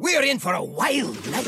[0.00, 1.46] We're in for a wild night.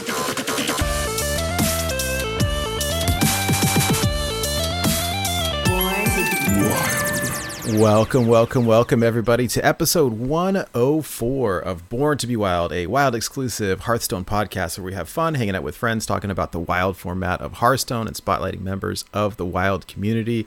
[7.81, 13.81] Welcome, welcome, welcome, everybody, to episode 104 of Born to Be Wild, a wild exclusive
[13.81, 17.41] Hearthstone podcast where we have fun hanging out with friends, talking about the wild format
[17.41, 20.47] of Hearthstone and spotlighting members of the wild community.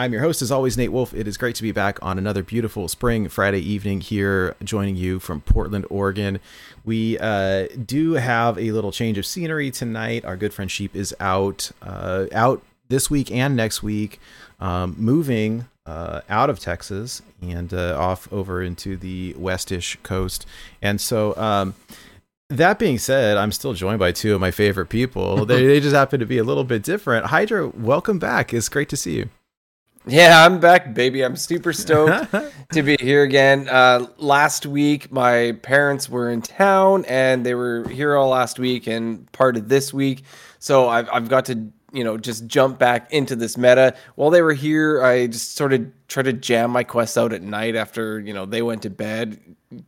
[0.00, 1.12] I'm your host, as always, Nate Wolf.
[1.12, 5.18] It is great to be back on another beautiful spring Friday evening here, joining you
[5.18, 6.40] from Portland, Oregon.
[6.86, 10.24] We uh, do have a little change of scenery tonight.
[10.24, 14.20] Our good friend Sheep is out, uh, out this week and next week,
[14.58, 20.46] um, moving uh, out of Texas and uh, off over into the westish coast.
[20.80, 21.74] And so, um,
[22.48, 25.44] that being said, I'm still joined by two of my favorite people.
[25.44, 27.26] they, they just happen to be a little bit different.
[27.26, 28.54] Hydra, welcome back.
[28.54, 29.28] It's great to see you.
[30.06, 31.22] Yeah, I'm back, baby.
[31.22, 32.34] I'm super stoked
[32.72, 33.68] to be here again.
[33.68, 38.86] Uh, last week, my parents were in town and they were here all last week
[38.86, 40.22] and part of this week.
[40.58, 43.94] So I've, I've got to, you know, just jump back into this meta.
[44.14, 47.42] While they were here, I just sort of tried to jam my quests out at
[47.42, 49.38] night after, you know, they went to bed,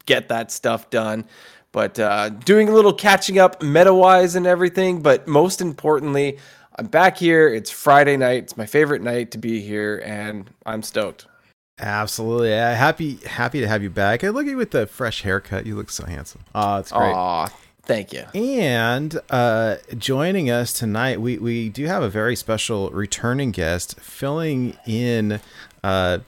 [0.04, 1.24] get that stuff done.
[1.72, 5.00] But uh, doing a little catching up meta wise and everything.
[5.00, 6.38] But most importantly,
[6.76, 7.48] I'm back here.
[7.48, 8.44] It's Friday night.
[8.44, 11.26] It's my favorite night to be here, and I'm stoked.
[11.78, 14.24] Absolutely, yeah, happy happy to have you back.
[14.24, 15.66] I look at you with the fresh haircut.
[15.66, 16.42] You look so handsome.
[16.54, 17.12] Oh, it's great.
[17.12, 17.46] Aw,
[17.82, 18.24] thank you.
[18.34, 24.76] And uh, joining us tonight, we, we do have a very special returning guest filling
[24.86, 25.40] in
[25.82, 26.18] uh,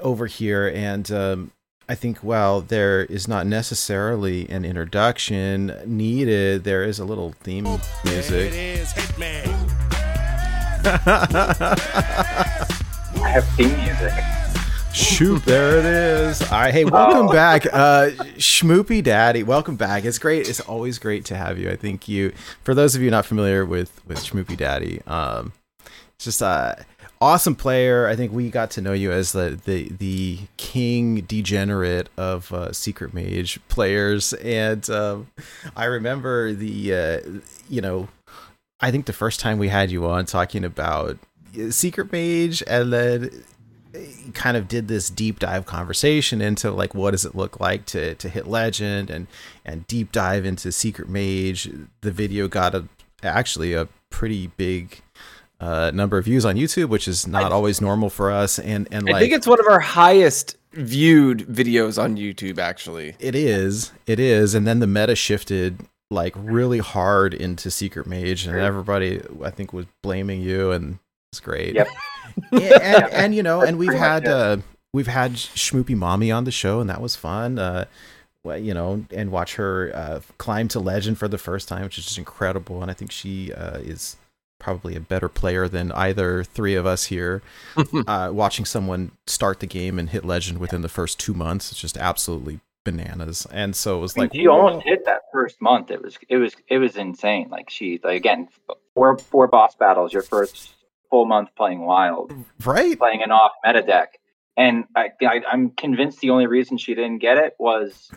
[0.00, 0.68] over here.
[0.68, 1.52] And um,
[1.90, 7.64] I think while there is not necessarily an introduction needed, there is a little theme
[8.04, 8.52] music.
[11.64, 14.12] I have theme music.
[14.94, 16.40] Shoot, there it is.
[16.42, 17.32] All right, hey, welcome Oh.
[17.32, 19.42] back, uh, Schmoopy Daddy.
[19.42, 20.04] Welcome back.
[20.04, 20.48] It's great.
[20.48, 21.68] It's always great to have you.
[21.72, 22.32] I think you,
[22.62, 25.54] for those of you not familiar with with Schmoopy Daddy, um,
[26.14, 26.84] it's just a
[27.20, 28.06] awesome player.
[28.06, 32.72] I think we got to know you as the the the king degenerate of uh,
[32.72, 35.28] Secret Mage players, and um,
[35.76, 37.20] I remember the uh,
[37.68, 38.08] you know,
[38.80, 41.18] I think the first time we had you on talking about
[41.70, 43.44] Secret Mage, and then
[44.34, 48.14] kind of did this deep dive conversation into like what does it look like to
[48.14, 49.26] to hit legend and
[49.64, 51.68] and deep dive into secret mage
[52.02, 52.84] the video got a
[53.24, 55.00] actually a pretty big
[55.60, 58.58] uh, number of views on YouTube, which is not always normal for us.
[58.58, 63.16] And and I like think it's one of our highest viewed videos on YouTube, actually.
[63.18, 64.54] it is, it is.
[64.54, 69.72] And then the meta shifted like really hard into Secret Mage, and everybody I think
[69.72, 70.98] was blaming you, and
[71.32, 71.74] it's great.
[71.74, 71.88] Yep.
[72.52, 74.58] and, and, and, you know, and we've had uh,
[74.92, 77.58] we've had Schmoopy Mommy on the show, and that was fun.
[77.58, 77.84] Uh,
[78.42, 81.98] well, you know, and watch her uh, climb to legend for the first time, which
[81.98, 82.80] is just incredible.
[82.82, 84.16] And I think she uh, is
[84.60, 87.42] probably a better player than either three of us here.
[88.06, 91.80] uh, watching someone start the game and hit legend within the first two months, it's
[91.80, 93.46] just absolutely bananas.
[93.50, 95.90] And so it was I mean, like, she almost hit that first month.
[95.90, 97.48] It was it was it was insane.
[97.50, 98.48] Like she like again
[98.94, 100.70] four four boss battles, your first
[101.10, 102.32] full month playing wild,
[102.64, 102.98] right?
[102.98, 104.18] playing an off meta deck,
[104.56, 108.10] and I, I I'm convinced the only reason she didn't get it was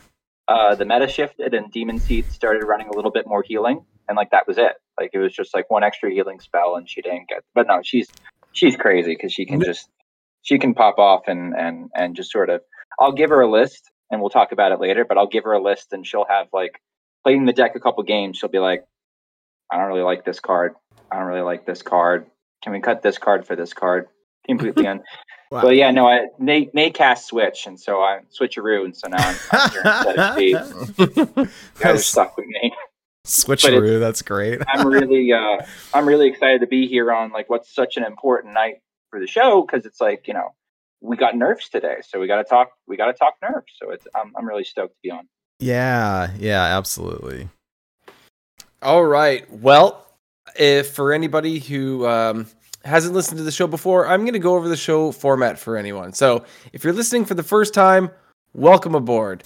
[0.47, 4.15] uh, the meta shifted and Demon Seed started running a little bit more healing, and
[4.15, 4.73] like that was it.
[4.99, 7.43] Like it was just like one extra healing spell, and she didn't get.
[7.53, 8.09] But no, she's
[8.51, 9.89] she's crazy because she can just
[10.41, 12.61] she can pop off and and and just sort of.
[12.99, 15.05] I'll give her a list, and we'll talk about it later.
[15.05, 16.79] But I'll give her a list, and she'll have like
[17.23, 18.37] playing the deck a couple games.
[18.37, 18.85] She'll be like,
[19.71, 20.75] I don't really like this card.
[21.11, 22.27] I don't really like this card.
[22.63, 24.07] Can we cut this card for this card?
[24.45, 25.03] Completely un.
[25.51, 25.61] Wow.
[25.61, 29.07] But yeah, no, I Nate, Nate cast switch, and so I switch switcheroo, and so
[29.07, 31.37] now I'm, I'm here instead of Steve.
[31.37, 31.49] You
[31.79, 32.73] guys are stuck with me.
[33.25, 34.61] Switcheroo, that's great.
[34.67, 35.57] I'm really, uh,
[35.93, 39.27] I'm really excited to be here on like what's such an important night for the
[39.27, 40.49] show because it's like you know
[40.99, 42.71] we got nerfs today, so we got to talk.
[42.87, 43.73] We got to talk nerfs.
[43.81, 45.27] So it's I'm, I'm really stoked to be on.
[45.59, 47.47] Yeah, yeah, absolutely.
[48.81, 49.49] All right.
[49.49, 50.05] Well,
[50.57, 52.47] if for anybody who um,
[52.83, 55.77] hasn't listened to the show before, I'm going to go over the show format for
[55.77, 56.11] anyone.
[56.11, 56.43] So
[56.73, 58.11] if you're listening for the first time,
[58.53, 59.43] welcome aboard.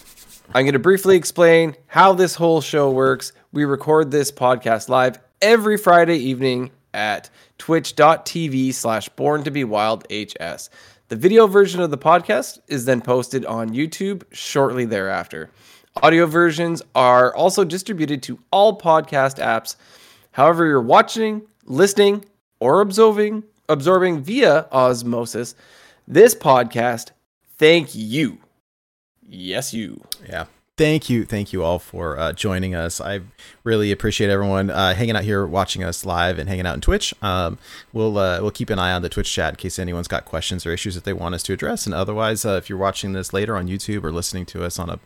[0.54, 3.34] I'm going to briefly explain how this whole show works.
[3.52, 10.06] We record this podcast live every Friday evening at twitch.tv slash born to be wild
[10.10, 10.70] hs.
[11.10, 15.52] The video version of the podcast is then posted on YouTube shortly thereafter.
[16.02, 19.76] Audio versions are also distributed to all podcast apps.
[20.32, 22.24] However, you're watching, listening,
[22.60, 25.56] or absorbing absorbing via osmosis
[26.08, 27.12] this podcast,
[27.58, 28.38] thank you.
[29.28, 30.02] Yes, you.
[30.28, 30.46] Yeah.
[30.78, 33.02] thank you, thank you all for uh, joining us.
[33.02, 33.22] I
[33.64, 37.14] really appreciate everyone uh, hanging out here, watching us live, and hanging out in Twitch.
[37.22, 37.58] Um,
[37.92, 40.66] we'll uh, we'll keep an eye on the Twitch chat in case anyone's got questions
[40.66, 41.86] or issues that they want us to address.
[41.86, 44.90] And otherwise, uh, if you're watching this later on YouTube or listening to us on
[44.90, 45.00] a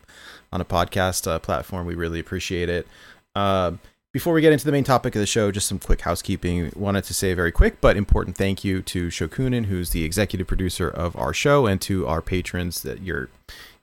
[0.51, 2.85] on a podcast uh, platform, we really appreciate it.
[3.33, 3.79] Um,
[4.13, 6.73] before we get into the main topic of the show, just some quick housekeeping.
[6.75, 10.47] Wanted to say a very quick but important thank you to Shokunin, who's the executive
[10.47, 12.81] producer of our show, and to our patrons.
[12.81, 13.29] That your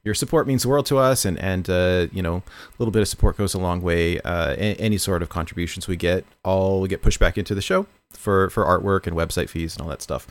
[0.04, 3.02] your support means the world to us, and and uh, you know a little bit
[3.02, 4.20] of support goes a long way.
[4.20, 8.50] Uh, any sort of contributions we get, all get pushed back into the show for
[8.50, 10.26] for artwork and website fees and all that stuff.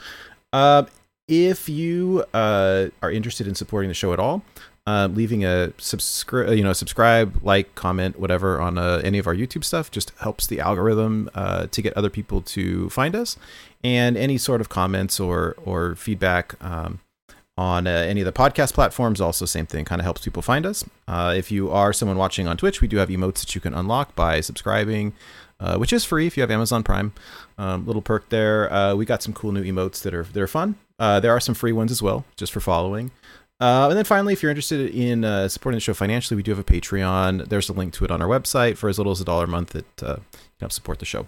[0.53, 0.83] Uh,
[1.27, 4.43] if you uh, are interested in supporting the show at all,
[4.87, 9.35] uh, leaving a subscribe, you know, subscribe, like, comment, whatever on uh, any of our
[9.35, 13.37] YouTube stuff just helps the algorithm uh, to get other people to find us.
[13.83, 16.99] And any sort of comments or or feedback um,
[17.57, 20.65] on uh, any of the podcast platforms, also same thing, kind of helps people find
[20.65, 20.83] us.
[21.07, 23.73] Uh, if you are someone watching on Twitch, we do have emotes that you can
[23.73, 25.13] unlock by subscribing.
[25.59, 27.13] Uh, which is free if you have Amazon Prime.
[27.57, 28.95] Um, little perk there.
[28.95, 30.75] we got some cool new emotes that are that are fun.
[30.99, 33.09] there are some free ones as well, just for following.
[33.59, 36.51] Uh, and then finally, if you're interested in uh, supporting the show financially, we do
[36.51, 37.49] have a Patreon.
[37.49, 39.47] There's a link to it on our website for as little as a dollar a
[39.47, 41.25] month that uh, you help support the show.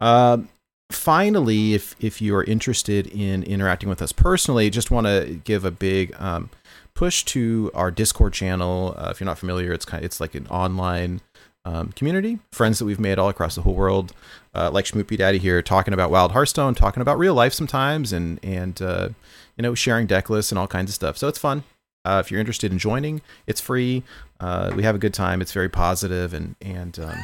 [0.00, 0.48] Um,
[0.90, 5.64] finally, if if you are interested in interacting with us personally, just want to give
[5.64, 6.50] a big um,
[6.94, 8.94] push to our Discord channel.
[8.96, 11.20] Uh, if you're not familiar, it's kind of, it's like an online
[11.64, 14.12] um, community, friends that we've made all across the whole world,
[14.54, 18.40] uh, like Schmoopy Daddy here, talking about Wild Hearthstone, talking about real life sometimes, and
[18.42, 19.10] and uh,
[19.56, 21.18] you know, sharing deck lists and all kinds of stuff.
[21.18, 21.64] So it's fun.
[22.04, 24.02] Uh, if you're interested in joining, it's free.
[24.40, 25.42] Uh, we have a good time.
[25.42, 27.18] It's very positive and and um,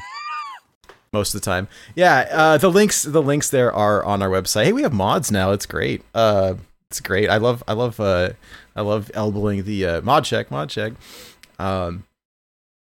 [1.14, 2.28] most of the time, yeah.
[2.30, 4.64] Uh, the links the links there are on our website.
[4.64, 5.52] Hey, we have mods now.
[5.52, 6.02] It's great.
[6.14, 6.56] Uh,
[6.90, 7.30] it's great.
[7.30, 8.30] I love I love uh,
[8.76, 10.92] I love elbowing the uh, mod check mod check.
[11.58, 12.04] Um,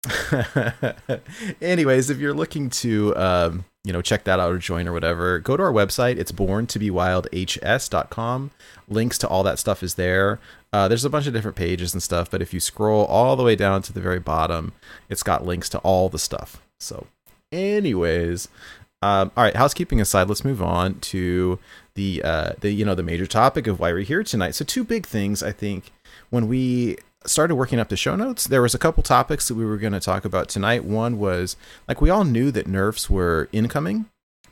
[1.62, 5.40] anyways, if you're looking to um, you know, check that out or join or whatever,
[5.40, 6.18] go to our website.
[6.18, 8.52] It's born to be wildhs.com.
[8.88, 10.40] Links to all that stuff is there.
[10.72, 13.44] Uh, there's a bunch of different pages and stuff, but if you scroll all the
[13.44, 14.74] way down to the very bottom,
[15.10, 16.62] it's got links to all the stuff.
[16.80, 17.08] So,
[17.52, 18.48] anyways,
[19.02, 19.56] um, all right.
[19.56, 21.58] Housekeeping aside, let's move on to
[21.96, 24.56] the uh, the you know the major topic of why we're here tonight.
[24.56, 25.92] So, two big things I think
[26.30, 29.66] when we started working up the show notes, there was a couple topics that we
[29.66, 30.84] were going to talk about tonight.
[30.84, 31.56] One was
[31.88, 34.06] like we all knew that nerfs were incoming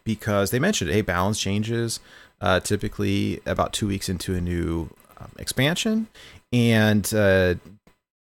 [0.04, 2.00] because they mentioned, hey, balance changes
[2.42, 6.08] uh, typically about two weeks into a new um, expansion,
[6.52, 7.54] and uh,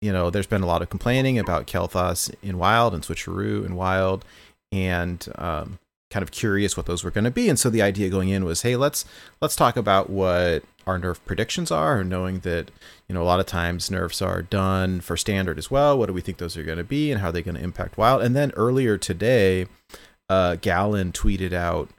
[0.02, 3.76] you know there's been a lot of complaining about Kael'thas in Wild and Switcheroo in
[3.76, 4.24] Wild,
[4.72, 5.80] and um,
[6.12, 7.50] kind of curious what those were going to be.
[7.50, 9.06] And so the idea going in was, hey, let's
[9.42, 12.72] let's talk about what our nerf predictions are, knowing that
[13.08, 15.98] you know a lot of times nerfs are done for standard as well.
[15.98, 17.64] What do we think those are going to be, and how are they going to
[17.64, 18.22] impact wild?
[18.22, 19.68] And then earlier today,
[20.30, 21.90] uh, Gallon tweeted out,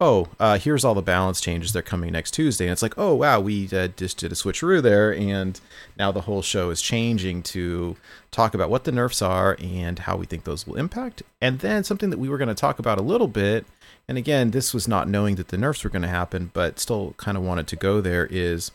[0.00, 1.72] "Oh, uh, here's all the balance changes.
[1.72, 4.82] They're coming next Tuesday." And it's like, "Oh wow, we uh, just did a switcheroo
[4.82, 5.60] there, and
[5.98, 7.96] now the whole show is changing to
[8.30, 11.84] talk about what the nerfs are and how we think those will impact." And then
[11.84, 13.66] something that we were going to talk about a little bit
[14.08, 17.14] and again, this was not knowing that the nerfs were going to happen, but still
[17.18, 18.26] kind of wanted to go there.
[18.30, 18.70] Is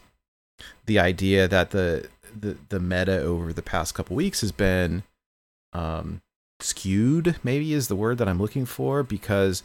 [0.85, 2.07] the idea that the
[2.39, 5.03] the, the meta over the past couple weeks has been
[5.73, 6.21] um,
[6.59, 7.37] skewed?
[7.43, 9.63] Maybe is the word that I'm looking for because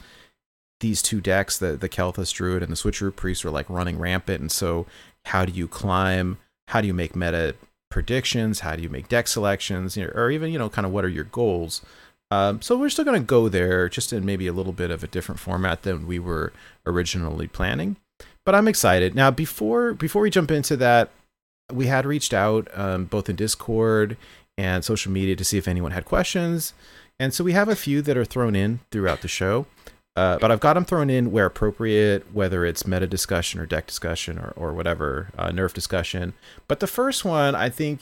[0.80, 4.40] these two decks, the the Kael'thas Druid and the Switcheroo Priest, are like running rampant.
[4.40, 4.87] And so,
[5.26, 6.38] how do you climb?
[6.68, 7.54] How do you make meta
[7.90, 8.61] predictions?
[8.61, 9.97] How do you make deck selections?
[9.97, 11.82] You know, Or even you know, kind of what are your goals?
[12.30, 15.02] Um, so we're still going to go there, just in maybe a little bit of
[15.02, 16.52] a different format than we were
[16.85, 17.97] originally planning.
[18.44, 19.30] But I'm excited now.
[19.30, 21.11] Before before we jump into that,
[21.73, 24.16] we had reached out um, both in Discord
[24.56, 26.73] and social media to see if anyone had questions,
[27.18, 29.66] and so we have a few that are thrown in throughout the show.
[30.18, 33.87] Uh, but I've got them thrown in where appropriate, whether it's meta discussion or deck
[33.87, 36.34] discussion or, or whatever, uh, nerf discussion.
[36.66, 38.00] But the first one, I think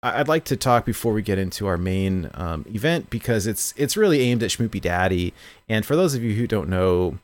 [0.00, 3.96] I'd like to talk before we get into our main um, event because it's it's
[3.96, 5.34] really aimed at Schmoopy Daddy.
[5.68, 7.18] And for those of you who don't know,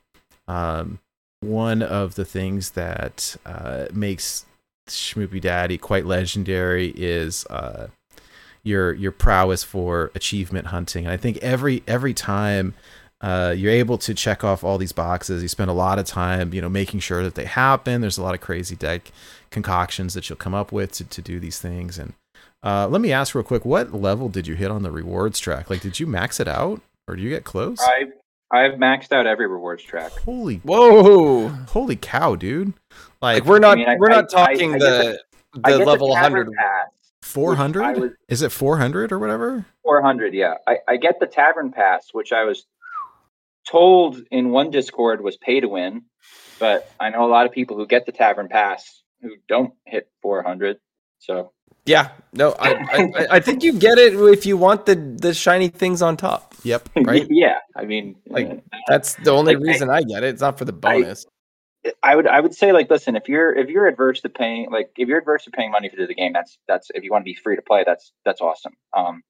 [0.48, 0.98] um,
[1.38, 4.44] one of the things that uh, makes
[4.88, 7.86] Schmoopy Daddy quite legendary is uh,
[8.64, 11.04] your your prowess for achievement hunting.
[11.04, 12.74] And I think every every time
[13.22, 16.52] uh, you're able to check off all these boxes, you spend a lot of time,
[16.52, 18.00] you know, making sure that they happen.
[18.00, 19.10] There's a lot of crazy deck
[19.50, 22.14] concoctions that you'll come up with to, to do these things, and
[22.62, 25.68] uh, let me ask real quick, what level did you hit on the rewards track?
[25.70, 27.78] Like, did you max it out, or do you get close?
[27.80, 28.04] I
[28.52, 30.12] I've maxed out every rewards track.
[30.12, 32.74] Holy, whoa, holy cow, dude!
[33.22, 35.20] Like, like we're not I mean, we're I, not talking I, the
[35.54, 36.52] the level the 100.
[36.52, 36.88] Pass.
[37.22, 39.64] four was- Is it four hundred or whatever?
[39.84, 40.54] 400, yeah.
[40.68, 42.66] I, I get the Tavern Pass, which I was
[43.70, 46.02] told in one Discord was pay to win,
[46.58, 50.08] but I know a lot of people who get the Tavern Pass who don't hit
[50.22, 50.78] 400.
[51.18, 51.52] So,
[51.86, 55.68] Yeah, no, I, I I think you get it if you want the the shiny
[55.68, 56.54] things on top.
[56.64, 56.88] Yep.
[57.04, 57.26] Right.
[57.30, 60.28] yeah, I mean, Like, uh, That's the only Like, I- reason I get it.
[60.28, 61.26] It's not for the bonus.
[62.02, 64.90] I would I would say like listen if you're if you're adverse to paying like
[64.96, 67.24] if you're adverse to paying money for the game that's that's if you want to
[67.24, 68.74] be free to play that's that's awesome.
[68.96, 69.22] Um,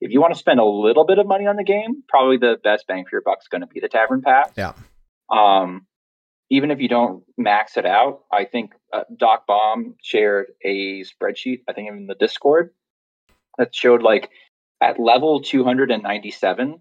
[0.00, 2.56] if you want to spend a little bit of money on the game, probably the
[2.62, 4.50] best bang for your buck is going to be the Tavern Pass.
[4.56, 4.72] Yeah.
[5.30, 5.86] Um,
[6.50, 11.62] even if you don't max it out, I think uh, Doc Bomb shared a spreadsheet.
[11.68, 12.70] I think in the Discord
[13.58, 14.30] that showed like
[14.80, 16.80] at level 297,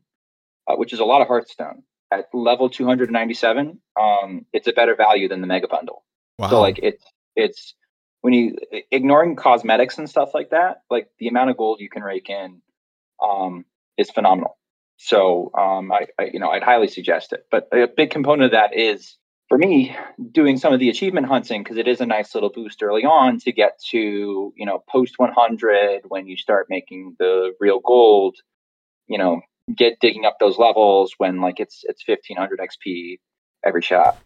[0.67, 1.83] uh, which is a lot of Hearthstone.
[2.11, 6.03] At level 297, um, it's a better value than the Mega Bundle.
[6.39, 6.49] Wow.
[6.49, 7.03] So like it's
[7.35, 7.75] it's
[8.21, 8.57] when you
[8.91, 12.61] ignoring cosmetics and stuff like that, like the amount of gold you can rake in
[13.23, 13.65] um,
[13.97, 14.57] is phenomenal.
[14.97, 17.45] So um, I, I you know I'd highly suggest it.
[17.49, 19.95] But a big component of that is for me
[20.31, 23.39] doing some of the achievement hunting because it is a nice little boost early on
[23.39, 28.35] to get to you know post 100 when you start making the real gold.
[29.07, 29.41] You know
[29.75, 33.19] get digging up those levels when like it's it's 1500 XP
[33.65, 34.17] every shot.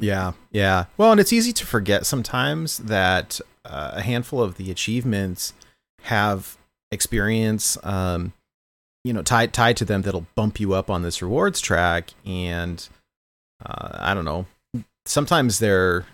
[0.00, 0.86] Yeah, yeah.
[0.96, 5.52] Well, and it's easy to forget sometimes that uh, a handful of the achievements
[6.04, 6.56] have
[6.92, 8.32] experience, um,
[9.02, 12.10] you know, tied tied to them that'll bump you up on this rewards track.
[12.24, 12.86] And
[13.64, 14.46] uh, I don't know.
[15.04, 16.06] Sometimes they're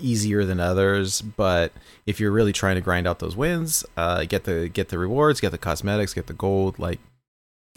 [0.00, 1.72] easier than others, but
[2.06, 5.40] if you're really trying to grind out those wins, uh, get the get the rewards,
[5.40, 6.98] get the cosmetics, get the gold, like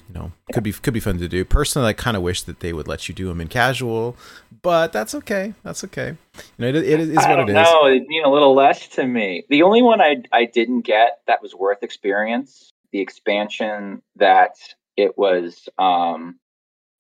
[0.09, 1.45] you know, could be could be fun to do.
[1.45, 4.17] Personally, I kind of wish that they would let you do them in casual,
[4.61, 5.53] but that's okay.
[5.63, 6.17] That's okay.
[6.37, 7.63] You know, it, it is I what don't it is.
[7.63, 7.85] know.
[7.85, 9.45] It mean a little less to me.
[9.49, 14.55] The only one I I didn't get that was worth experience, the expansion that
[14.97, 16.39] it was um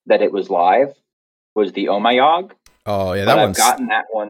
[0.05, 0.93] that it was live
[1.55, 2.51] was the Omayog.
[2.85, 4.29] Oh yeah, that I've gotten that one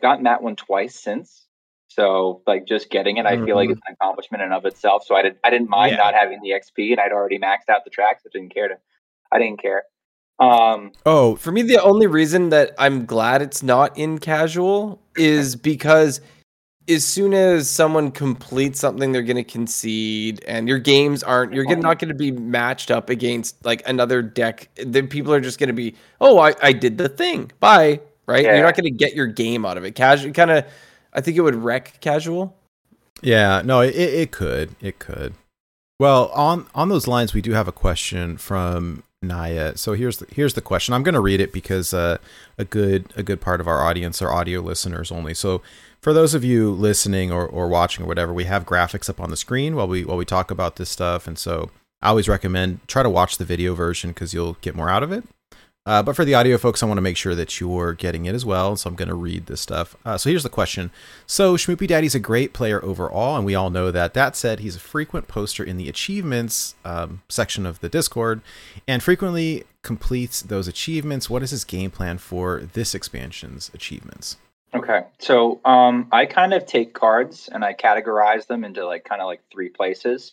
[0.00, 1.46] gotten that one twice since.
[1.94, 3.72] So like just getting it, I feel like Mhm.
[3.72, 5.04] it's an accomplishment in and of itself.
[5.04, 5.98] So I did I didn't mind Yeah.
[5.98, 8.22] not having the XP and I'd already maxed out the tracks.
[8.26, 8.76] I didn't care to
[9.30, 9.84] I didn't care.
[10.38, 15.54] Um oh For me, the only reason that I'm glad it's not in casual is
[15.56, 16.20] because
[16.88, 21.52] as soon as someone completes something, they're going to concede, and your games aren't.
[21.52, 24.68] You're not going to be matched up against like another deck.
[24.74, 27.52] Then people are just going to be, oh, I, I did the thing.
[27.60, 28.00] Bye.
[28.26, 28.42] Right?
[28.44, 28.54] Yeah.
[28.56, 29.94] You're not going to get your game out of it.
[29.94, 30.64] Casual, kind of.
[31.12, 32.56] I think it would wreck casual.
[33.22, 35.34] yeah, no, it, it could, it could.
[35.98, 39.76] Well, on on those lines, we do have a question from Naya.
[39.76, 40.94] So here's the, here's the question.
[40.94, 42.18] I'm going to read it because uh,
[42.58, 45.34] a good a good part of our audience are audio listeners only.
[45.34, 45.62] So
[46.00, 49.30] for those of you listening or, or watching or whatever, we have graphics up on
[49.30, 52.80] the screen while we while we talk about this stuff, and so I always recommend
[52.88, 55.22] try to watch the video version because you'll get more out of it.
[55.84, 58.34] Uh, but for the audio folks, I want to make sure that you're getting it
[58.34, 58.76] as well.
[58.76, 59.96] So I'm going to read this stuff.
[60.04, 60.92] Uh, so here's the question.
[61.26, 64.14] So Schmoopy Daddy's a great player overall, and we all know that.
[64.14, 68.42] That said, he's a frequent poster in the achievements um, section of the Discord
[68.86, 71.28] and frequently completes those achievements.
[71.28, 74.36] What is his game plan for this expansion's achievements?
[74.74, 75.02] Okay.
[75.18, 79.26] So um I kind of take cards and I categorize them into like kind of
[79.26, 80.32] like three places.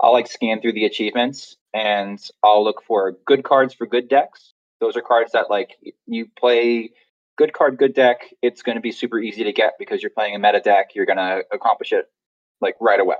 [0.00, 4.49] I'll like scan through the achievements and I'll look for good cards for good decks.
[4.80, 6.90] Those are cards that like you play
[7.36, 8.20] good card, good deck.
[8.42, 10.90] It's going to be super easy to get because you're playing a meta deck.
[10.94, 12.06] You're going to accomplish it
[12.60, 13.16] like right away.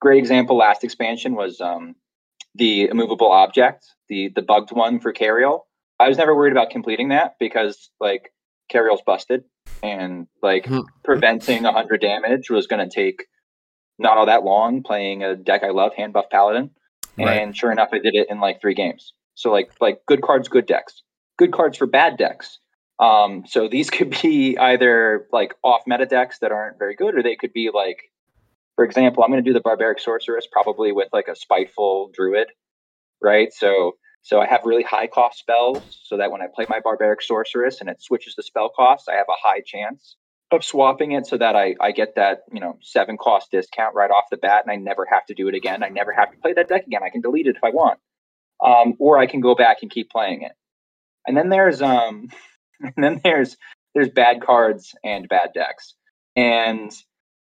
[0.00, 1.94] Great example last expansion was um
[2.54, 5.60] the immovable object, the the bugged one for Cariel.
[6.00, 8.32] I was never worried about completing that because like
[8.70, 9.44] Cariel's busted
[9.82, 10.80] and like Hmm.
[11.04, 13.26] preventing 100 damage was going to take
[13.98, 16.70] not all that long playing a deck I love, hand buff paladin.
[17.18, 17.38] Right.
[17.38, 19.12] And sure enough, I did it in like three games.
[19.34, 21.02] So like like good cards, good decks.
[21.38, 22.58] Good cards for bad decks.
[22.98, 27.22] Um, so these could be either like off meta decks that aren't very good, or
[27.22, 27.98] they could be like,
[28.76, 32.48] for example, I'm going to do the barbaric sorceress probably with like a spiteful druid,
[33.20, 33.52] right?
[33.52, 37.22] So so I have really high cost spells, so that when I play my barbaric
[37.22, 40.16] sorceress and it switches the spell cost, I have a high chance
[40.52, 44.10] of swapping it so that I, I get that you know seven cost discount right
[44.10, 45.82] off the bat, and I never have to do it again.
[45.82, 47.02] I never have to play that deck again.
[47.02, 47.98] I can delete it if I want,
[48.64, 50.52] um, or I can go back and keep playing it.
[51.26, 52.28] And then there's um,
[52.80, 53.56] and then there's
[53.94, 55.94] there's bad cards and bad decks,
[56.36, 56.90] and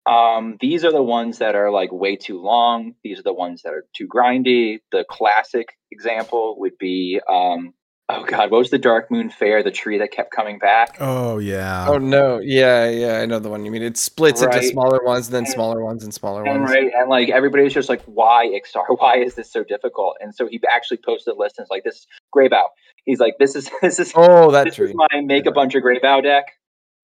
[0.10, 2.96] um, these are the ones that are like way too long.
[3.04, 4.80] These are the ones that are too grindy.
[4.92, 7.74] The classic example would be um,
[8.12, 9.64] oh god, what was the Darkmoon Faire?
[9.64, 10.98] The tree that kept coming back.
[11.00, 11.86] Oh yeah.
[11.88, 13.82] Oh no, yeah, yeah, I know the one you mean.
[13.84, 16.72] It splits into smaller ones, then And- smaller ones, and smaller And ones.
[16.72, 18.86] right, and like everybody's just like, "Why Ixar?
[19.00, 21.84] Why is this so difficult?" And so he actually posted a list and it's like,
[21.84, 22.70] "This Greybough."
[23.06, 24.90] He's like, "This is this is Oh, that this tree.
[24.90, 26.46] is my make a bunch of Greybough deck,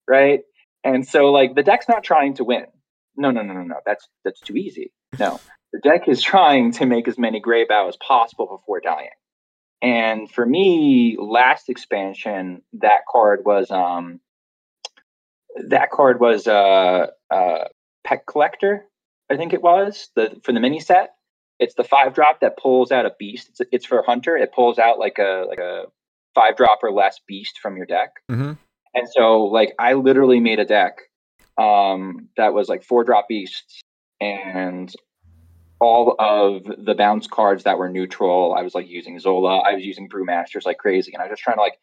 [0.08, 0.40] right?"
[0.84, 2.66] And so like the deck's not trying to win.
[3.16, 3.76] No, no, no, no, no.
[3.84, 4.92] That's that's too easy.
[5.18, 5.40] No,
[5.72, 9.08] the deck is trying to make as many Greybough as possible before dying.
[9.80, 14.20] And for me, last expansion, that card was um
[15.68, 17.64] that card was uh uh
[18.04, 18.86] Pet Collector,
[19.30, 21.14] I think it was the for the mini set.
[21.58, 23.48] It's the five drop that pulls out a beast.
[23.50, 24.36] It's it's for Hunter.
[24.36, 25.84] It pulls out like a like a
[26.34, 28.10] five drop or less beast from your deck.
[28.30, 28.52] Mm-hmm.
[28.94, 30.98] And so like I literally made a deck
[31.58, 33.80] um that was like four drop beasts
[34.20, 34.92] and
[35.80, 38.54] all of the bounce cards that were neutral.
[38.54, 41.42] I was like using Zola, I was using Brewmasters like crazy, and I was just
[41.42, 41.78] trying to like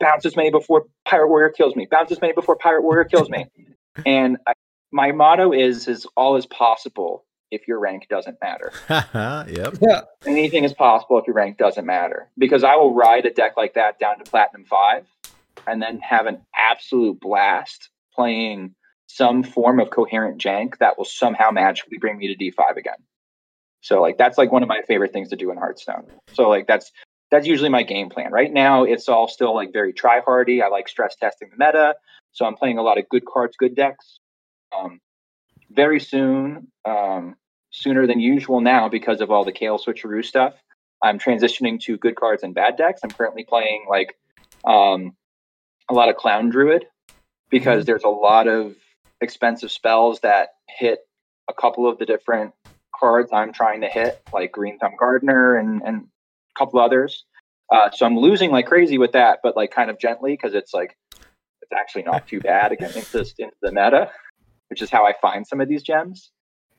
[0.00, 3.28] bounce as many before Pirate Warrior kills me, bounce as many before Pirate Warrior kills
[3.30, 3.46] me.
[4.06, 4.52] and I,
[4.92, 8.70] my motto is is all is possible if your rank doesn't matter
[9.80, 10.08] yep.
[10.26, 12.28] anything is possible if your rank doesn't matter.
[12.36, 15.06] Because I will ride a deck like that down to platinum five
[15.66, 18.74] and then have an absolute blast playing
[19.06, 22.98] some form of coherent jank that will somehow magically bring me to D5 again.
[23.80, 26.04] So like that's like one of my favorite things to do in Hearthstone.
[26.32, 26.92] So like that's
[27.30, 28.32] that's usually my game plan.
[28.32, 30.62] Right now it's all still like very try hardy.
[30.62, 31.94] I like stress testing the meta.
[32.32, 34.18] So I'm playing a lot of good cards, good decks.
[34.76, 35.00] Um,
[35.70, 37.36] very soon, um,
[37.70, 40.54] sooner than usual now because of all the Kael switcheroo stuff.
[41.02, 43.00] I'm transitioning to good cards and bad decks.
[43.04, 44.18] I'm currently playing like
[44.64, 45.14] um,
[45.88, 46.86] a lot of Clown Druid
[47.50, 48.74] because there's a lot of
[49.20, 51.00] expensive spells that hit
[51.48, 52.52] a couple of the different
[52.98, 57.24] cards I'm trying to hit, like Green Thumb Gardener and, and a couple others.
[57.72, 60.72] Uh, so I'm losing like crazy with that, but like kind of gently because it's
[60.72, 60.96] like
[61.62, 64.10] it's actually not too bad again into, into the meta,
[64.68, 66.30] which is how I find some of these gems.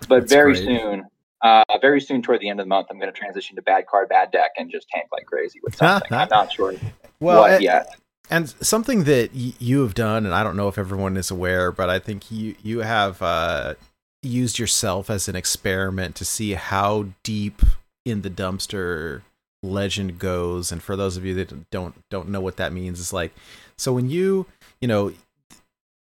[0.07, 0.65] But That's very great.
[0.65, 1.03] soon,
[1.43, 3.85] uh, very soon toward the end of the month, I'm going to transition to bad
[3.85, 6.11] card, bad deck, and just tank like crazy with something.
[6.11, 6.73] I'm not sure
[7.19, 7.95] Well, what and, yet.
[8.31, 11.71] and something that y- you have done, and I don't know if everyone is aware,
[11.71, 13.75] but I think you you have uh,
[14.21, 17.61] used yourself as an experiment to see how deep
[18.05, 19.21] in the dumpster
[19.61, 20.71] legend goes.
[20.71, 23.33] And for those of you that don't don't know what that means, it's like
[23.77, 24.45] so when you
[24.81, 25.13] you know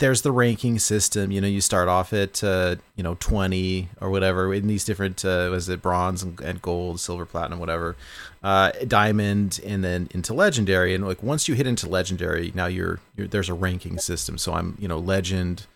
[0.01, 1.31] there's the ranking system.
[1.31, 5.23] You know, you start off at uh, you know twenty or whatever in these different
[5.23, 7.95] uh, was it bronze and, and gold, silver, platinum, whatever,
[8.43, 10.93] uh, diamond, and then into legendary.
[10.93, 14.37] And like once you hit into legendary, now you're, you're there's a ranking system.
[14.37, 15.67] So I'm you know legend.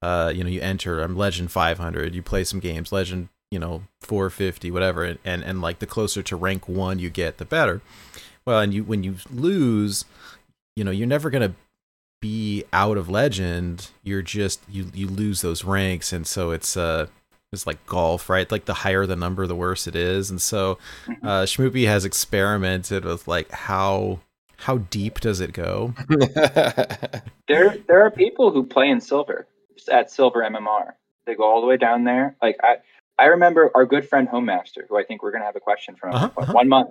[0.00, 1.00] Uh, you know, you enter.
[1.00, 2.14] I'm legend 500.
[2.14, 3.28] You play some games, legend.
[3.50, 7.38] You know, 450, whatever, and, and and like the closer to rank one you get,
[7.38, 7.80] the better.
[8.44, 10.04] Well, and you when you lose,
[10.76, 11.54] you know, you're never gonna
[12.20, 17.06] be out of legend you're just you you lose those ranks and so it's uh
[17.52, 20.78] it's like golf right like the higher the number the worse it is and so
[21.22, 24.18] uh Schmoopy has experimented with like how
[24.56, 25.94] how deep does it go
[27.48, 29.46] There, there are people who play in silver
[29.88, 30.92] at Silver MMR.
[31.26, 32.36] They go all the way down there.
[32.40, 32.76] Like I,
[33.18, 35.96] I remember our good friend Homemaster, who I think we're going to have a question
[35.96, 36.14] from.
[36.14, 36.52] Uh-huh, uh-huh.
[36.52, 36.90] One month,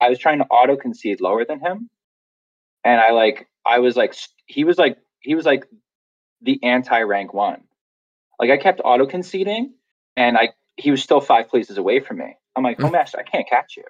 [0.00, 1.88] I was trying to auto concede lower than him,
[2.84, 4.14] and I like, I was like,
[4.46, 5.66] he was like, he was like
[6.42, 7.62] the anti rank one.
[8.40, 9.74] Like I kept auto conceding,
[10.16, 12.36] and I, he was still five places away from me.
[12.54, 13.84] I'm like, Homemaster, I can't catch you.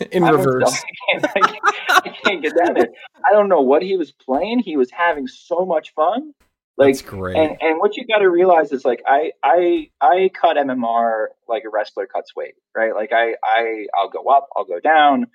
[0.10, 0.82] in I reverse.
[1.14, 2.88] I can't, I can't- I can't get down there.
[3.28, 4.58] I don't know what he was playing.
[4.60, 6.32] He was having so much fun.
[6.78, 10.30] Like, that's great and, and what you got to realize is like I I I
[10.32, 12.94] cut MMR like a wrestler cuts weight, right?
[12.94, 15.26] Like I I I'll go up, I'll go down.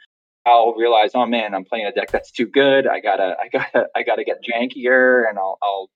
[0.48, 2.88] I'll realize, oh man, I'm playing a deck that's too good.
[2.88, 5.90] I gotta I gotta I gotta get jankier, and I'll I'll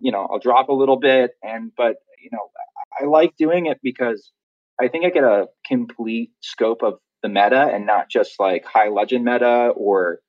[0.00, 1.32] you know I'll drop a little bit.
[1.42, 2.50] And but you know
[3.00, 4.32] I like doing it because
[4.80, 8.88] I think I get a complete scope of the meta and not just like high
[8.88, 10.20] legend meta or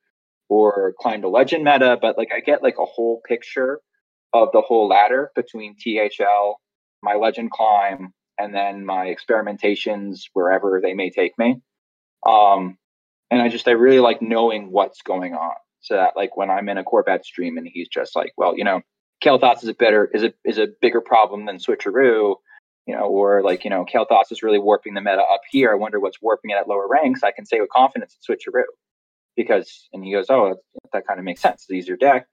[0.49, 3.79] or climb to legend meta, but like I get like a whole picture
[4.33, 6.59] of the whole ladder between THL,
[7.03, 11.61] my legend climb, and then my experimentations wherever they may take me.
[12.27, 12.77] Um,
[13.29, 16.69] and I just I really like knowing what's going on, so that like when I'm
[16.69, 18.81] in a Corbent stream and he's just like, well, you know,
[19.23, 22.35] Kael'Thas is a better is a is a bigger problem than Switcheroo,
[22.87, 25.71] you know, or like you know, Kael'Thas is really warping the meta up here.
[25.71, 27.23] I wonder what's warping it at lower ranks.
[27.23, 28.63] I can say with confidence it's Switcheroo
[29.35, 31.65] because, and he goes, oh, that, that kind of makes sense.
[31.69, 32.27] An easier deck.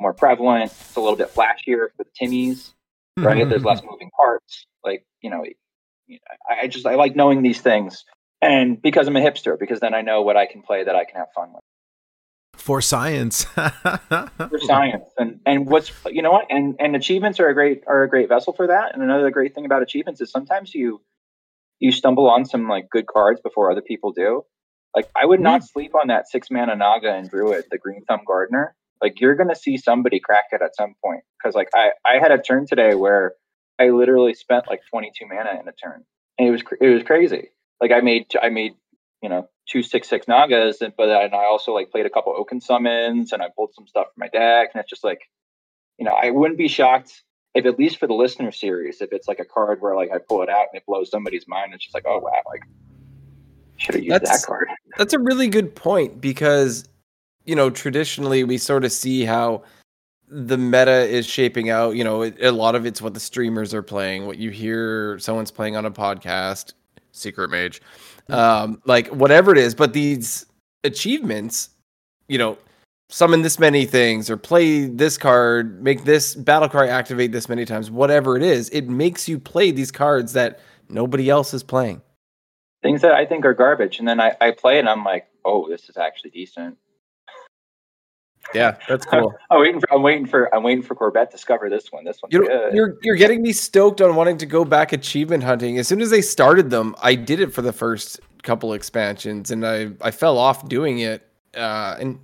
[0.00, 0.72] More prevalent.
[0.72, 2.72] It's a little bit flashier for the Timmies,
[3.16, 3.26] hmm.
[3.26, 3.48] right?
[3.48, 4.66] There's less moving parts.
[4.82, 5.44] Like, you know,
[6.48, 8.04] I I just, I like knowing these things.
[8.42, 11.04] And because I'm a hipster, because then I know what I can play that I
[11.04, 11.60] can have fun with.
[12.56, 13.44] For science.
[13.54, 18.02] for science and and what's you know what and and achievements are a great are
[18.02, 21.00] a great vessel for that and another great thing about achievements is sometimes you
[21.78, 24.42] you stumble on some like good cards before other people do
[24.94, 25.66] like i would not hmm.
[25.66, 29.54] sleep on that six mana naga and druid the green thumb gardener like you're gonna
[29.56, 31.22] see somebody crack it at some point.
[31.38, 33.34] Because like i i had a turn today where
[33.78, 36.04] i literally spent like 22 mana in a turn
[36.38, 37.50] and it was cr- it was crazy.
[37.80, 38.72] Like i made i made
[39.22, 42.32] you know two six six nagas and but then i also like played a couple
[42.36, 45.20] oaken summons and i pulled some stuff from my deck and it's just like
[45.98, 47.22] you know i wouldn't be shocked
[47.54, 50.18] if at least for the listener series if it's like a card where like i
[50.18, 52.62] pull it out and it blows somebody's mind it's just like oh wow like
[53.80, 54.68] should have used That's- that card.
[54.98, 56.88] That's a really good point because,
[57.50, 59.64] you know, traditionally we sort of see how
[60.28, 61.96] the meta is shaping out.
[61.96, 65.18] You know, it, a lot of it's what the streamers are playing, what you hear
[65.18, 66.74] someone's playing on a podcast,
[67.10, 67.82] Secret Mage,
[68.28, 69.74] um, like whatever it is.
[69.74, 70.46] But these
[70.84, 71.70] achievements,
[72.28, 72.56] you know,
[73.08, 77.64] summon this many things or play this card, make this battle cry activate this many
[77.64, 82.00] times, whatever it is, it makes you play these cards that nobody else is playing.
[82.82, 85.26] things that i think are garbage and then i, I play it and i'm like
[85.44, 86.78] oh this is actually decent
[88.54, 89.34] Yeah, that's cool.
[89.50, 92.18] i'm waiting for i'm waiting for i'm waiting for Corbent to discover this one this
[92.20, 92.30] one.
[92.32, 95.78] You're, you're you're getting me stoked on wanting to go back achievement hunting.
[95.78, 99.66] As soon as they started them, I did it for the first couple expansions, and
[99.66, 101.26] I I fell off doing it.
[101.54, 102.18] Uh, and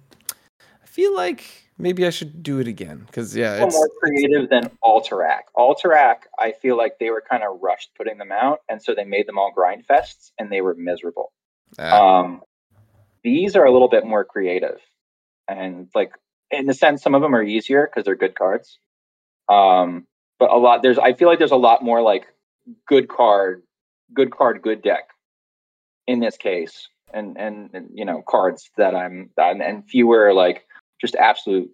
[0.83, 1.45] I feel like
[1.79, 5.41] maybe I should do it again because yeah, it's more creative than Alterac.
[5.57, 9.05] Alterac, I feel like they were kind of rushed putting them out, and so they
[9.05, 11.33] made them all grind fests, and they were miserable.
[11.79, 12.43] uh, Um,
[13.23, 14.79] these are a little bit more creative,
[15.49, 16.13] and like
[16.51, 18.79] in a sense, some of them are easier because they're good cards.
[19.49, 20.07] Um,
[20.39, 22.27] but a lot there's I feel like there's a lot more like
[22.87, 23.63] good card,
[24.13, 25.09] good card, good deck
[26.07, 30.67] in this case, and and, and you know cards that I'm and, and fewer like
[31.01, 31.71] just absolute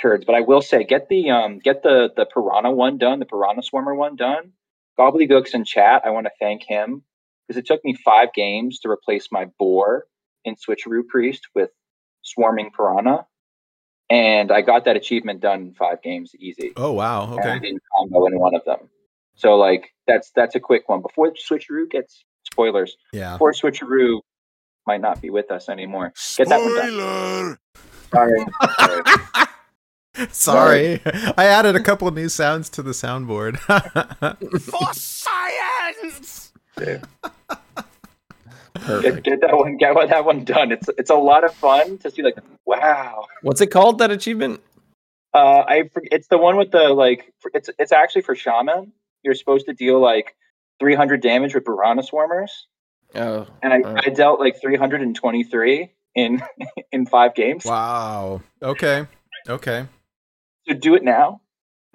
[0.00, 0.24] turds.
[0.24, 3.62] But I will say, get the um get the the piranha one done, the piranha
[3.62, 4.52] swarmer one done.
[4.98, 7.02] Gobbledygooks in chat, I want to thank him
[7.46, 10.04] because it took me five games to replace my boar
[10.44, 11.70] in Switcheroo Priest with
[12.34, 13.26] Swarming Piranha.
[14.08, 16.72] And I got that achievement done in five games easy.
[16.76, 17.30] oh wow.
[17.32, 17.58] And I Okay.
[17.60, 18.88] didn't combo in one of them.
[19.36, 21.00] So like that's that's a quick one.
[21.02, 23.32] Before Switcheroo gets spoilers, Yeah.
[23.34, 24.20] before Switcheroo
[24.86, 26.12] might not be with us anymore.
[26.36, 26.88] Get that one done.
[26.90, 27.58] Spoiler!
[28.12, 28.46] Sorry.
[30.32, 31.00] Sorry.
[31.00, 31.00] Sorry.
[31.38, 33.58] I added a couple of new sounds to the soundboard.
[34.60, 36.52] For science!
[38.86, 40.72] Get, get that one get that one done.
[40.72, 43.26] It's it's a lot of fun to see like wow.
[43.42, 43.98] what's it called?
[43.98, 44.60] That achievement?
[45.32, 48.92] Uh, I it's the one with the like it's it's actually for shaman.
[49.22, 50.34] You're supposed to deal like
[50.80, 52.50] 300 damage with piranha swarmers,
[53.14, 54.06] Oh, and I, Alright.
[54.06, 56.42] I dealt like 323 in
[56.92, 57.64] in five games.
[57.64, 58.40] wow.
[58.62, 59.06] Okay.
[59.48, 59.86] Okay.
[60.68, 61.40] So do it now.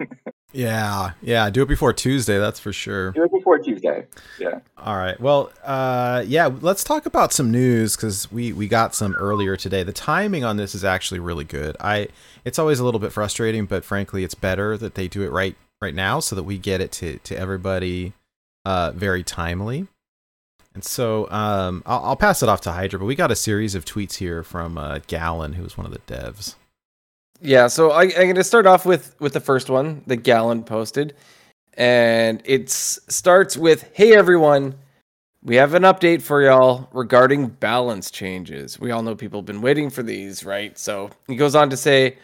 [0.52, 1.12] Yeah.
[1.20, 1.50] Yeah.
[1.50, 2.38] Do it before Tuesday.
[2.38, 3.10] That's for sure.
[3.12, 4.06] Do it before Tuesday.
[4.38, 4.60] Yeah.
[4.78, 5.20] All right.
[5.20, 6.46] Well, uh, yeah.
[6.46, 9.82] Let's talk about some news because we we got some earlier today.
[9.82, 11.76] The timing on this is actually really good.
[11.80, 12.08] I
[12.44, 15.56] it's always a little bit frustrating, but frankly, it's better that they do it right
[15.82, 18.12] right now so that we get it to to everybody
[18.64, 19.86] uh, very timely.
[20.74, 23.74] And so um, I'll, I'll pass it off to Hydra, but we got a series
[23.74, 26.54] of tweets here from uh, Gallon, who was one of the devs.
[27.40, 30.64] Yeah, so I, I'm going to start off with with the first one that Gallon
[30.64, 31.14] posted,
[31.74, 34.74] and it starts with, "Hey everyone,
[35.42, 38.80] we have an update for y'all regarding balance changes.
[38.80, 41.76] We all know people have been waiting for these, right?" So he goes on to
[41.76, 42.16] say,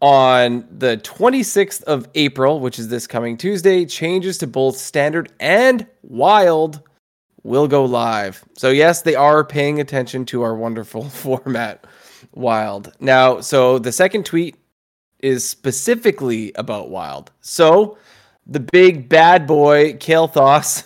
[0.00, 5.86] on the 26th of April, which is this coming Tuesday, changes to both standard and
[6.02, 6.82] wild
[7.42, 8.44] will go live.
[8.56, 11.86] So yes, they are paying attention to our wonderful format
[12.34, 12.92] wild.
[13.00, 14.56] Now, so the second tweet
[15.20, 17.30] is specifically about wild.
[17.40, 17.96] So
[18.46, 20.84] the big bad boy Kael'thas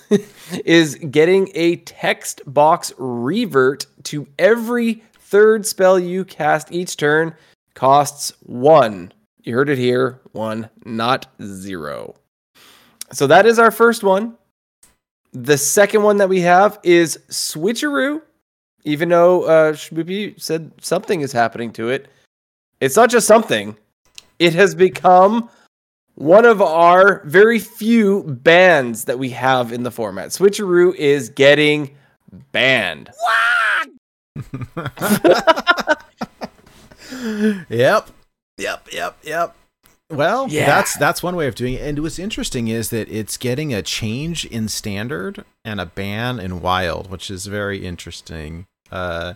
[0.64, 7.34] is getting a text box revert to every third spell you cast each turn
[7.74, 9.12] costs one.
[9.42, 12.14] You heard it here, one, not zero.
[13.12, 14.36] So that is our first one.
[15.32, 18.22] The second one that we have is Switcheroo
[18.84, 22.08] even though uh, Schmoopy said something is happening to it,
[22.80, 23.76] it's not just something.
[24.38, 25.50] It has become
[26.14, 30.30] one of our very few bans that we have in the format.
[30.30, 31.94] Switcheroo is getting
[32.52, 33.10] banned.
[37.68, 38.10] yep.
[38.58, 38.88] Yep.
[38.92, 39.18] Yep.
[39.22, 39.56] Yep.
[40.10, 40.66] Well, Yeah.
[40.66, 41.82] that's that's one way of doing it.
[41.82, 46.60] And what's interesting is that it's getting a change in standard and a ban in
[46.62, 48.66] wild, which is very interesting.
[48.90, 49.34] Uh,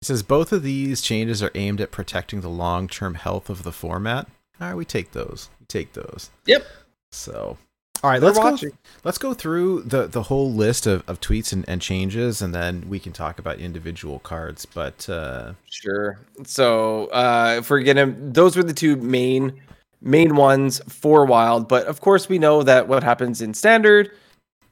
[0.00, 3.70] It says both of these changes are aimed at protecting the long-term health of the
[3.70, 4.26] format.
[4.60, 5.48] All right, we take those.
[5.60, 6.30] We take those.
[6.46, 6.66] Yep.
[7.12, 7.56] So,
[8.02, 8.58] all right, let's go.
[9.04, 12.88] Let's go through the the whole list of, of tweets and, and changes, and then
[12.88, 14.66] we can talk about individual cards.
[14.66, 16.18] But uh, Sure.
[16.44, 19.60] So uh, if we're gonna, those were the two main
[20.02, 21.68] main ones for Wild.
[21.68, 24.10] But of course, we know that what happens in Standard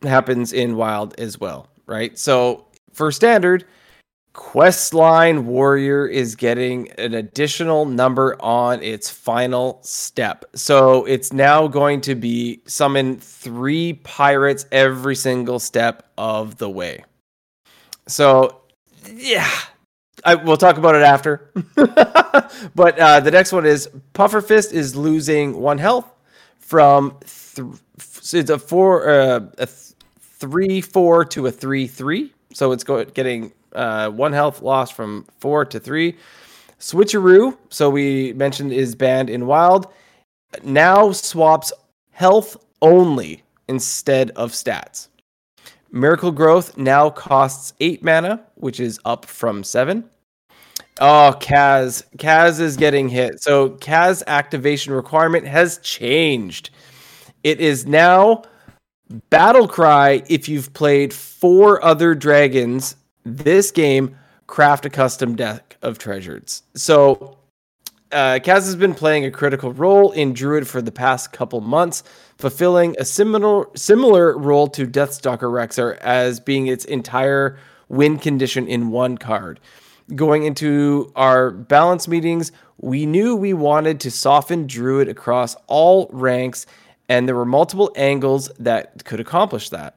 [0.03, 2.19] happens in Wild as well, right?
[2.19, 3.65] So for Standard,
[4.35, 10.45] Questline Warrior is getting an additional number on its final step.
[10.55, 17.05] So it's now going to be summon three pirates every single step of the way.
[18.07, 18.63] So,
[19.13, 19.51] yeah,
[20.25, 21.51] I, we'll talk about it after.
[22.75, 26.07] but uh, the next one is Pufferfist is losing one health
[26.59, 27.19] from
[27.55, 27.69] th-
[28.33, 32.33] it's a four, uh, a th- three four to a three three.
[32.53, 36.17] So it's go- getting uh, one health loss from four to three.
[36.79, 39.93] Switcheroo, so we mentioned is banned in Wild,
[40.65, 41.73] now swaps
[42.13, 45.09] health only instead of stats.
[45.93, 50.09] Miracle Growth now costs eight mana, which is up from seven.
[51.01, 52.05] Oh, Kaz.
[52.19, 53.43] Kaz is getting hit.
[53.43, 56.71] So Kaz activation requirement has changed.
[57.43, 58.43] It is now
[59.31, 65.99] Battle Cry if you've played four other dragons this game, craft a custom deck of
[65.99, 66.63] treasures.
[66.75, 67.39] So
[68.13, 72.03] uh, Kaz has been playing a critical role in Druid for the past couple months,
[72.39, 78.91] fulfilling a similar similar role to Deathstalker Rexxar as being its entire win condition in
[78.91, 79.61] one card.
[80.15, 86.67] Going into our balance meetings, we knew we wanted to soften Druid across all ranks,
[87.09, 89.97] and there were multiple angles that could accomplish that.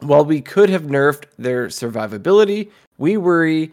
[0.00, 3.72] While we could have nerfed their survivability, we worry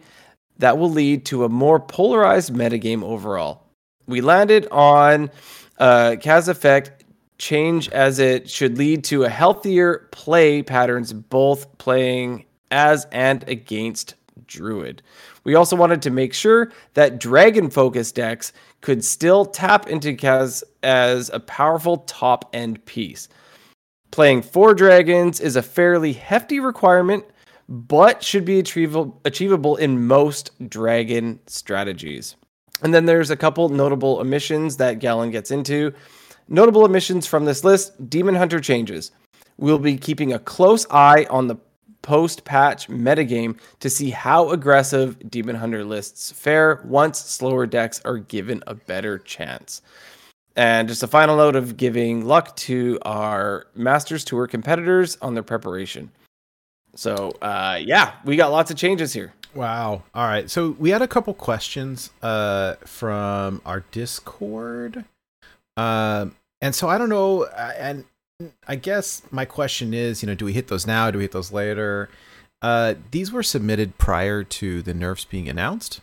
[0.58, 3.64] that will lead to a more polarized metagame overall.
[4.06, 5.30] We landed on
[5.78, 7.04] uh, Kaz effect
[7.38, 14.14] change as it should lead to a healthier play patterns, both playing as and against
[14.46, 15.02] Druid.
[15.44, 20.62] We also wanted to make sure that dragon focused decks could still tap into Kaz
[20.82, 23.28] as a powerful top end piece.
[24.10, 27.24] Playing four dragons is a fairly hefty requirement,
[27.68, 32.36] but should be achievable, achievable in most dragon strategies.
[32.82, 35.94] And then there's a couple notable omissions that Gallon gets into.
[36.48, 39.12] Notable omissions from this list Demon Hunter changes.
[39.56, 41.56] We'll be keeping a close eye on the
[42.02, 48.18] post patch metagame to see how aggressive Demon Hunter lists fare once slower decks are
[48.18, 49.80] given a better chance.
[50.54, 55.42] And just a final note of giving luck to our Masters Tour competitors on their
[55.42, 56.10] preparation.
[56.94, 59.32] So, uh, yeah, we got lots of changes here.
[59.54, 60.02] Wow.
[60.14, 60.50] All right.
[60.50, 65.04] So we had a couple questions uh, from our Discord.
[65.76, 67.46] Um, and so I don't know.
[67.46, 68.04] And
[68.66, 71.10] I guess my question is, you know, do we hit those now?
[71.10, 72.08] Do we hit those later?
[72.62, 76.00] Uh, these were submitted prior to the nerfs being announced.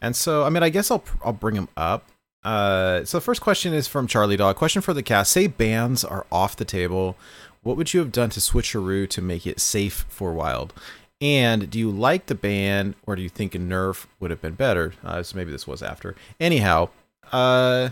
[0.00, 2.08] And so, I mean, I guess I'll I'll bring them up.
[2.42, 4.56] Uh, so the first question is from Charlie Dog.
[4.56, 7.16] Question for the cast: Say bans are off the table.
[7.62, 10.72] What would you have done to switcheroo to make it safe for Wild?
[11.20, 14.54] And do you like the ban, or do you think a nerf would have been
[14.54, 14.94] better?
[15.04, 16.16] Uh, so maybe this was after.
[16.40, 16.88] Anyhow,
[17.30, 17.90] uh,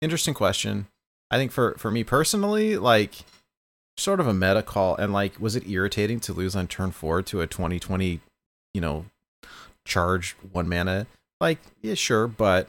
[0.00, 0.86] interesting question.
[1.30, 3.16] I think for for me personally, like
[3.98, 7.20] sort of a meta call, and like, was it irritating to lose on turn four
[7.20, 8.20] to a 2020,
[8.72, 9.04] you know,
[9.84, 11.06] charge one mana?
[11.42, 12.68] Like, yeah, sure, but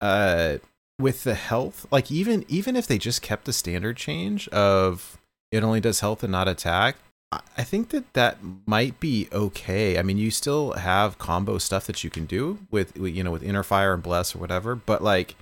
[0.00, 0.56] uh,
[0.98, 5.18] with the health, like even even if they just kept the standard change of
[5.52, 6.96] it only does health and not attack,
[7.30, 9.98] I- think that that might be okay.
[9.98, 13.30] I mean, you still have combo stuff that you can do with with, you know
[13.30, 15.36] with inner fire and bless or whatever, but like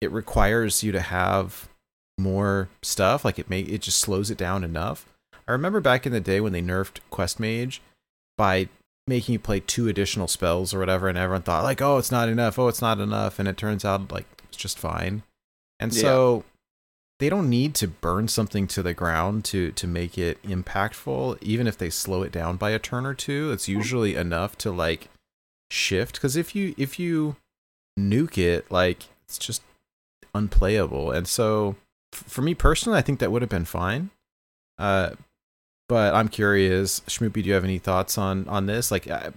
[0.00, 1.68] it requires you to have
[2.18, 3.24] more stuff.
[3.24, 5.06] Like it may it just slows it down enough.
[5.48, 7.80] I remember back in the day when they nerfed Quest Mage
[8.38, 8.68] by
[9.08, 12.28] making you play two additional spells or whatever, and everyone thought like, oh, it's not
[12.28, 12.58] enough.
[12.60, 15.22] Oh, it's not enough, and it turns out like it's just fine.
[15.80, 16.00] And Yeah.
[16.02, 16.44] so
[17.18, 21.38] they don't need to burn something to the ground to to make it impactful.
[21.40, 24.70] Even if they slow it down by a turn or two, it's usually enough to
[24.72, 25.08] like
[25.70, 26.14] shift.
[26.14, 27.36] Because if you if you
[27.98, 29.62] nuke it, like it's just
[30.34, 31.10] unplayable.
[31.10, 31.76] And so
[32.12, 34.10] f- for me personally, I think that would have been fine.
[34.78, 35.10] Uh,
[35.88, 38.90] but I'm curious, Schmoopy, do you have any thoughts on on this?
[38.90, 39.30] Like, uh,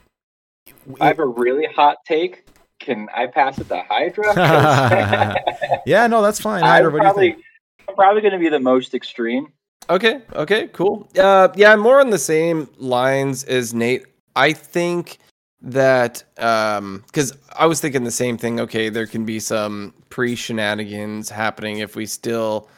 [1.00, 2.48] I have a really hot take.
[2.80, 4.34] Can I pass it to Hydra?
[5.86, 6.64] yeah, no, that's fine.
[6.64, 7.44] Hydra, what do you think?
[7.88, 9.52] I'm probably going to be the most extreme.
[9.90, 10.22] Okay.
[10.34, 10.68] Okay.
[10.68, 11.10] Cool.
[11.18, 14.06] Uh, yeah, I'm more on the same lines as Nate.
[14.36, 15.20] I think
[15.62, 18.60] that um because I was thinking the same thing.
[18.60, 22.70] Okay, there can be some pre shenanigans happening if we still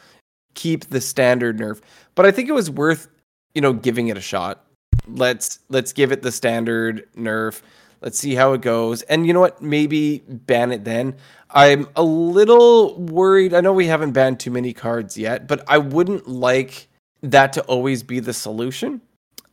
[0.53, 1.81] keep the standard nerf,
[2.15, 3.09] but I think it was worth
[3.53, 4.65] you know giving it a shot.
[5.07, 7.61] Let's let's give it the standard nerf.
[8.01, 9.01] Let's see how it goes.
[9.03, 9.61] And you know what?
[9.61, 11.15] Maybe ban it then.
[11.49, 13.53] I'm a little worried.
[13.53, 16.87] I know we haven't banned too many cards yet, but I wouldn't like
[17.21, 19.01] that to always be the solution.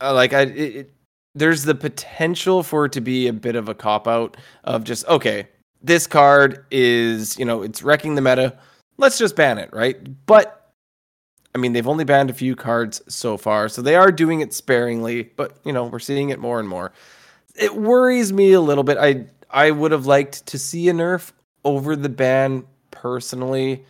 [0.01, 0.93] Uh, like I it, it,
[1.33, 5.07] there's the potential for it to be a bit of a cop out of just
[5.07, 5.47] okay,
[5.81, 8.57] this card is, you know, it's wrecking the meta.
[8.97, 9.97] Let's just ban it, right?
[10.25, 10.71] But
[11.53, 14.53] I mean, they've only banned a few cards so far, so they are doing it
[14.53, 16.91] sparingly, but you know, we're seeing it more and more
[17.55, 18.97] it worries me a little bit.
[18.97, 21.31] I I would have liked to see a nerf
[21.65, 23.83] over the ban personally,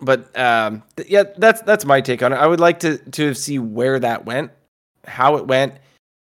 [0.00, 2.36] but um, th- yeah, that's that's my take on it.
[2.36, 4.52] I would like to to see where that went,
[5.06, 5.74] how it went,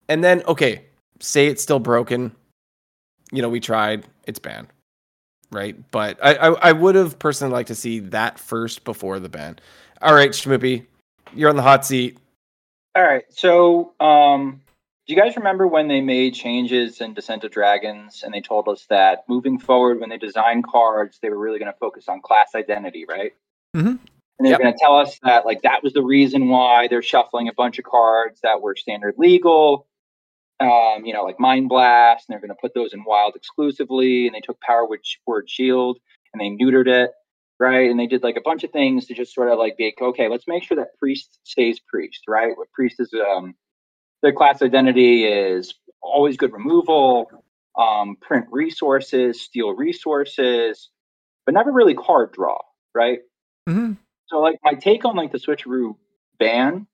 [0.09, 0.85] and then okay,
[1.19, 2.37] say it's still broken.
[3.33, 4.07] You know, we tried.
[4.27, 4.69] It's banned,
[5.51, 5.77] right?
[5.91, 9.59] But I I, I would have personally liked to see that first before the ban.
[10.03, 10.87] All right, Schmoopy,
[11.35, 12.19] you're on the hot seat.
[12.95, 13.25] All right.
[13.31, 14.61] So, um,
[15.11, 18.69] do you guys remember when they made changes in Descent of Dragons and they told
[18.69, 22.21] us that moving forward, when they design cards, they were really going to focus on
[22.23, 23.33] class identity, right?
[23.77, 23.89] Mm-hmm.
[23.89, 23.99] And
[24.39, 24.61] they're Yep.
[24.61, 27.81] going to tell us that like that was the reason why they're shuffling a bunch
[27.81, 29.89] of cards that were standard legal,
[30.61, 34.29] um, you know, like Mind Blast, and they're going to put those in Wild exclusively.
[34.29, 35.99] And they took Power Word, Word Shield
[36.33, 37.11] and they neutered it,
[37.59, 37.91] right?
[37.91, 40.29] And they did like a bunch of things to just sort of like be okay,
[40.29, 42.57] let's make sure that Priest stays Priest, right?
[42.57, 43.57] What Priest is um
[44.23, 47.31] their class identity is always good removal,
[47.79, 50.89] um, print resources, steal resources,
[51.47, 52.59] but never really card draw,
[52.95, 53.21] right?
[53.69, 53.97] Mhm.
[54.27, 55.97] So like my take on like the switcheroo
[56.39, 56.87] ban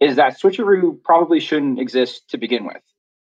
[0.00, 2.82] is that switcheroo probably shouldn't exist to begin with.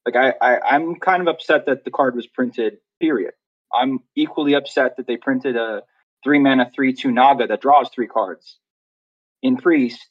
[0.05, 2.77] Like I, I I'm kind of upset that the card was printed.
[2.99, 3.33] Period.
[3.73, 5.83] I'm equally upset that they printed a
[6.23, 8.57] three mana three two Naga that draws three cards
[9.41, 10.07] in priest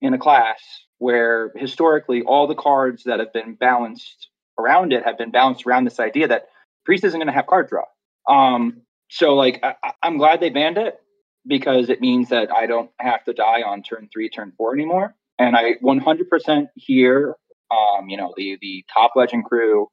[0.00, 0.60] in a class
[0.98, 5.84] where historically all the cards that have been balanced around it have been balanced around
[5.84, 6.46] this idea that
[6.84, 7.84] priest isn't going to have card draw.
[8.28, 10.98] Um, so like I, I'm glad they banned it
[11.46, 15.14] because it means that I don't have to die on turn three, turn four anymore.
[15.38, 17.36] And I 100% hear,
[17.70, 19.88] um, you know, the the top legend crew,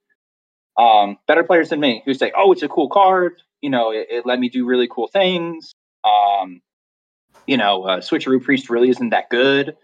[0.78, 3.42] um, better players than me who say, "Oh, it's a cool card.
[3.62, 6.62] You know, it, it let me do really cool things." Um,
[7.46, 9.78] you know, uh, switcheroo priest really isn't that good.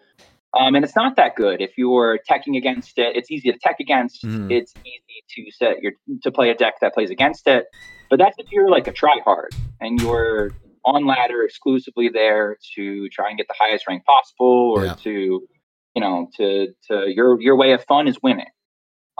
[0.60, 3.16] Um, and it's not that good if you're teching against it.
[3.16, 4.24] It's easy to tech against.
[4.26, 4.52] Mhm.
[4.52, 7.68] It's easy to set your to play a deck that plays against it.
[8.10, 10.52] But that's if you're like a try hard and you're
[10.84, 14.94] on ladder exclusively there to try and get the highest rank possible, or Yeah.
[14.96, 15.48] to
[15.96, 18.48] you know to to your your way of fun is winning.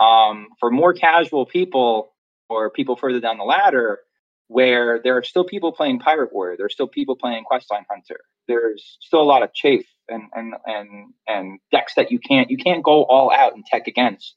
[0.00, 2.12] Um, for more casual people
[2.50, 4.00] or people further down the ladder,
[4.48, 8.20] where there are still people playing Pirate Warrior, there's still people playing Questline Hunter.
[8.48, 12.56] There's still a lot of chafe and and and and decks that you can't you
[12.56, 14.34] can't go all out and tech against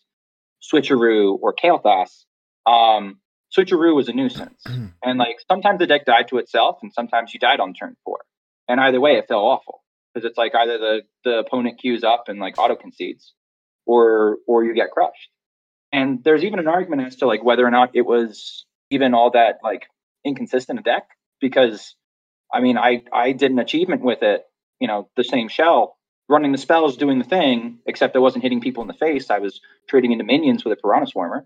[0.62, 2.26] Switcheroo or Kael'thas.
[2.66, 3.20] Um,
[3.56, 4.64] Switcheroo was a nuisance,
[5.04, 8.20] and like sometimes the deck died to itself, and sometimes you died on turn four.
[8.68, 9.84] And either way, it felt awful
[10.14, 13.34] because it's like either the the opponent queues up and like auto concedes,
[13.86, 15.30] or or you get crushed.
[15.92, 19.32] And there's even an argument as to like whether or not it was even all
[19.32, 19.84] that like
[20.26, 21.08] inconsistent a deck
[21.40, 21.96] because
[22.54, 24.44] I mean I I did an achievement with it,
[24.80, 28.62] you know, the same shell, running the spells, doing the thing, except I wasn't hitting
[28.62, 29.30] people in the face.
[29.30, 31.46] I was trading into minions with a Piranha Swarmer.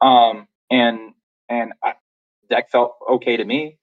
[0.00, 1.12] Um and
[1.48, 1.94] and I,
[2.48, 3.78] deck felt okay to me.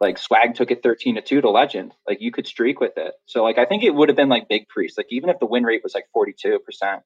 [0.00, 1.92] Like swag took it 13 to 2 to legend.
[2.06, 3.14] Like you could streak with it.
[3.26, 4.98] So like I think it would have been like big priest.
[4.98, 7.00] Like even if the win rate was like 42%,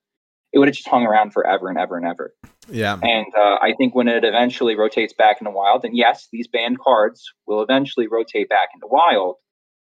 [0.53, 2.35] it would have just hung around forever and ever and ever.
[2.69, 2.99] Yeah.
[3.03, 6.79] And uh, I think when it eventually rotates back into wild, and yes, these banned
[6.81, 9.37] cards will eventually rotate back into wild.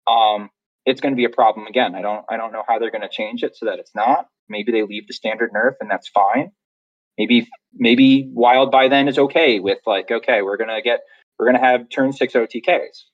[0.07, 0.49] Um,
[0.85, 1.95] it's going to be a problem again.
[1.95, 4.27] I don't, I don't know how they're going to change it so that it's not.
[4.47, 6.51] Maybe they leave the standard nerf, and that's fine.
[7.17, 11.01] Maybe, maybe wild by then is okay with like, okay, we're gonna get,
[11.37, 12.63] we're gonna have turn six OTKs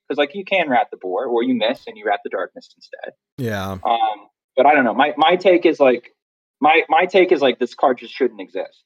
[0.08, 2.69] because like you can rat the boar or you miss and you rat the darkness
[2.78, 3.13] instead.
[3.38, 3.71] Yeah.
[3.71, 4.93] Um, but I don't know.
[4.93, 6.11] My my take is like
[6.61, 8.84] my my take is like this card just shouldn't exist.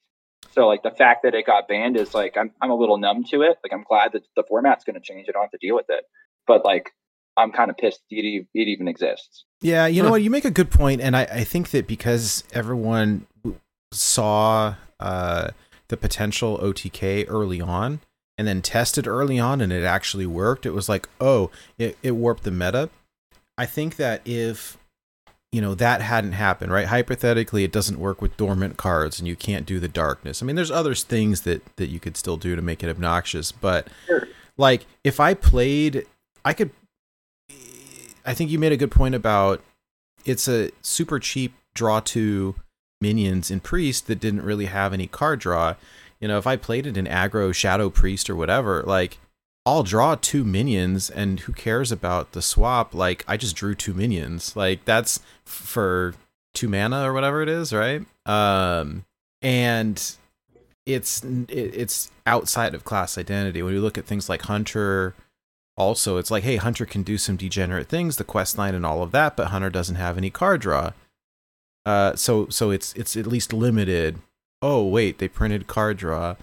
[0.51, 3.23] So like the fact that it got banned is like I'm I'm a little numb
[3.25, 3.57] to it.
[3.63, 5.27] Like I'm glad that the format's going to change.
[5.29, 6.03] I don't have to deal with it.
[6.47, 6.91] But like
[7.39, 9.45] I'm kind of pissed it, it even exists.
[9.61, 10.21] Yeah, you know what?
[10.21, 13.25] You make a good point, and I, I think that because everyone
[13.91, 15.49] saw uh,
[15.87, 17.99] the potential OTK early on,
[18.37, 22.11] and then tested early on, and it actually worked, it was like, oh, it, it
[22.11, 22.89] warped the meta.
[23.57, 24.77] I think that if
[25.51, 29.35] you know that hadn't happened right hypothetically it doesn't work with dormant cards and you
[29.35, 32.55] can't do the darkness i mean there's other things that that you could still do
[32.55, 34.27] to make it obnoxious but Sure.
[34.59, 36.05] like if i played
[36.45, 36.69] i could
[38.29, 39.61] i think you made a good point about
[40.25, 42.55] it's a super cheap draw two
[43.01, 45.75] minions in priest that didn't really have any card draw
[46.19, 49.17] you know if i played it in aggro shadow priest or whatever like
[49.65, 52.95] I'll draw two minions, and who cares about the swap?
[52.95, 54.55] Like, I just drew two minions.
[54.55, 56.15] Like, that's for
[56.55, 58.03] two mana or whatever it is, right?
[58.25, 59.05] Um,
[59.41, 60.15] and
[60.85, 63.61] it's it's outside of class identity.
[63.61, 65.13] When you look at things like Hunter,
[65.79, 69.01] also, it's like, hey, Hunter can do some degenerate things, the quest line and all
[69.01, 70.91] of that, but Hunter doesn't have any card draw.
[71.85, 74.19] Uh, so so it's it's at least limited.
[74.61, 76.35] Oh wait, they printed card draw,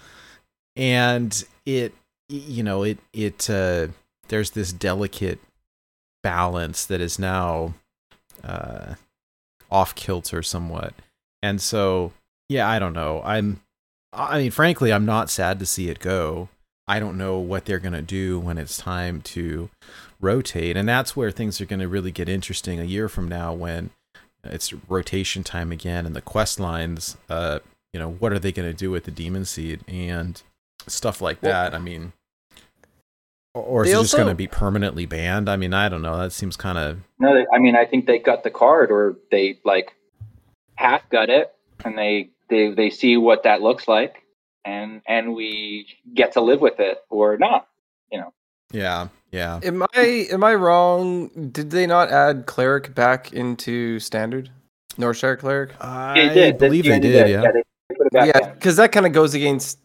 [0.75, 1.93] and it
[2.29, 3.89] you know it it uh
[4.29, 5.39] there's this delicate
[6.23, 7.75] balance that is now
[8.43, 8.95] uh
[9.71, 10.95] off kilter somewhat
[11.43, 12.13] and so
[12.49, 13.61] yeah i don't know i'm
[14.13, 16.49] i mean frankly i'm not sad to see it go
[16.89, 19.69] i don't know what they're going to do when it's time to
[20.21, 20.77] rotate.
[20.77, 23.91] And that's where things are going to really get interesting a year from now when
[24.45, 27.59] it's rotation time again and the quest lines uh
[27.93, 30.43] you know what are they going to do with the demon seed and
[30.87, 31.75] stuff like Well- that?
[31.75, 32.13] I mean
[33.55, 35.49] or, or is it just going to be permanently banned?
[35.49, 36.17] I mean i don't know.
[36.19, 39.59] That seems kind of No, I mean, I think they got the card, or they
[39.65, 39.95] like
[40.75, 44.23] half got it, and they they they see what that looks like,
[44.67, 47.69] and and we get to live with it or not.
[48.13, 48.33] You know.
[48.73, 51.29] Yeah yeah Am I am I wrong?
[51.53, 54.51] Did they not add cleric back into standard?
[54.97, 55.73] Northshire cleric?
[55.81, 56.59] i did.
[56.59, 59.79] believe they Yeah, did yeah they, they put Yeah, because that kind of goes against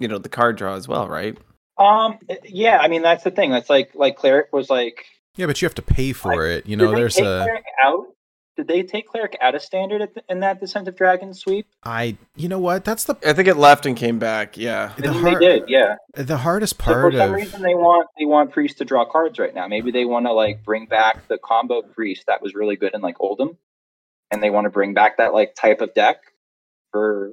[0.00, 1.38] you know the card draw as well, right?
[1.78, 2.18] Um.
[2.44, 2.78] Yeah.
[2.78, 3.50] I mean, that's the thing.
[3.50, 5.04] That's like like cleric was like.
[5.36, 7.46] yeah but you have to pay for it you know there's a
[7.84, 8.06] out.
[8.56, 11.66] Did they take cleric out of standard at the, in that Descent of Dragon sweep?
[11.84, 14.56] i you know what that's the I think it left and came back.
[14.56, 14.92] Yeah.
[14.96, 15.68] the, I hard, they did.
[15.68, 15.96] Yeah.
[16.14, 16.94] the hardest part.
[16.94, 19.54] So for part some of reason they want they want priests to draw cards right
[19.54, 19.68] now.
[19.68, 23.02] Maybe they want to like bring back the combo priest that was really good in
[23.02, 23.58] like Oldham,
[24.30, 26.22] and they want to bring back that like type of deck
[26.92, 27.32] for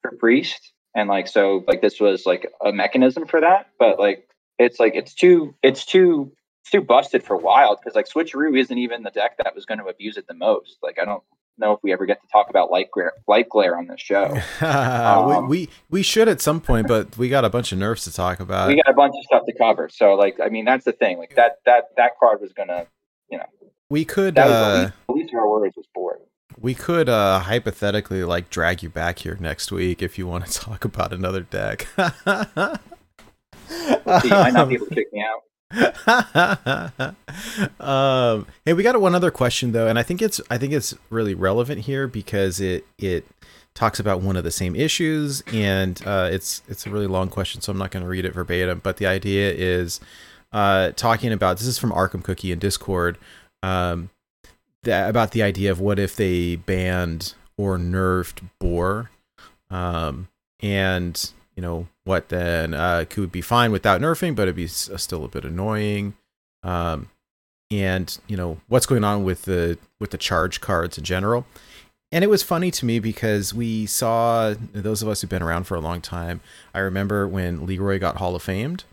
[0.00, 0.72] for priest.
[0.94, 4.28] And like so, like this was like a mechanism for that, but like
[4.58, 6.32] it's like it's too it's too
[6.70, 9.86] too busted for wild because like switcheroo isn't even the deck that was going to
[9.86, 10.78] abuse it the most.
[10.82, 11.22] Like I don't
[11.58, 14.36] know if we ever get to talk about light glare light glare on this show.
[14.62, 18.04] Um, we, we we should at some point but we got a bunch of nerfs
[18.04, 19.88] to talk about we got a bunch of stuff to cover.
[19.88, 21.18] So like I mean that's the thing.
[21.18, 22.86] Like that that that card was gonna
[23.28, 23.44] you know
[23.90, 26.20] we could that uh the least, our worries was bored.
[26.58, 30.52] We could uh hypothetically like drag you back here next week if you want to
[30.60, 31.88] talk about another deck.
[33.68, 35.42] So you might not be able to kick me out.
[37.80, 40.94] Um, hey, we got one other question though, and I think it's I think it's
[41.10, 43.26] really relevant here because it it
[43.74, 47.60] talks about one of the same issues, and uh, it's it's a really long question,
[47.60, 48.80] so I'm not going to read it verbatim.
[48.82, 50.00] But the idea is
[50.52, 53.18] uh, talking about this is from Arkham Cookie in Discord
[53.62, 54.10] um,
[54.82, 59.10] that, about the idea of what if they banned or nerfed Boar,
[59.70, 60.28] um,
[60.60, 65.24] and you know what then uh, could be fine without nerfing, but it'd be still
[65.24, 66.14] a bit annoying.
[66.62, 67.08] Um,
[67.70, 71.46] and you know what's going on with the with the charge cards in general.
[72.10, 75.64] And it was funny to me because we saw those of us who've been around
[75.64, 76.42] for a long time.
[76.74, 78.84] I remember when Leroy got Hall of Famed,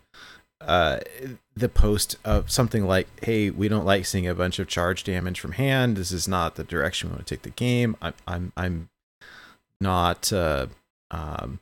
[0.62, 1.00] uh,
[1.54, 5.38] the post of something like, "Hey, we don't like seeing a bunch of charge damage
[5.38, 5.96] from hand.
[5.96, 7.96] This is not the direction we want to take the game.
[8.00, 8.88] I'm I'm I'm
[9.80, 10.68] not uh,
[11.10, 11.60] um,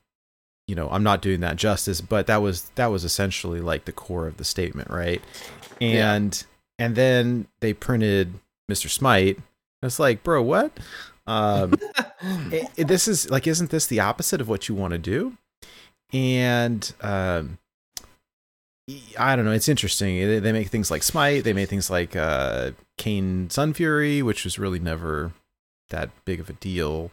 [0.68, 3.92] you know i'm not doing that justice but that was that was essentially like the
[3.92, 5.20] core of the statement right
[5.80, 6.44] and
[6.78, 8.34] and then they printed
[8.70, 9.38] mr smite
[9.82, 10.70] it's like bro what
[11.26, 11.74] um
[12.22, 15.36] i- i- this is like isn't this the opposite of what you want to do
[16.12, 17.58] and um
[19.18, 19.52] I don't know.
[19.52, 20.16] It's interesting.
[20.18, 21.44] They, they make things like Smite.
[21.44, 25.32] They made things like uh, Kayn Sunfury, which was really never
[25.90, 27.10] that big of a deal.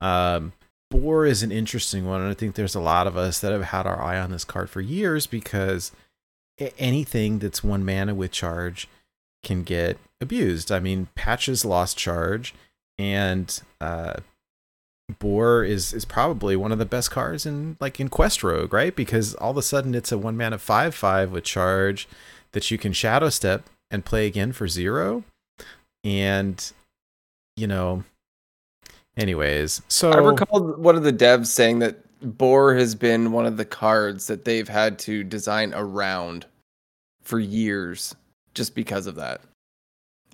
[0.00, 0.54] Um,
[0.90, 3.64] Boar is an interesting one, and I think there's a lot of us that have
[3.64, 5.92] had our eye on this card for years because
[6.78, 8.88] anything that's one mana with charge
[9.42, 10.70] can get abused.
[10.70, 12.54] I mean, Patches lost charge,
[12.98, 14.14] and uh,
[15.18, 18.94] Boar is is probably one of the best cards in like in Quest Rogue, right?
[18.94, 22.08] Because all of a sudden it's a one mana five five with charge
[22.52, 25.24] that you can Shadow Step and play again for zero,
[26.04, 26.72] and
[27.56, 28.04] you know.
[29.16, 33.56] Anyways, so I recall one of the devs saying that Boar has been one of
[33.56, 36.46] the cards that they've had to design around
[37.22, 38.14] for years
[38.54, 39.40] just because of that.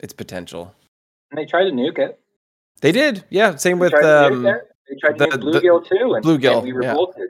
[0.01, 0.75] Its potential.
[1.31, 2.21] And they tried to nuke it.
[2.81, 3.57] They did, yeah.
[3.57, 4.43] Same They with um.
[4.43, 7.29] They tried to the- nuke the- bluegill too, and Bluegill, and we revolted.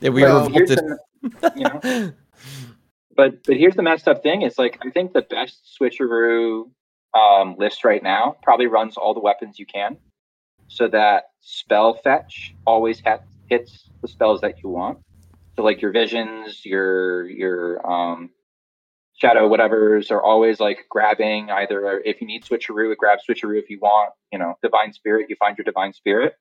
[0.00, 0.78] yeah, we Well, revolted.
[0.78, 2.12] the- you know,
[3.16, 6.70] but but here's the messed up thing: is like I think the best switcheroo
[7.18, 9.96] um, list right now probably runs all the weapons you can,
[10.68, 14.98] so that spell fetch always ha- hits the spells that you want.
[15.56, 18.30] So like your visions, your your um,
[19.16, 23.58] shadow whatever's are always like grabbing either if you need switcheroo, it grabs switcheroo.
[23.58, 26.34] If you want, you know, divine spirit, you find your divine spirit.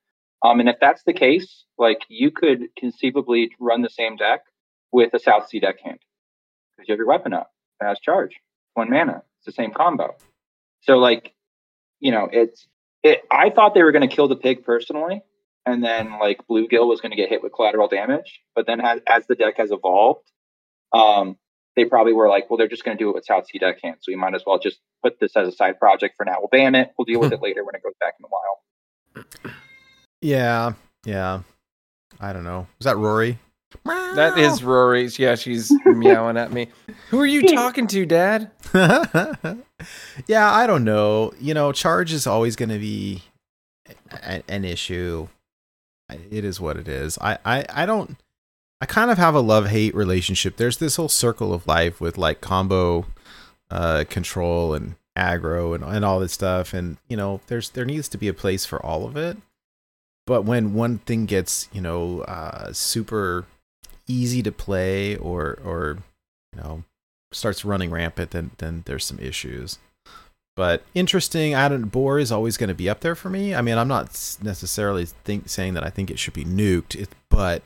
[0.45, 4.41] Um, and if that's the case, like you could conceivably run the same deck
[4.91, 5.99] with a South Sea deckhand
[6.77, 7.51] because you have your weapon up.
[7.81, 8.35] It has charge,
[8.75, 9.23] one mana.
[9.39, 10.15] It's the same combo.
[10.81, 11.33] So like,
[11.99, 12.67] you know, it's
[13.03, 13.21] it.
[13.31, 15.21] I thought they were going to kill the pig personally,
[15.65, 18.41] and then like bluegill was going to get hit with collateral damage.
[18.55, 20.29] But then as, as the deck has evolved,
[20.93, 21.37] um,
[21.75, 23.97] they probably were like, well, they're just going to do it with South Sea deckhand,
[24.01, 26.37] so we might as well just put this as a side project for now.
[26.39, 26.91] We'll ban it.
[26.97, 29.55] We'll deal with it later when it goes back in the wild.
[30.21, 30.73] Yeah,
[31.05, 31.41] yeah.
[32.19, 32.67] I don't know.
[32.79, 33.37] Was that Rory?
[33.85, 35.19] That is Rory's.
[35.19, 36.69] Yeah, she's meowing at me.
[37.09, 38.51] Who are you talking to, Dad?
[40.27, 41.33] yeah, I don't know.
[41.39, 43.23] You know, charge is always going to be
[44.11, 45.27] a- an issue.
[46.09, 47.17] It is what it is.
[47.19, 48.17] I, I, I don't.
[48.79, 50.57] I kind of have a love hate relationship.
[50.57, 53.05] There's this whole circle of life with like combo
[53.71, 56.73] uh, control and aggro and, and all this stuff.
[56.73, 59.37] And you know, there's there needs to be a place for all of it.
[60.25, 63.45] But when one thing gets you know uh, super
[64.07, 65.97] easy to play or or
[66.53, 66.83] you know
[67.31, 69.79] starts running rampant, then then there's some issues.
[70.55, 71.53] But interesting.
[71.53, 71.83] I don't.
[71.83, 73.53] Boar is always going to be up there for me.
[73.53, 77.09] I mean, I'm not necessarily think saying that I think it should be nuked, it,
[77.29, 77.61] but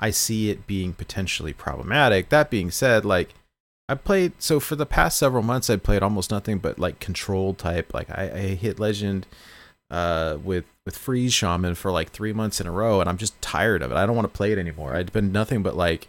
[0.00, 2.30] I see it being potentially problematic.
[2.30, 3.34] That being said, like
[3.88, 7.54] I played so for the past several months, I played almost nothing but like control
[7.54, 7.94] type.
[7.94, 9.28] Like I, I hit legend
[9.88, 13.40] uh, with with freeze shaman for like three months in a row, and I'm just
[13.40, 13.96] tired of it.
[13.96, 14.94] I don't want to play it anymore.
[14.96, 16.08] I'd been nothing but like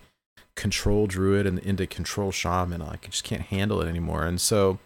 [0.55, 2.81] control druid and into control shaman.
[2.81, 4.25] Like I just can't handle it anymore.
[4.25, 4.79] And so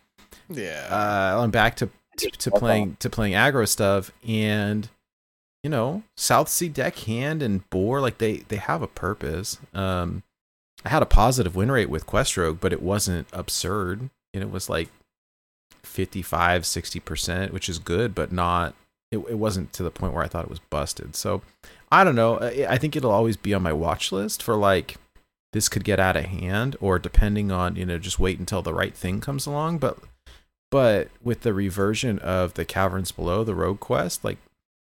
[0.50, 0.88] Yeah.
[0.90, 4.90] uh, I'm back to to, to playing to playing aggro stuff, and
[5.64, 9.58] you know South Sea deckhand and boar like they they have a purpose.
[9.74, 10.24] Um,
[10.86, 14.10] I had a positive win rate with Questrogue, but it wasn't absurd.
[14.34, 14.90] And it was like
[15.84, 18.76] 55, 60 percent, which is good, but not.
[19.12, 21.16] It, it wasn't to the point where I thought it was busted.
[21.16, 21.42] So
[21.92, 22.40] I don't know.
[22.40, 24.98] I, I think it'll always be on my watch list for like
[25.54, 28.74] this could get out of hand, or depending on you know just wait until the
[28.74, 29.78] right thing comes along.
[29.78, 29.98] But
[30.70, 34.38] but with the reversion of the caverns below the rogue quest like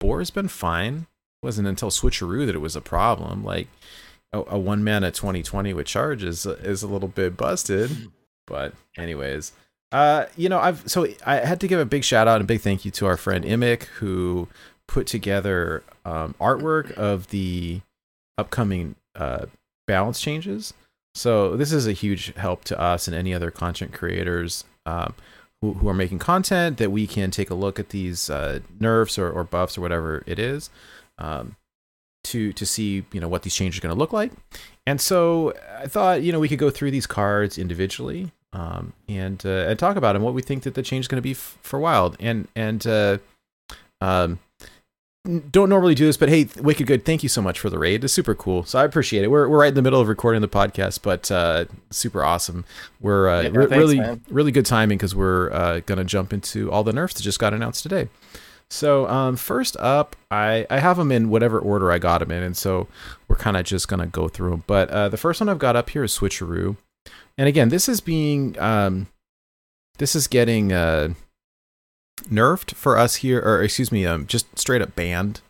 [0.01, 1.07] boar has been fine
[1.43, 3.69] it wasn't until switcheroo that it was a problem like
[4.33, 8.07] a, a one mana 2020 with charge is, is a little bit busted hmm.
[8.47, 9.53] but anyways
[9.93, 12.61] uh you know i've so i had to give a big shout out and big
[12.61, 14.49] thank you to our friend imic who
[14.86, 17.80] put together um, artwork of the
[18.36, 19.47] upcoming uh
[19.89, 20.72] balance changes.
[21.16, 25.14] So this is a huge help to us and any other content creators um,
[25.61, 29.18] who, who are making content that we can take a look at these uh, nerfs
[29.18, 30.70] or, or buffs or whatever it is
[31.18, 31.57] um,
[32.22, 34.30] to to see you know what these changes are going to look like.
[34.86, 39.45] And so i thought you know we could go through these cards individually um, and
[39.45, 41.33] uh, and talk about and what we think that the change is going to be
[41.33, 43.19] f- for wild and and uh,
[44.01, 44.39] um,
[45.51, 48.03] don't normally do this, but hey, Wicked Good, thank you so much for the raid.
[48.03, 48.63] It's super cool.
[48.65, 49.31] So I appreciate it.
[49.31, 52.65] We're, we're right in the middle of recording the podcast, but uh, super awesome.
[53.01, 54.23] We're uh, Yeah, re- thanks, really man.
[54.31, 57.53] really good timing because we're uh, gonna jump into all the nerfs that just got
[57.53, 58.09] announced today.
[58.71, 62.43] So um, first up, I I have them in whatever order I got them in,
[62.43, 62.87] and so
[63.27, 64.65] we're kind of just gonna go through them.
[64.67, 66.77] But uh, the first one I've got up here is Switcheroo,
[67.39, 69.07] and again, this is being um,
[69.99, 71.11] this is getting uh,
[72.24, 75.41] nerfed for us here, or excuse me, um, just straight up banned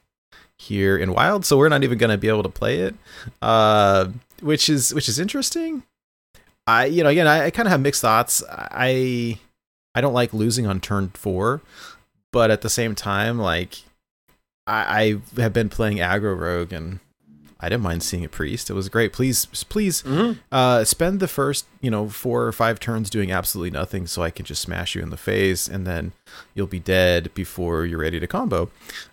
[0.59, 1.47] here in Wild.
[1.47, 2.95] So we're not even gonna be able to play it,
[3.41, 4.09] uh,
[4.41, 5.83] which is which is interesting.
[6.67, 8.45] I you know again I, I kind of have mixed thoughts.
[8.51, 9.41] I
[9.95, 11.63] I don't like losing on turn four,
[12.33, 13.83] but at the same time like
[14.67, 17.01] I, I have been playing aggro rogue and
[17.61, 18.71] I didn't mind seeing a priest.
[18.71, 19.13] It was great.
[19.13, 20.39] Please please Mhm.
[20.53, 24.31] uh, spend the first you know four or five turns doing absolutely nothing so I
[24.31, 26.13] can just smash you in the face and then
[26.55, 28.71] you'll be dead before you're ready to combo.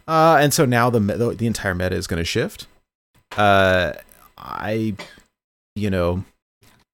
[0.08, 2.68] Uh, and so now the the, the entire meta is going to shift.
[3.36, 3.93] Uh,
[4.38, 4.96] I
[5.76, 6.24] you know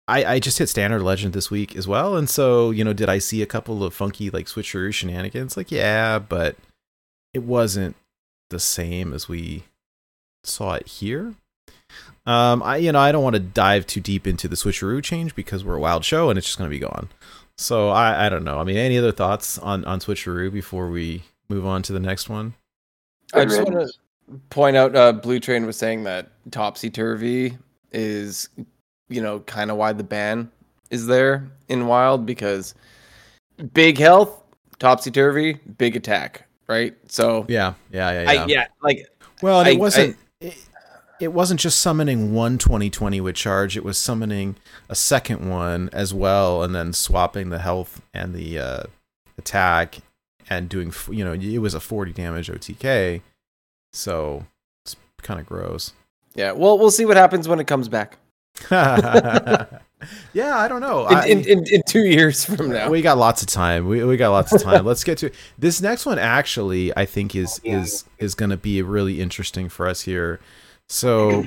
[0.08, 3.08] I, I just hit standard legend this week as well, and so you know, did
[3.10, 5.56] I see a couple of funky like switcheroo shenanigans?
[5.56, 6.56] Like, yeah, but
[7.34, 7.96] it wasn't
[8.50, 9.64] the same as we
[10.44, 11.36] saw it here.
[12.26, 15.36] Um, I you know I don't want to dive too deep into the switcheroo change
[15.36, 17.10] because we're a wild show and it's just going to be gone.
[17.58, 18.60] So I I don't know.
[18.60, 22.30] I mean, any other thoughts on on switcheroo before we move on to the next
[22.30, 22.54] one?
[23.34, 27.58] I just want to point out uh, Blue Train was saying that topsy turvy
[27.92, 28.50] is,
[29.10, 30.52] you know, kind of why the ban
[30.90, 32.76] is there in Wild because
[33.74, 34.44] big health,
[34.80, 36.96] topsy turvy, big attack, right?
[37.08, 38.42] So Yeah, yeah, yeah, yeah.
[38.44, 39.08] I yeah, like
[39.42, 40.10] Well, and I- it wasn't.
[40.12, 40.18] it,
[41.22, 43.78] it wasn't just summoning one 2020 with charge.
[43.78, 44.56] It was summoning
[44.90, 48.84] a second one as well, and then swapping the health and the uh,
[49.38, 50.00] attack,
[50.50, 50.92] and doing.
[51.10, 53.22] You know, it was a 40 damage OTK,
[53.94, 54.46] so
[54.86, 55.94] it's kind of gross.
[56.36, 56.52] yeah.
[56.52, 58.18] Well, we'll see what happens when it comes back
[58.72, 61.08] yeah, I don't know.
[61.08, 62.90] in, I- in, in, in two years from now.
[62.90, 63.88] We got lots of time.
[63.88, 64.86] We, we got lots of time.
[64.86, 65.36] Let's get to it.
[65.58, 66.20] this next one.
[66.20, 70.40] Actually, I think is is is going to be really interesting for us here.
[70.92, 71.46] So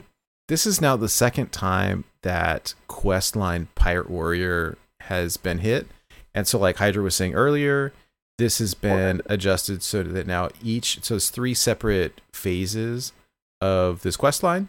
[0.48, 5.86] this is now the second time that Questline Pirate Warrior has been hit,
[6.34, 7.92] and so like Hydra was saying earlier,
[8.38, 13.12] this has been adjusted so that now each so it's three separate phases
[13.60, 14.68] of this quest line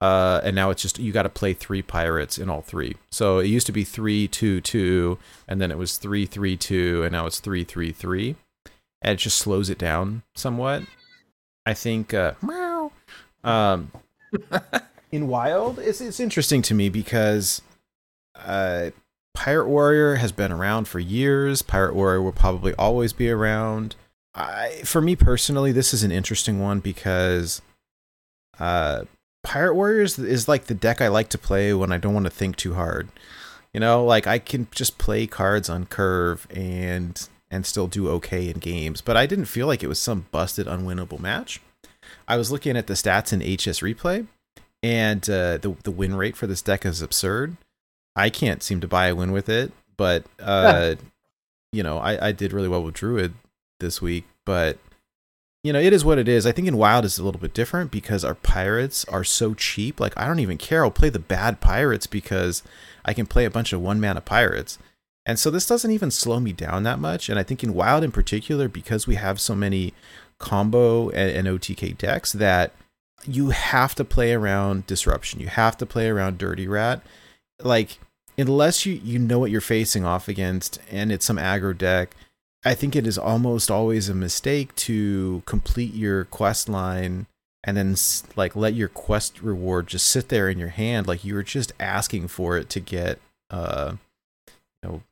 [0.00, 2.96] uh, and now it's just you got to play three pirates in all three.
[3.10, 7.02] So it used to be three two two, and then it was three three two,
[7.02, 8.36] and now it's three three three,
[9.00, 10.82] and it just slows it down somewhat.
[11.64, 12.12] I think.
[12.12, 12.34] Uh.
[13.42, 13.90] Um,
[15.12, 17.62] in Wild, it's it's interesting to me because
[18.34, 18.90] uh,
[19.34, 21.62] Pirate Warrior has been around for years.
[21.62, 23.94] Pirate Warrior will probably always be around.
[24.34, 27.62] I, for me personally, this is an interesting one because
[28.58, 29.04] uh,
[29.42, 32.30] Pirate Warriors is like the deck I like to play when I don't want to
[32.30, 33.08] think too hard.
[33.72, 38.48] You know, like I can just play cards on curve and and still do okay
[38.48, 41.60] in games, but I didn't feel like it was some busted unwinnable match.
[42.28, 44.26] I was looking at the stats in HS replay
[44.82, 47.56] and uh, the the win rate for this deck is absurd.
[48.14, 50.94] I can't seem to buy a win with it, but uh,
[51.72, 53.34] you know, I, I did really well with Druid
[53.80, 54.78] this week, but
[55.62, 56.46] you know, it is what it is.
[56.46, 59.98] I think in Wild is a little bit different because our pirates are so cheap.
[59.98, 60.84] Like I don't even care.
[60.84, 62.62] I'll play the bad pirates because
[63.04, 64.78] I can play a bunch of one mana pirates.
[65.28, 67.28] And so this doesn't even slow me down that much.
[67.28, 69.92] And I think in Wild in particular, because we have so many
[70.38, 72.72] combo and, and OTK decks that
[73.26, 75.40] you have to play around disruption.
[75.40, 77.02] You have to play around dirty rat.
[77.62, 77.98] Like
[78.38, 82.14] unless you you know what you're facing off against and it's some aggro deck,
[82.64, 87.26] I think it is almost always a mistake to complete your quest line
[87.64, 87.96] and then
[88.36, 91.72] like let your quest reward just sit there in your hand like you were just
[91.80, 93.18] asking for it to get
[93.50, 93.94] uh
[94.46, 95.02] you know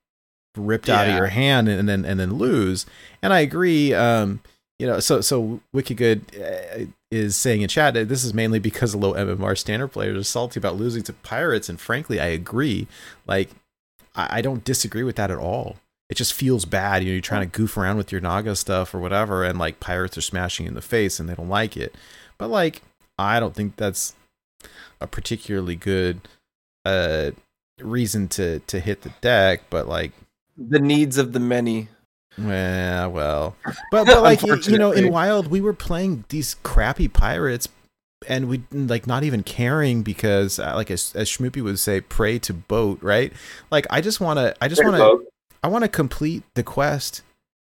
[0.56, 2.86] ripped out of your hand and then and then lose.
[3.22, 4.40] And I agree um
[4.78, 8.58] you know so so wicked good uh, is saying in chat that this is mainly
[8.58, 11.68] because low mmr standard players are salty about losing to pirates.
[11.68, 12.86] And frankly i agree.
[13.26, 13.50] Like
[14.14, 15.76] i, I don't disagree with that at all.
[16.10, 17.02] It just feels bad.
[17.02, 19.80] You know you're trying to goof around with your naga stuff or whatever and like
[19.80, 21.94] pirates are smashing in the face and they don't like it.
[22.38, 22.82] But like
[23.18, 24.14] i don't think that's
[25.00, 26.20] a particularly good
[26.84, 27.30] uh
[27.80, 30.12] reason to to hit the deck but like
[30.56, 31.88] the needs of the many.
[32.38, 33.56] Well, well,
[33.90, 37.68] but but like you know, in Wild, we were playing these crappy pirates,
[38.28, 42.38] and we like not even caring because, uh, like as as Schmoopy would say, pray
[42.40, 43.32] to boat, right?
[43.70, 45.26] Like I just want to, I just want to,
[45.62, 47.22] I want to complete the quest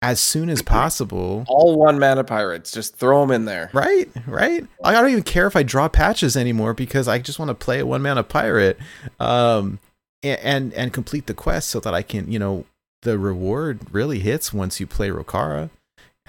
[0.01, 1.43] as soon as possible.
[1.47, 2.72] All one mana pirates.
[2.72, 3.70] Just throw them in there.
[3.74, 4.66] Right, right.
[4.84, 7.80] I don't even care if I draw patches anymore because I just want to play
[7.80, 8.78] a one mana pirate,
[9.20, 9.80] um,
[10.24, 12.66] a- and and complete the quest so that I can, you know,
[13.04, 15.70] the reward really hits once you play Rokara,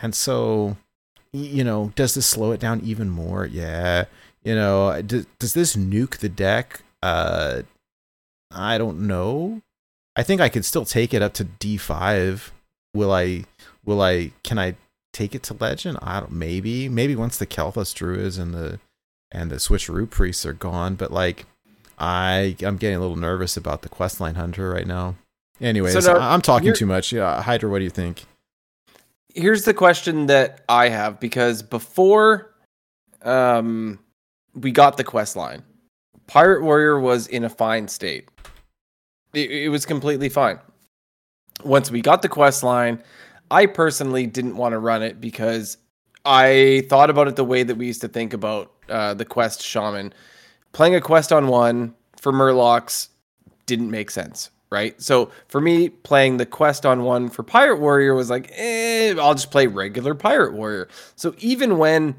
[0.01, 0.77] and so,
[1.33, 3.47] you know, does this slow it down even more?
[3.47, 4.05] Yeah,
[4.43, 6.83] you know, does, does this nuke the deck?
[7.03, 7.63] Uh,
[8.51, 9.63] I don't know.
[10.17, 12.53] I think I could still take it up to D five.
[12.95, 13.45] Will I?
[13.85, 14.33] Will I?
[14.43, 14.75] Can I
[15.13, 15.99] take it to legend?
[16.03, 16.33] I don't.
[16.33, 16.89] Maybe.
[16.89, 18.81] Maybe once the Kael'thas druids and the
[19.31, 20.97] and the switcheroo priests are gone.
[20.97, 21.47] But like,
[21.99, 25.15] I I'm getting a little nervous about the questline hunter right now.
[25.61, 27.13] Anyways, So I'm talking too much.
[27.13, 28.25] Yeah, Hydra, what do you think?
[29.35, 32.55] here's the question that I have because before
[33.23, 33.99] um
[34.55, 35.63] we got the quest line,
[36.27, 38.29] Pirate Warrior was in a fine state.
[39.35, 40.59] It, it was completely fine.
[41.63, 43.03] Once we got the quest line,
[43.51, 45.77] I personally didn't want to run it because
[46.25, 49.63] I thought about it the way that we used to think about uh, the quest
[49.63, 50.13] shaman.
[50.73, 53.09] Playing a quest on one for Murlocs
[53.67, 55.01] didn't make sense, right?
[55.01, 59.35] So for me, playing the quest on one for Pirate Warrior was like, eh, I'll
[59.35, 60.89] just play regular Pirate Warrior.
[61.17, 62.17] So even when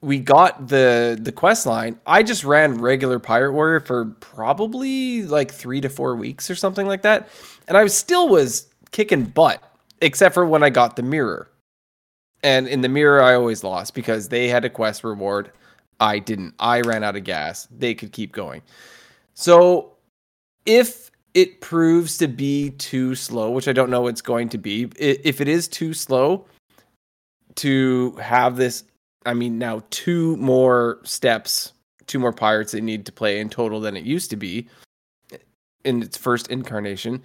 [0.00, 5.50] we got the the quest line, I just ran regular Pirate Warrior for probably like
[5.50, 7.28] three to four weeks or something like that,
[7.66, 9.62] and I still was kicking butt,
[10.00, 11.50] except for when I got the mirror.
[12.44, 15.50] And in the mirror, I always lost because they had a quest reward.
[15.98, 16.54] I didn't.
[16.60, 17.66] I ran out of gas.
[17.76, 18.62] They could keep going.
[19.34, 19.96] So
[20.64, 24.90] if it proves to be too slow, which I don't know it's going to be,
[24.96, 26.46] if it is too slow
[27.56, 28.84] to have this,
[29.26, 31.72] I mean, now two more steps,
[32.06, 34.68] two more pirates they need to play in total than it used to be
[35.84, 37.22] in its first incarnation.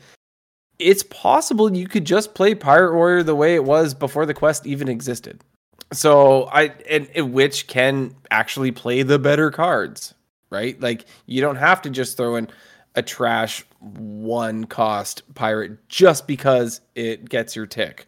[0.80, 4.66] It's possible you could just play Pirate Warrior the way it was before the quest
[4.66, 5.44] even existed.
[5.92, 10.14] So I and, and which can actually play the better cards,
[10.50, 10.80] right?
[10.82, 12.50] Like you don't have to just throw in
[12.96, 18.08] a trash one cost pirate just because it gets your tick,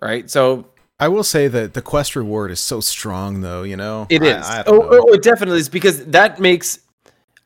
[0.00, 0.30] right?
[0.30, 0.68] So
[0.98, 3.62] I will say that the quest reward is so strong, though.
[3.62, 4.46] You know, it I- is.
[4.46, 5.06] I oh, don't oh, know.
[5.08, 6.78] oh, it definitely is because that makes.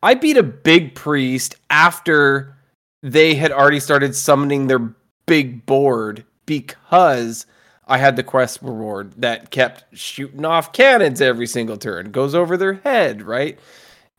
[0.03, 2.55] I beat a big priest after
[3.03, 4.95] they had already started summoning their
[5.27, 7.47] big board because
[7.87, 12.57] I had the quest reward that kept shooting off cannons every single turn, goes over
[12.57, 13.59] their head, right?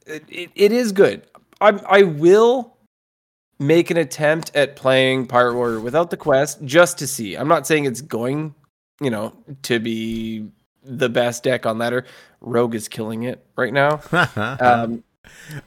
[0.05, 1.23] It, it, it is good.
[1.61, 2.77] I I will
[3.59, 7.35] make an attempt at playing Pirate Warrior without the quest just to see.
[7.35, 8.53] I'm not saying it's going,
[9.01, 9.33] you know,
[9.63, 10.47] to be
[10.83, 12.05] the best deck on ladder.
[12.39, 14.01] Rogue is killing it right now.
[14.59, 15.03] Um,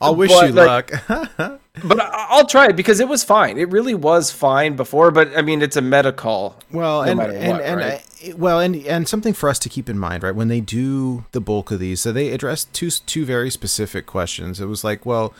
[0.00, 1.02] I'll wish but, you like- luck.
[1.84, 3.58] but I- I'll try it because it was fine.
[3.58, 5.10] It really was fine before.
[5.10, 6.56] But I mean, it's a meta call.
[6.70, 8.04] Well, no and and, what, and right?
[8.26, 10.34] uh, well, and and something for us to keep in mind, right?
[10.34, 14.60] When they do the bulk of these, so they address two two very specific questions.
[14.60, 15.34] It was like, well,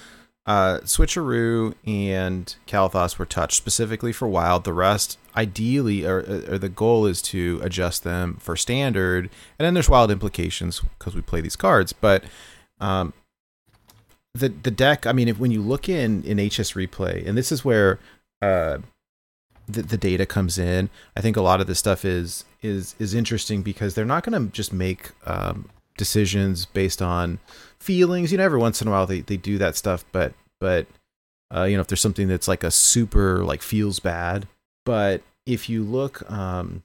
[0.51, 4.65] uh, Switcheroo and Kalathos were touched specifically for Wild.
[4.65, 6.19] The rest, ideally, or,
[6.51, 9.31] or the goal is to adjust them for Standard,
[9.61, 12.25] and then there's Wild implications because we play these cards, but.
[12.81, 13.13] Um,
[14.33, 17.51] the the deck, I mean, if when you look in in HS replay, and this
[17.51, 17.99] is where
[18.41, 18.79] uh,
[19.67, 20.89] the, the data comes in.
[21.17, 24.41] I think a lot of this stuff is is is interesting because they're not going
[24.41, 25.69] to just make um,
[26.01, 27.39] decisions based on
[27.79, 28.33] feelings.
[28.33, 30.87] You know, every once in a while they, they do that stuff, but but
[31.55, 34.49] uh, you know if there's something that's like a super like feels bad.
[34.85, 36.83] But if you look um,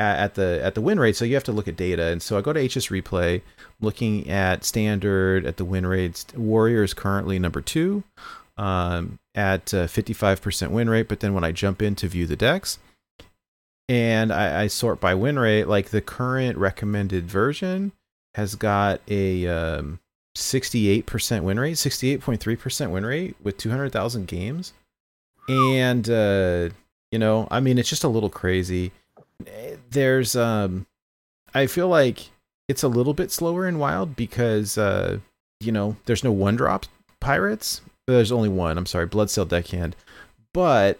[0.00, 2.06] at, at the at the win rate, so you have to look at data.
[2.06, 3.42] And so I go to HS replay,
[3.80, 6.26] looking at standard at the win rates.
[6.34, 8.02] Warrior is currently number two
[8.56, 11.08] um, at uh, 55% win rate.
[11.08, 12.78] But then when I jump in to view the decks
[13.88, 17.92] and I, I sort by win rate, like the current recommended version
[18.38, 20.00] has got a um,
[20.34, 24.72] 68% win rate, 68.3% win rate with 200,000 games.
[25.48, 26.70] And, uh,
[27.10, 28.92] you know, I mean, it's just a little crazy.
[29.90, 30.86] There's, um,
[31.54, 32.30] I feel like
[32.68, 35.18] it's a little bit slower in Wild because, uh,
[35.60, 36.86] you know, there's no one drop
[37.20, 38.78] pirates there's only one.
[38.78, 39.94] I'm sorry, Bloodsail Deckhand,
[40.54, 40.98] but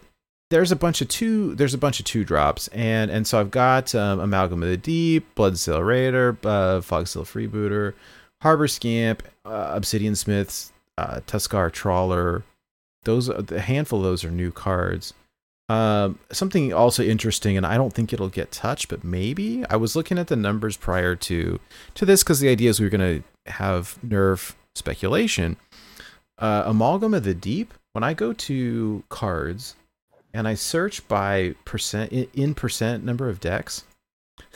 [0.50, 1.54] there's a bunch of two.
[1.54, 4.76] There's a bunch of two drops, and and so I've got um, Amalgam of the
[4.76, 7.94] Deep, Bloodsail Raider, uh, Fogsail Freebooter,
[8.42, 11.20] Harbor Scamp, uh, Obsidian Smiths, uh,
[11.72, 12.44] Trawler.
[13.04, 15.14] Those a handful of those are new cards.
[15.70, 19.94] Um, something also interesting, and I don't think it'll get touched, but maybe I was
[19.94, 21.60] looking at the numbers prior to
[21.94, 25.56] to this because the idea is we were going to have nerf speculation
[26.38, 29.74] uh, Amalgam of the Deep, when I go to cards
[30.38, 33.82] and I search by percent in, percent number of decks,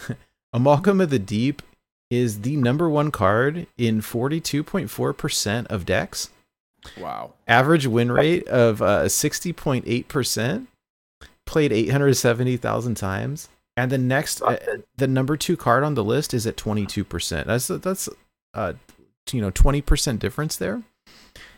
[0.53, 1.61] Amalgam of the Deep
[2.09, 6.31] is the number one card in 42.4% of decks.
[6.97, 7.33] Wow.
[7.49, 10.67] Average win rate of uh, 60.8%.
[11.47, 13.49] Played 870,000 times.
[13.77, 14.59] And the next, uh,
[14.97, 17.45] the number two card on the list is at 22%.
[17.45, 18.09] That's, that's,
[18.55, 18.75] uh,
[19.33, 20.83] you know, 20% difference there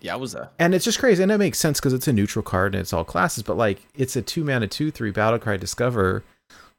[0.01, 0.51] Yeah, it was a.
[0.59, 2.93] and it's just crazy and it makes sense because it's a neutral card and it's
[2.93, 6.23] all classes but like it's a two mana two three battle cry discover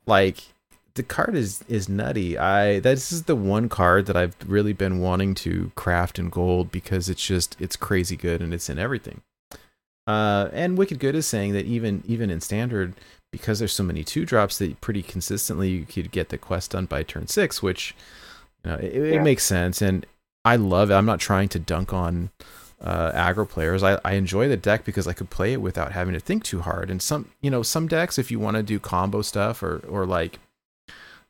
[0.06, 0.38] like
[0.94, 5.00] the card is is nutty i this is the one card that i've really been
[5.00, 9.22] wanting to craft in gold because it's just it's crazy good and it's in everything
[10.08, 12.94] uh and wicked good is saying that even even in standard
[13.32, 16.86] because there's so many two drops that pretty consistently you could get the quest done
[16.86, 17.96] by turn six which
[18.64, 19.24] you know it, it Yeah.
[19.24, 20.06] makes sense and
[20.46, 22.30] i love it i'm not trying to dunk on
[22.82, 23.84] uh, aggro players.
[23.84, 26.62] I, I enjoy the deck because I could play it without having to think too
[26.62, 26.90] hard.
[26.90, 30.06] And some, you know, some decks, if you want to do combo stuff or, or
[30.06, 30.40] like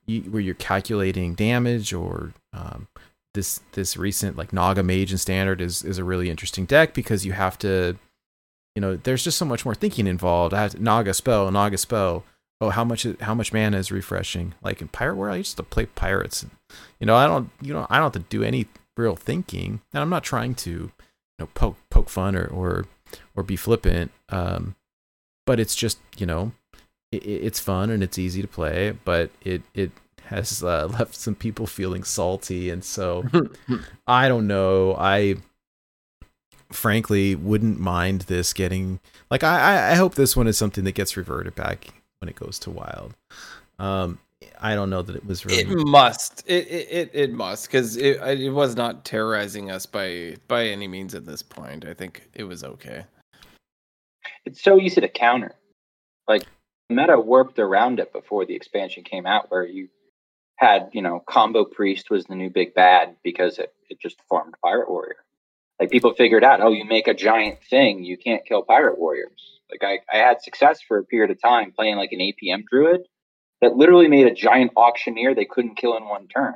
[0.05, 2.87] you, where you're calculating damage or um,
[3.33, 7.25] this, this recent like Naga Mage in standard is, is a really interesting deck because
[7.25, 7.97] you have to,
[8.75, 10.53] you know, there's just so much more thinking involved.
[10.53, 12.25] I have Naga spell, Naga spell.
[12.59, 14.53] oh how much how much mana is refreshing.
[14.61, 16.45] Like in Pirate World, I used to play pirates.
[16.99, 18.67] You know, I don't you know I don't have to do any
[18.97, 20.91] real thinking, and I'm not trying to
[21.39, 22.85] know poke poke fun or or
[23.35, 24.11] or be flippant.
[24.29, 24.75] Um,
[25.45, 26.51] but it's just you know
[27.11, 29.91] it, it's fun and it's easy to play, but it it
[30.25, 33.23] has uh, left some people feeling salty, and so
[34.07, 34.95] I don't know.
[34.97, 35.35] I
[36.71, 40.93] frankly wouldn't mind this getting like I I- I hope this one is something that
[40.95, 43.13] gets reverted back when it goes to wild.
[43.77, 44.19] Um,
[44.59, 45.61] I don't know that it was really.
[45.61, 46.43] It must.
[46.47, 50.87] It it it, it must because it it was not terrorizing us by by any
[50.87, 51.85] means at this point.
[51.85, 53.05] I think it was okay.
[54.45, 55.55] It's so easy to counter.
[56.27, 56.45] Like
[56.89, 59.89] meta warped around it before the expansion came out, where you
[60.57, 64.55] had you know combo priest was the new big bad because it it just formed
[64.63, 65.17] pirate warrior.
[65.79, 69.59] Like people figured out, oh, you make a giant thing, you can't kill pirate warriors.
[69.69, 73.01] Like I, I had success for a period of time playing like an APM druid
[73.65, 76.53] that literally made a giant auctioneer they couldn't kill in one turn.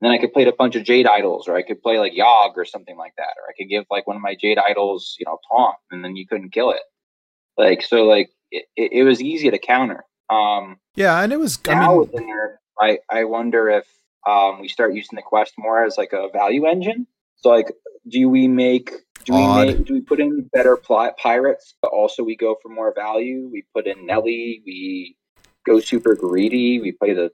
[0.00, 2.56] then I could play a bunch of Jade Idols, or I could play like Yogg
[2.56, 5.24] or something like that, or I could give like one of my Jade Idols, you
[5.26, 6.82] know, taunt, and then you couldn't kill it.
[7.56, 10.04] Like so, like it, it, was easy to counter.
[10.28, 11.58] Um, yeah, and it was.
[11.68, 13.86] I now mean, with the I I wonder if
[14.28, 17.06] um we start using the quest more as like a value engine.
[17.36, 17.72] So like,
[18.08, 18.90] do we make
[19.24, 19.66] do we Odd.
[19.66, 23.48] make do we put in better plot pirates, but also we go for more value?
[23.50, 24.62] We put in Nellie.
[24.66, 25.16] We
[25.66, 26.80] go super greedy.
[26.80, 27.30] We play the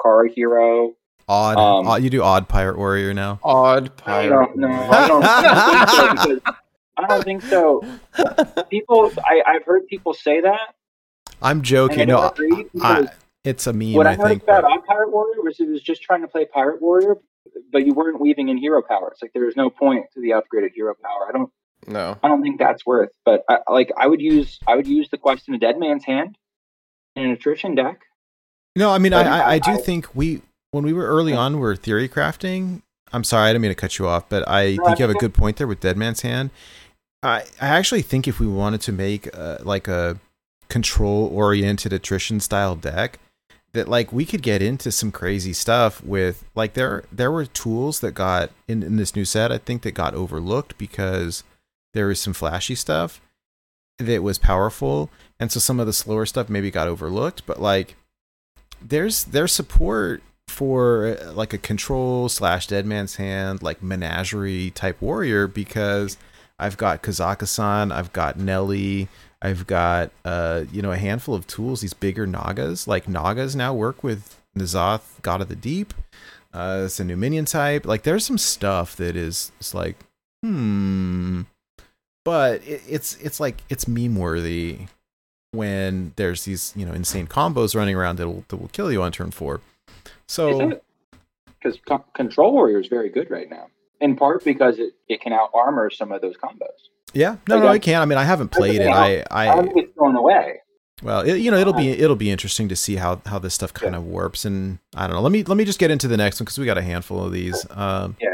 [0.00, 0.94] car hero.
[1.28, 2.02] odd, um, odd.
[2.02, 3.38] You do odd pirate warrior now.
[3.42, 4.30] Odd I pirate.
[4.30, 4.68] don't know.
[4.90, 6.52] I don't, I don't think so.
[6.98, 7.82] I don't think so.
[8.68, 10.74] People, I, I've heard people say that.
[11.40, 12.08] I'm And I joking.
[12.08, 13.06] No, agree I,
[13.44, 13.94] it's a meme.
[13.94, 14.42] what I, I heard think.
[14.42, 17.16] about but- on Pirate Warrior was it was just trying to play Pirate Warrior,
[17.72, 19.18] but you weren't weaving in hero powers.
[19.22, 21.28] Like there was no point to the upgraded hero power.
[21.28, 21.50] I don't,
[21.86, 22.18] No.
[22.22, 23.10] I don't think that's worth.
[23.24, 26.04] But I, like I would use, I would use the quest in a Dead Man's
[26.04, 26.36] Hand
[27.16, 28.02] in an attrition deck.
[28.76, 31.60] No, I mean, I, I, I do think we when we were early on, we
[31.60, 32.82] were theory crafting.
[33.12, 35.14] I'm sorry, I didn't mean to cut you off, but I No, think you have
[35.14, 36.50] a good point there with Dead Man's Hand.
[37.22, 40.18] I I actually think if we wanted to make uh, like a
[40.68, 43.18] control oriented attrition style deck,
[43.72, 48.00] that like we could get into some crazy stuff with like there there were tools
[48.00, 49.50] that got in in this new set.
[49.50, 51.42] I think that got overlooked because
[51.92, 53.20] there was some flashy stuff
[54.00, 57.46] that was powerful, and so some of the slower stuff maybe got overlooked.
[57.46, 57.96] But like
[58.82, 65.00] there's there's support for uh, like a control slash dead man's hand like menagerie type
[65.00, 66.16] warrior because
[66.58, 69.08] I've got Kazakusan, I've got Nellie,
[69.40, 71.80] I've got uh you know a handful of tools.
[71.80, 75.94] These bigger Nagas like Nagas now work with N'Zoth, God of the Deep.
[76.52, 77.86] Uh, it's a new minion type.
[77.86, 79.96] Like there's some stuff that is it's like
[80.42, 81.42] hmm,
[82.24, 84.78] but it, it's it's like it's meme worthy
[85.52, 89.02] when there's these you know insane combos running around that will that will kill you
[89.02, 89.60] on turn four.
[90.28, 90.80] So
[91.62, 93.66] Because co- Control Warrior is very good right now.
[94.00, 96.68] In part because it, it can out armor some of those combos.
[97.12, 97.68] yeah, no, no, Okay.
[97.74, 98.00] I can't.
[98.02, 98.86] I mean, I haven't played it.
[98.88, 100.60] I, I it's thrown away.
[101.02, 103.74] well, it, you know, it'll be it'll be interesting to see how how this stuff
[103.74, 104.44] kind of warps.
[104.46, 105.22] And I don't know.
[105.22, 107.22] Let me let me just get into the next one because we got a handful
[107.24, 107.66] of these.
[107.70, 108.28] Um, yeah.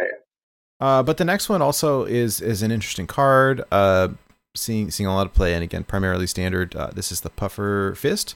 [0.81, 3.63] Uh, but the next one also is is an interesting card.
[3.71, 4.09] Uh,
[4.55, 6.75] seeing seeing a lot of play, and again, primarily standard.
[6.75, 8.35] Uh, this is the Pufferfist.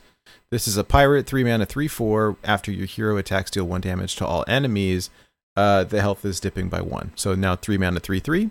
[0.51, 2.37] This is a pirate, three mana, three four.
[2.45, 5.11] After your hero attacks, deal one damage to all enemies.
[5.57, 8.51] Uh, the health is dipping by one, so now three mana, three three.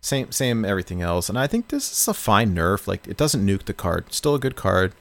[0.00, 2.86] Same same everything else, and I think this is a fine nerf.
[2.86, 4.92] Like it doesn't nuke the card, still a good card.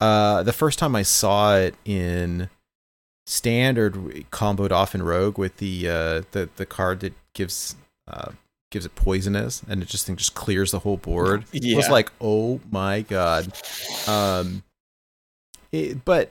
[0.00, 2.48] Uh, the first time I saw it in
[3.26, 3.92] standard
[4.30, 7.76] comboed off in rogue with the uh the the card that gives
[8.08, 8.32] uh
[8.70, 11.44] gives it poisonous and it just thing just clears the whole board.
[11.52, 13.52] It was like oh my god.
[14.06, 14.62] Um
[15.72, 16.30] it, but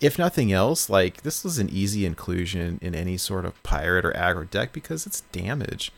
[0.00, 4.12] if nothing else like this was an easy inclusion in any sort of pirate or
[4.12, 5.90] aggro deck because it's damage.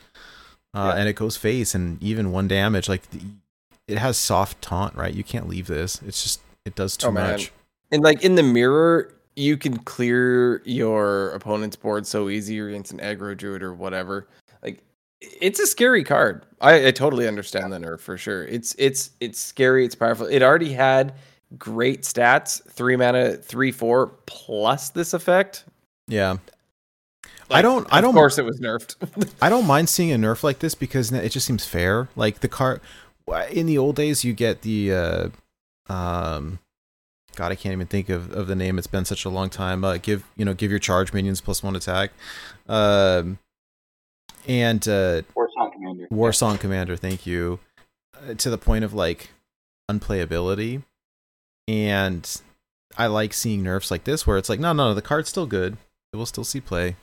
[0.74, 1.00] Uh, Yeah.
[1.00, 3.20] and it goes face and even one damage like the,
[3.86, 5.14] it has soft taunt right?
[5.14, 6.00] You can't leave this.
[6.06, 7.52] It's just it does too Oh, much.
[7.90, 12.98] And like in the mirror, you can clear your opponent's board so easy against an
[12.98, 14.26] aggro druid or whatever.
[14.62, 14.82] Like
[15.20, 16.44] it's a scary card.
[16.60, 18.44] I, I totally understand the nerf for sure.
[18.46, 19.84] It's it's it's scary.
[19.84, 20.26] It's powerful.
[20.26, 21.14] It already had
[21.56, 25.64] great stats, three mana, three four plus this effect.
[26.08, 26.36] yeah
[27.50, 28.96] I don't- I don't- Of course, it was nerfed.
[29.40, 32.08] I don't mind seeing a nerf like this because it just seems fair.
[32.14, 32.82] Like the card
[33.50, 35.28] in the old days, you get the uh,
[35.88, 36.58] um,
[37.38, 38.78] God, I can't even think of, of the name.
[38.78, 39.84] It's been such a long time.
[39.84, 42.10] Uh, give you know, give your charge minions plus one attack,
[42.68, 43.38] um,
[44.48, 46.08] and uh, War Song Commander.
[46.10, 46.96] War Song Commander.
[46.96, 47.60] Thank you.
[48.12, 49.30] Uh, to the point of like
[49.88, 50.82] unplayability,
[51.68, 52.42] and
[52.96, 55.76] I like seeing nerfs like this where it's like, no, no, the card's still good.
[56.12, 56.96] It will still see play.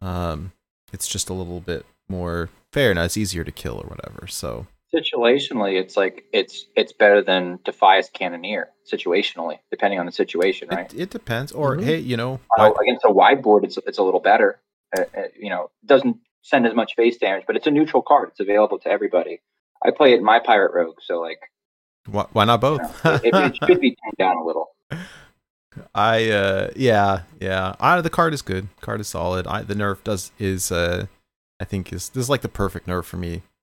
[0.00, 0.52] Um,
[0.92, 3.02] it's just a little bit more fair now.
[3.02, 4.28] It's easier to kill or whatever.
[4.28, 8.70] So Situationally, it's like it's it's better than Defias Cannoneer.
[8.90, 10.92] Situationally, depending on the situation, right?
[10.94, 11.52] it, it depends.
[11.52, 11.84] Or Mhm.
[11.84, 14.60] hey, you know, Uh, why- against a wide board, it's it's a little better.
[14.96, 18.28] Uh, uh, you know, doesn't send as much face damage, but it's a neutral card.
[18.30, 19.40] It's available to everybody.
[19.84, 21.40] I play it in my pirate rogue, so like
[22.08, 23.04] why, why not you both?
[23.04, 24.68] know, it, it should be toned down a little.
[25.94, 30.02] I uh yeah yeah I, the card is good card is solid I the nerf
[30.04, 31.04] does is uh
[31.60, 33.55] I think is this is like the perfect nerf for me Yeah, it's fine.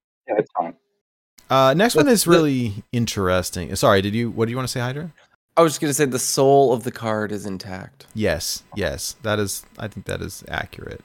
[1.54, 3.76] Uh next one The- is the- really interesting.
[3.76, 5.12] Sorry did you what do you want to say Hydra?
[5.56, 8.08] I was just gonna say the soul of the card is intact.
[8.16, 9.16] yes yes.
[9.22, 11.02] That is I think that is accurate.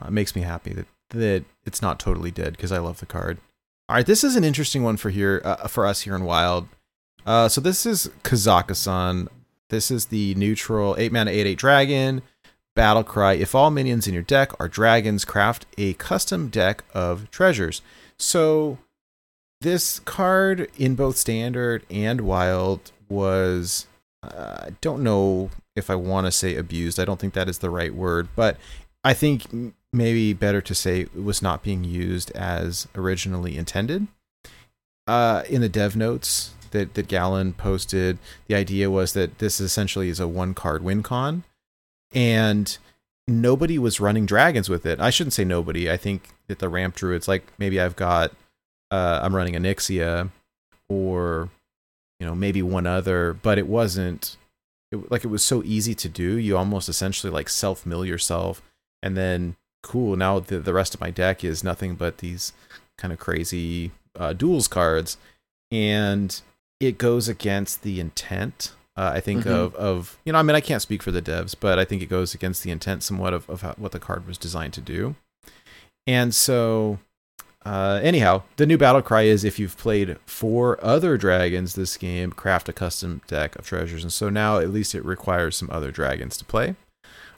[0.00, 3.06] Uh, it makes me happy that that it's not totally dead because I love the
[3.06, 3.38] card.
[3.88, 6.68] All right this is an interesting one for here uh, for us here in Wild.
[7.26, 9.28] Uh so this is Kazakusan
[9.68, 12.22] this is the neutral 8 mana 8 8 dragon.
[12.74, 17.30] Battle cry if all minions in your deck are dragons craft a custom deck of
[17.30, 17.82] treasures.
[18.18, 18.78] So
[19.62, 23.86] this card in both standard and wild was
[24.22, 27.58] uh, i don't know if i want to say abused i don't think that is
[27.58, 28.56] the right word but
[29.04, 29.46] i think
[29.92, 34.06] maybe better to say it was not being used as originally intended
[35.06, 40.08] uh, in the dev notes that, that Gallon posted, the idea was that this essentially
[40.08, 41.44] is a one card win con,
[42.12, 42.76] and
[43.28, 45.00] nobody was running dragons with it.
[45.00, 45.90] I shouldn't say nobody.
[45.90, 48.32] I think that the ramp druids, like maybe I've got,
[48.92, 50.30] uh, I'm running Onyxia,
[50.88, 51.48] or
[52.20, 54.36] you know maybe one other, but it wasn't.
[54.92, 56.36] It, like it was so easy to do.
[56.36, 58.60] You almost essentially like self mill yourself,
[59.02, 60.16] and then cool.
[60.16, 62.52] Now the the rest of my deck is nothing but these
[62.98, 65.16] kind of crazy uh, duels cards,
[65.70, 66.40] and
[66.78, 68.72] it goes against the intent.
[68.94, 69.50] Uh, I think Mhm.
[69.52, 72.02] of of you know I mean I can't speak for the devs, but I think
[72.02, 74.82] it goes against the intent somewhat of of how, what the card was designed to
[74.82, 75.14] do.
[76.06, 76.98] And so,
[77.64, 82.32] uh, anyhow, the new battle cry is if you've played four other dragons this game,
[82.32, 84.02] craft a custom deck of treasures.
[84.02, 86.74] And so now at least it requires some other dragons to play.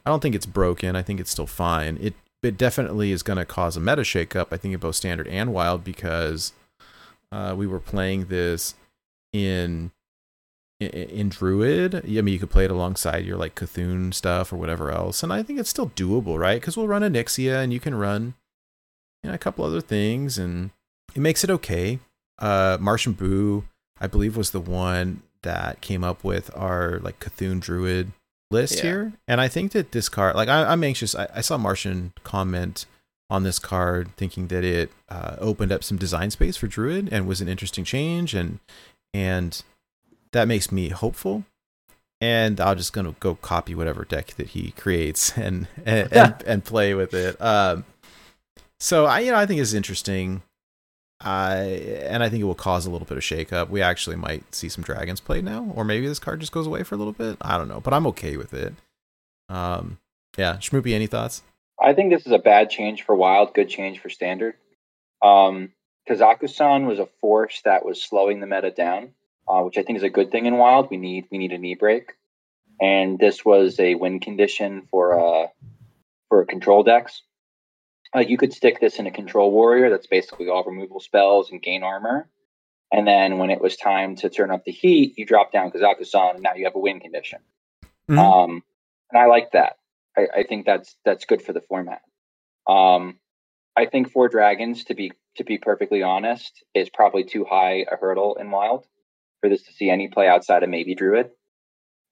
[0.06, 0.96] I don't think it's broken.
[0.96, 1.98] I think it's still fine.
[2.00, 4.48] It it definitely is going to cause a meta shakeup.
[4.50, 6.52] I think in both standard and wild because
[7.32, 8.74] uh, we were playing this
[9.32, 9.92] in,
[10.78, 11.94] in in druid.
[11.94, 15.32] I mean, you could play it alongside your like Cthulhu stuff or whatever else, and
[15.32, 16.60] I think it's still doable, right?
[16.60, 18.34] Because we'll run Onyxia, and you can run
[19.24, 20.70] you know, a couple other things, and
[21.14, 21.98] it makes it okay.
[22.38, 23.64] Uh, Martian Boo,
[24.00, 28.12] I believe, was the one that came up with our like Cthulhu Druid
[28.50, 28.82] list Yeah.
[28.82, 31.14] here, and I think that this card, like, I, I'm anxious.
[31.14, 32.86] I, I saw Martian comment
[33.30, 37.26] on this card, thinking that it uh, opened up some design space for Druid and
[37.26, 38.60] was an interesting change, and
[39.14, 39.62] and
[40.32, 41.44] that makes me hopeful.
[42.20, 46.64] And I'm just gonna go copy whatever deck that he creates and and, and, and
[46.64, 47.40] play with it.
[47.40, 47.84] Um,
[48.80, 50.42] so I, you know, I think it's interesting.
[51.20, 51.56] I
[52.06, 53.68] and I think it will cause a little bit of shakeup.
[53.70, 56.82] We actually might see some dragons played now, or maybe this card just goes away
[56.82, 57.38] for a little bit.
[57.40, 58.74] I don't know, but I'm okay with it.
[59.48, 59.98] Um,
[60.36, 61.42] yeah, Schmoopy, any thoughts?
[61.80, 64.54] I think this is a bad change for Wild, good change for Standard.
[65.22, 65.72] Um,
[66.08, 69.10] Kazakusan was a force that was slowing the meta down,
[69.48, 70.90] uh, which I think is a good thing in Wild.
[70.90, 72.12] We need we need a knee break,
[72.80, 75.48] and this was a win condition for uh
[76.28, 77.22] for control decks.
[78.14, 81.62] Uh, you could stick this in a control warrior that's basically all removal spells and
[81.62, 82.28] gain armor,
[82.92, 86.34] and then when it was time to turn up the heat, you drop down Kazakusan,
[86.34, 87.40] and now you have a win condition.
[88.08, 88.18] Mhm.
[88.18, 88.62] Um,
[89.10, 89.78] and I like that.
[90.16, 92.02] I, I think that's that's good for the format.
[92.66, 93.18] Um,
[93.76, 97.96] I think four dragons, to be to be perfectly honest, is probably too high a
[97.96, 98.86] hurdle in wild
[99.40, 101.30] for this to see any play outside of maybe druid.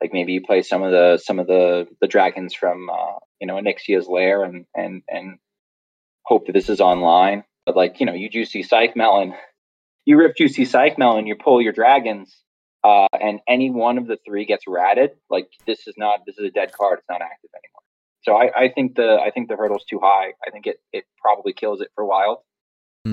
[0.00, 3.46] Like maybe you play some of the some of the the dragons from uh, you
[3.46, 5.38] know Onyxia's lair and and and
[6.32, 7.44] hope that this is online.
[7.66, 9.34] But like you know you juicy psych melon,
[10.04, 12.42] you rip juicy psych melon, you pull your dragons,
[12.82, 16.46] uh, and any one of the three gets ratted, like this is not this is
[16.46, 16.98] a dead card.
[16.98, 17.82] It's not active anymore.
[18.22, 20.32] So I, I think the I think the hurdle's too high.
[20.46, 22.38] I think it it probably kills it for wild,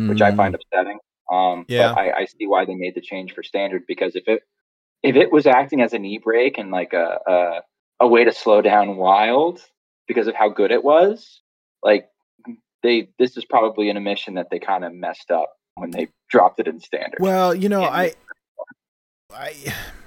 [0.07, 0.99] which I Mm, find upsetting.
[1.31, 1.93] Um, Yeah.
[1.93, 4.41] but I, I see why they made the change for standard because if it
[5.03, 7.61] if it was acting as a knee break and like a a,
[8.01, 9.61] a way to slow down wild
[10.07, 11.41] because of how good it was,
[11.83, 12.07] like
[12.83, 16.59] they this is probably an omission that they kind of messed up when they dropped
[16.59, 17.19] it in standard.
[17.19, 17.89] Well, you know, Yeah.
[17.89, 18.13] I,
[19.33, 19.53] I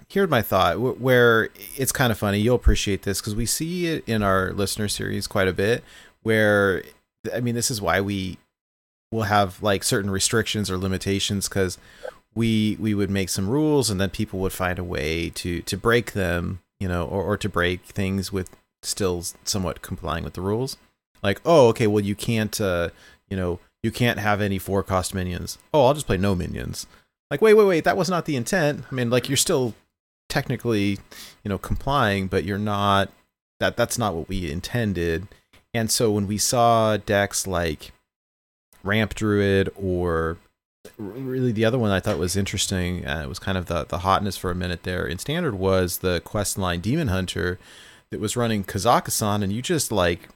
[0.08, 2.38] here's my thought where it's kind of funny.
[2.38, 5.82] You'll appreciate this because we see it in our listener series quite a bit.
[6.22, 6.82] Where
[7.34, 8.38] I mean, this is why we
[9.10, 11.78] will have like certain restrictions or limitations because
[12.34, 15.76] we we would make some rules and then people would find a way to to
[15.76, 18.50] break them you know or, or to break things with
[18.82, 20.76] still somewhat complying with the rules
[21.22, 22.90] like oh okay well you can't uh
[23.28, 25.58] you know you can't have any four cost minions.
[25.72, 26.86] Oh i'll just play no minions.
[27.30, 28.84] Like wait wait wait that was not the intent.
[28.90, 29.74] I mean like you're still
[30.28, 30.98] technically
[31.42, 33.10] you know complying but you're not
[33.60, 35.28] that that's not what we intended.
[35.74, 37.92] And so when we saw decks like
[38.82, 40.38] ramp druid or
[40.98, 43.98] really the other one I thought was interesting, uh, it was kind of the the
[43.98, 47.58] hotness for a minute there in standard was the quest line Demon Hunter
[48.10, 50.28] that was running Kazakusan, and you just like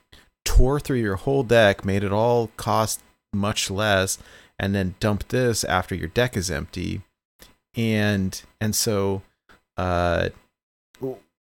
[0.47, 3.01] tore through your whole deck, made it all cost
[3.33, 4.17] much less,
[4.57, 7.01] and then dumped this after your deck is empty,
[7.75, 9.21] and and so
[9.75, 10.29] uh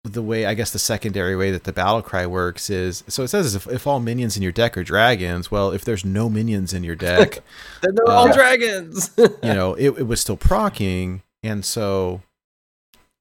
[0.05, 3.28] the way I guess the secondary way that the battle cry works is so it
[3.28, 6.72] says if, if all minions in your deck are dragons, well, if there's no minions
[6.74, 7.40] in your deck,
[7.82, 9.11] then they're all dragons.
[9.18, 12.20] you know, it, it was still procking, and so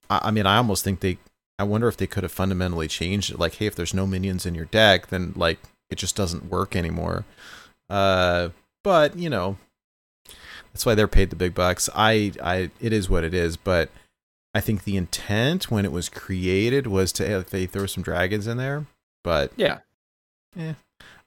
[0.10, 1.18] I, I mean, I almost think they.
[1.64, 3.40] I wonder if they could have fundamentally changed it.
[3.40, 5.60] Like, hey, if there's no minions in your deck, then like
[5.90, 7.24] it just doesn't work anymore.
[7.90, 8.50] Uh,
[8.84, 9.56] but you know,
[10.74, 11.90] that's why they're paid the big bucks.
[11.96, 13.56] I, I, it is what it is.
[13.56, 13.92] But
[14.54, 18.46] I think the intent when it was created was to hey, they throw some dragons
[18.46, 18.86] in there.
[19.24, 19.80] But yeah,
[20.60, 20.74] eh,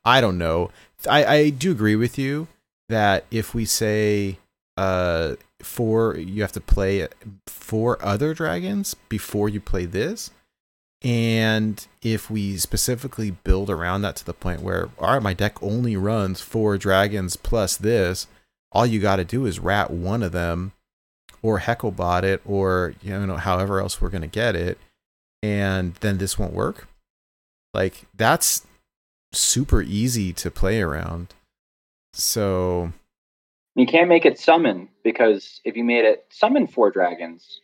[0.04, 0.70] I don't know.
[1.08, 2.46] I, I do agree with you
[2.90, 4.36] that if we say
[4.76, 5.36] uh
[5.66, 7.08] four you have to play
[7.46, 10.30] four other dragons before you play this.
[11.02, 15.62] And if we specifically build around that to the point where all right my deck
[15.62, 18.26] only runs four dragons plus this
[18.72, 20.72] all you got to do is rat one of them
[21.42, 24.78] or heckle hecklebot it or you know however else we're going to get it
[25.42, 26.88] and then this won't work.
[27.72, 28.66] Like that's
[29.32, 31.34] super easy to play around.
[32.12, 32.92] So
[33.76, 37.60] You can't make it summon because if you made it summon four dragons,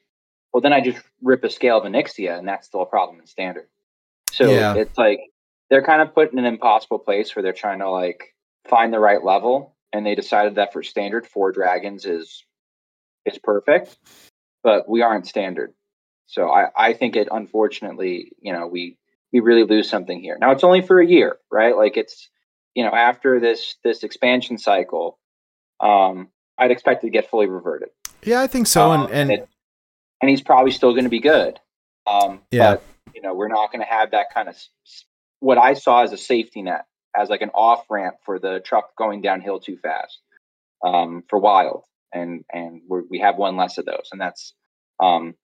[0.52, 3.26] well, then I just rip a scale of Onyxia, and that's still a problem in
[3.26, 3.68] standard.
[4.30, 4.74] So Yeah.
[4.74, 5.20] it's like
[5.70, 8.34] they're kind of put in an impossible place where they're trying to like
[8.68, 12.44] find the right level, and they decided that for standard, four dragons is
[13.24, 13.96] is perfect,
[14.62, 15.72] but we aren't standard.
[16.26, 18.98] So I, I think it unfortunately, you know, we
[19.32, 20.36] we really lose something here.
[20.38, 21.74] Now it's only for a year, right?
[21.74, 22.28] Like it's
[22.74, 25.18] you know after this this expansion cycle
[25.82, 26.28] um,
[26.58, 27.88] I'd expect it to get fully reverted.
[28.22, 29.48] yeah i think so Um, and and it-
[30.20, 31.58] and he's probably still going to be good.
[32.06, 32.74] Um, Yeah.
[32.74, 35.04] But you know, we're not going to have that kind of s- s-
[35.40, 36.84] what I saw as a safety net,
[37.16, 40.20] as like an off ramp for the truck going downhill too fast
[40.84, 44.54] um, for wild, and and we're, we have one less of those, and that's
[45.00, 45.34] um,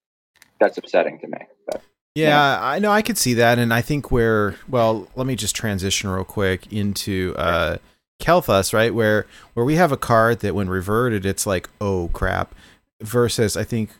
[0.60, 1.38] that's upsetting to me.
[1.66, 1.82] But
[2.14, 5.56] Yeah, I know I could see that, and I think where well, let me just
[5.56, 7.78] transition real quick into uh
[8.20, 8.92] Kael'thas, right?
[8.94, 12.54] Where where we have a card that when reverted, it's like oh crap,
[13.00, 13.90] versus I think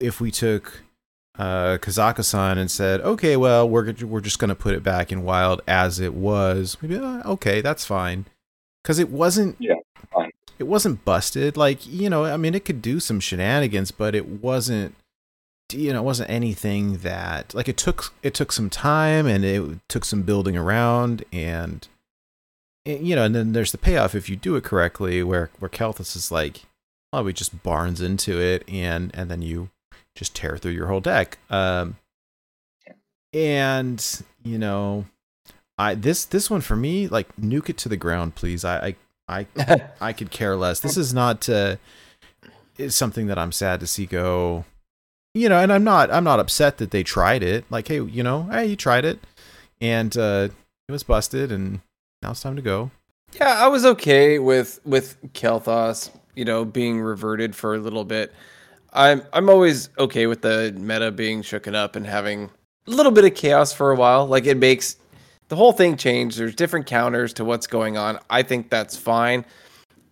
[0.00, 0.82] if we took
[1.38, 6.00] uh and said okay, well we're we're just gonna put it back in wild as
[6.00, 8.26] it was, maybe uh, okay, that's fine,
[8.82, 9.74] because it wasn't Yeah,
[10.12, 10.30] fine.
[10.58, 11.56] it wasn't busted.
[11.56, 14.94] Like you know, I mean, it could do some shenanigans, but it wasn't
[15.72, 19.78] you know, it wasn't anything that like it took it took some time and it
[19.88, 21.88] took some building around and
[22.84, 26.16] you know, and then there's the payoff if you do it correctly where where Kael'thas
[26.16, 26.62] is like
[27.12, 29.70] oh, we just barns into it and and then you
[30.16, 31.38] just tear through your whole deck.
[31.50, 31.96] Um
[33.32, 35.06] and you know,
[35.78, 38.64] I this this one for me like nuke it to the ground please.
[38.64, 38.96] I
[39.28, 40.80] I I, I could care less.
[40.80, 41.76] This is not uh
[42.76, 44.64] is something that I'm sad to see go
[45.34, 47.64] you know, and I'm not I'm not upset that they tried it.
[47.68, 49.18] Like, hey, you know, hey, you tried it,
[49.80, 50.48] and uh,
[50.88, 51.80] it was busted, and
[52.24, 52.90] now it's time to go.
[53.38, 58.32] Yeah, I was okay with with Kael'thas, you know, being reverted for a little bit.
[58.92, 62.50] I'm I'm always okay with the meta being shooken up and having
[62.86, 64.26] a little bit of chaos for a while.
[64.26, 64.96] Like it makes
[65.48, 66.36] the whole thing change.
[66.36, 68.18] There's different counters to what's going on.
[68.30, 69.44] I think that's fine.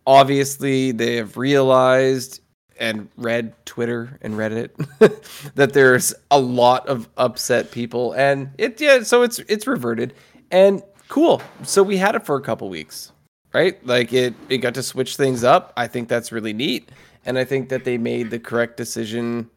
[0.06, 2.40] Obviously, they have realized
[2.78, 4.70] and read Twitter and Reddit
[5.54, 10.12] that there's a lot of upset people, and it yeah, so it's it's reverted
[10.52, 10.82] and
[11.12, 11.42] cool.
[11.62, 13.12] So we had it for a couple weeks,
[13.52, 13.84] right?
[13.86, 15.72] Like it it got to switch things up.
[15.76, 16.90] I think that's really neat,
[17.26, 19.50] and I think that they made the correct decision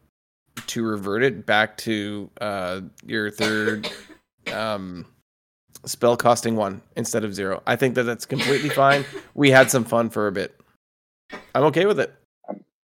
[0.66, 3.90] to revert it back to uh, your third
[4.52, 5.06] um,
[5.86, 7.62] spell costing one instead of zero.
[7.66, 9.06] I think that that's completely fine.
[9.34, 10.54] We had some fun for a bit.
[11.54, 12.14] I'm okay with it.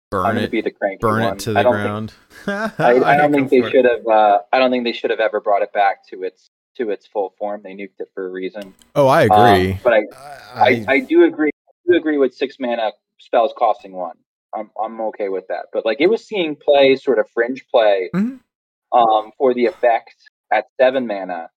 [0.09, 0.71] Burn it, be the
[1.01, 1.33] burn one.
[1.33, 2.13] it to the don't ground.
[2.45, 3.71] Think, I, I don't think they for it.
[3.71, 4.07] should have.
[4.07, 7.07] Uh, I don't think they should have ever brought it back to its to its
[7.07, 7.61] full form.
[7.63, 8.73] They nuked it for a reason.
[8.95, 9.79] Oh, I Um, agree.
[9.83, 9.99] but I,
[10.55, 11.49] I, I, I do agree.
[11.67, 14.17] I do agree with six mana spells costing one.
[14.55, 15.67] I'm I'm okay with that.
[15.73, 18.39] But like it was seeing play, sort of fringe play, Mhm.
[18.91, 20.15] um, for the effect
[20.51, 21.49] at seven mana,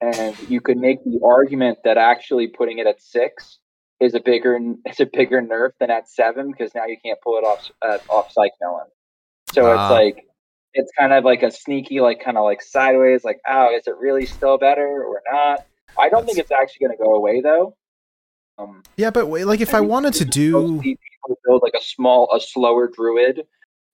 [0.00, 3.58] and you could make the argument that actually putting it at six
[4.00, 7.36] is a bigger is a bigger nerf than at seven because now you can't pull
[7.38, 8.86] it off uh, off Psych Melon.
[9.52, 9.74] So Wow.
[9.74, 10.27] it's like
[10.74, 13.94] it's kind of like a sneaky, like kind of like sideways, like oh, is it
[13.98, 15.66] really still better or not?
[15.98, 17.74] I don't think it's actually going to go away though.
[18.58, 20.82] Um, Yeah, but wait, like if I wanted to do
[21.44, 23.42] build like a small, a slower druid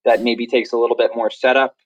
[0.05, 1.77] that maybe takes a little bit more setup,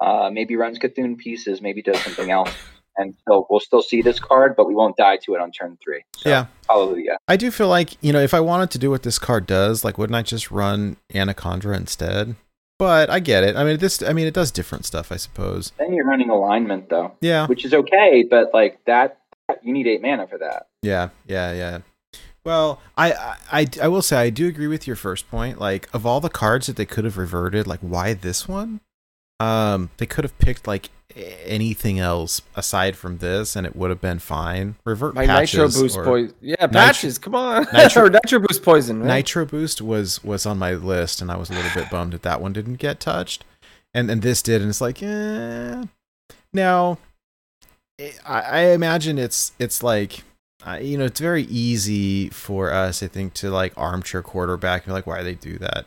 [0.00, 2.52] uh, maybe runs Cthulhu pieces, maybe does something else,
[2.96, 5.78] and so we'll still see this card, but we won't die to it on turn
[5.82, 6.02] three.
[6.16, 6.46] So, Yeah.
[6.68, 7.18] hallelujah.
[7.28, 9.84] I do feel like, you know, if I wanted to do what this card does,
[9.84, 12.34] like wouldn't I just run Anaconda instead?
[12.82, 13.54] But I get it.
[13.54, 15.70] I mean, this I mean, it does different stuff, I suppose.
[15.78, 17.46] Then you're running alignment though, Yeah.
[17.46, 19.20] which is okay, but like that,
[19.62, 20.66] you need eight mana for that.
[20.82, 21.78] Yeah, yeah, yeah.
[22.44, 25.60] Well, I, I, I, will say I do agree with your first point.
[25.60, 28.80] Like, of all the cards that they could have reverted, like, why this one?
[29.38, 34.00] Um, they could have picked like anything else aside from this, and it would have
[34.00, 34.76] been fine.
[34.84, 36.34] Revert My nitro patches boost poison.
[36.40, 37.18] Yeah, patches.
[37.18, 37.66] Come on.
[37.72, 39.00] Nitro- nitro boost poison.
[39.00, 39.16] Right?
[39.16, 42.22] Nitro Boost was was on my list, and I was a little bit bummed that
[42.22, 43.44] that one didn't get touched,
[43.94, 45.84] and and this did, and it's like, eh.
[46.52, 46.98] Now,
[47.98, 50.22] eh, I, I imagine it's it's like,
[50.66, 54.86] uh, you know, it's very easy for us, I think, to like armchair quarterback and
[54.88, 55.86] be like, why do they do that?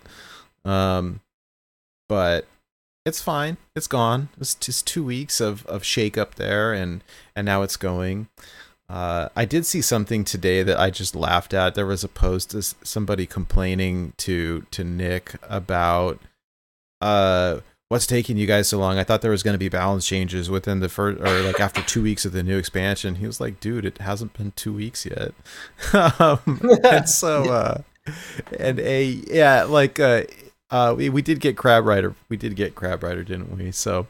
[0.69, 1.21] Um,
[2.09, 2.47] but
[3.05, 3.57] it's fine.
[3.75, 4.29] It's gone.
[4.39, 7.03] It's just two weeks of of shake up there, and
[7.35, 8.27] and now it's going.
[8.87, 11.73] Uh, I did see something today that I just laughed at.
[11.75, 16.19] There was a post of somebody complaining to to Nick about
[17.01, 17.59] uh
[17.89, 18.97] what's taking you guys so long.
[18.97, 21.81] I thought there was going to be balance changes within the first or like after
[21.81, 23.15] two weeks of the new expansion.
[23.15, 25.33] He was like, "Dude, it hasn't been two weeks yet."
[26.19, 27.81] um, and so uh,
[28.59, 30.23] and a yeah, like uh,
[30.75, 32.15] uh, we we did get Crab Rider.
[32.29, 33.71] We did get Crab Rider, didn't we?
[33.71, 34.07] So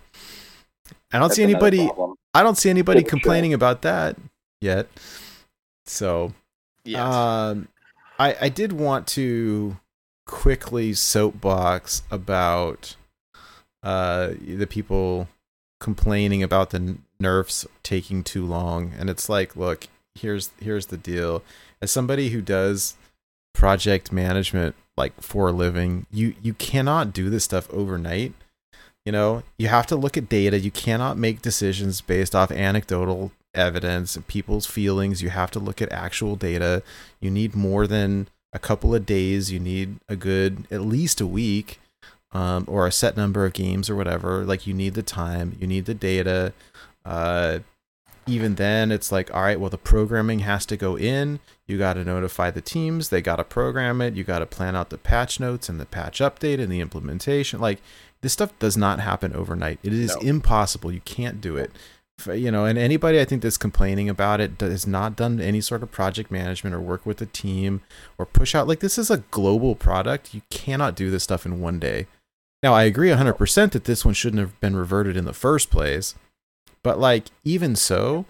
[1.11, 1.85] I don't That's see anybody.
[1.87, 2.15] problem.
[2.33, 3.09] I don't see anybody For sure.
[3.11, 4.17] complaining about that
[4.61, 4.87] yet.
[5.85, 6.33] So,
[6.83, 7.01] Yes.
[7.13, 7.67] um,
[8.19, 9.77] I I did want to
[10.25, 12.95] quickly soapbox about
[13.83, 15.27] uh the people
[15.79, 21.43] complaining about the nerfs taking too long, and it's like, look, here's here's the deal.
[21.81, 22.95] As somebody who does
[23.55, 28.33] project management like for a living, you you cannot do this stuff overnight.
[29.05, 30.59] You know, you have to look at data.
[30.59, 35.21] You cannot make decisions based off anecdotal evidence and people's feelings.
[35.21, 36.81] You have to look at actual data.
[37.19, 39.51] You need more than a couple of days.
[39.51, 41.79] You need a good, at least a week,
[42.31, 44.43] um, or a set number of games or whatever.
[44.43, 46.53] Like, you need the time, you need the data.
[47.05, 47.59] Uh,
[48.27, 51.39] even then, it's like, all right, well, the programming has to go in.
[51.67, 53.09] You got to notify the teams.
[53.09, 54.15] They got to program it.
[54.15, 57.59] You got to plan out the patch notes and the patch update and the implementation.
[57.59, 57.81] Like,
[58.21, 59.79] this stuff does not happen overnight.
[59.83, 60.21] It is No.
[60.21, 60.91] impossible.
[60.91, 61.71] You can't do it.
[62.33, 65.83] You know, and anybody I think that's complaining about it has not done any sort
[65.83, 67.81] of project management or work with a team
[68.17, 70.33] or push out like this is a global product.
[70.33, 72.07] You cannot do this stuff in one day.
[72.63, 76.15] Now, I agree 100% that this one shouldn't have been reverted in the first place.
[76.85, 78.25] But like even so,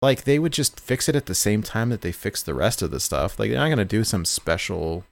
[0.00, 2.80] like they would just fix it at the same time that they fix the rest
[2.80, 3.38] of the stuff.
[3.38, 5.04] Like they're not going to do some special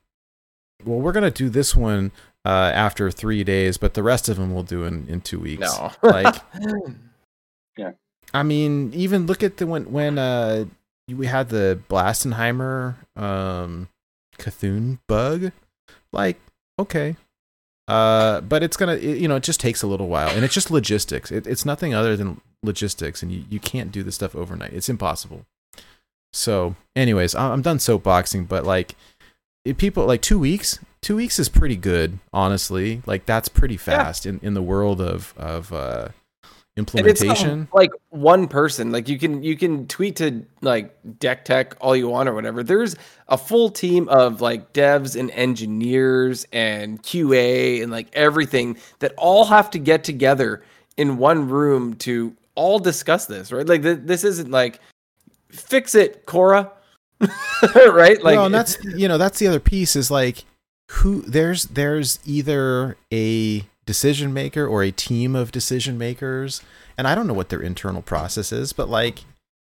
[0.82, 2.10] well, we're going to do this one
[2.46, 5.60] uh, after 3 days, but the rest of them we'll do in in 2 weeks.
[5.78, 5.92] no.
[6.02, 6.36] Like
[7.76, 7.92] Yeah.
[8.32, 10.64] I mean, even look at the when when uh
[11.06, 13.88] we had the Blastenheimer um
[14.38, 15.52] Cthulhu bug.
[16.12, 16.40] Like,
[16.78, 17.16] okay.
[17.88, 20.54] Uh but it's gonna it, you know, it just takes a little while and it's
[20.54, 21.30] just logistics.
[21.30, 24.72] It, it's nothing other than logistics and you, you can't do this stuff overnight.
[24.72, 25.46] It's impossible.
[26.32, 28.96] So, anyways, I'm done soapboxing, but like
[29.64, 34.26] it, people like two weeks two weeks is pretty good honestly like that's pretty fast
[34.26, 36.25] in, in the world of of uh And it's not
[36.76, 38.92] implementation like one person.
[38.92, 42.62] Like you can you can tweet to like Deck Tech all you want or whatever.
[42.62, 42.96] There's
[43.28, 49.46] a full team of like devs and engineers and QA and like everything that all
[49.46, 50.62] have to get together
[50.96, 53.66] in one room to all discuss this, right?
[53.66, 54.80] Like th- this isn't like
[55.48, 56.72] fix it, Cora.
[57.74, 58.22] right?
[58.22, 60.44] Like well, and that's you know that's the other piece is like
[60.90, 66.62] who there's there's either a decision maker or a team of decision makers,
[66.98, 69.20] and I don't know what their internal process is, but like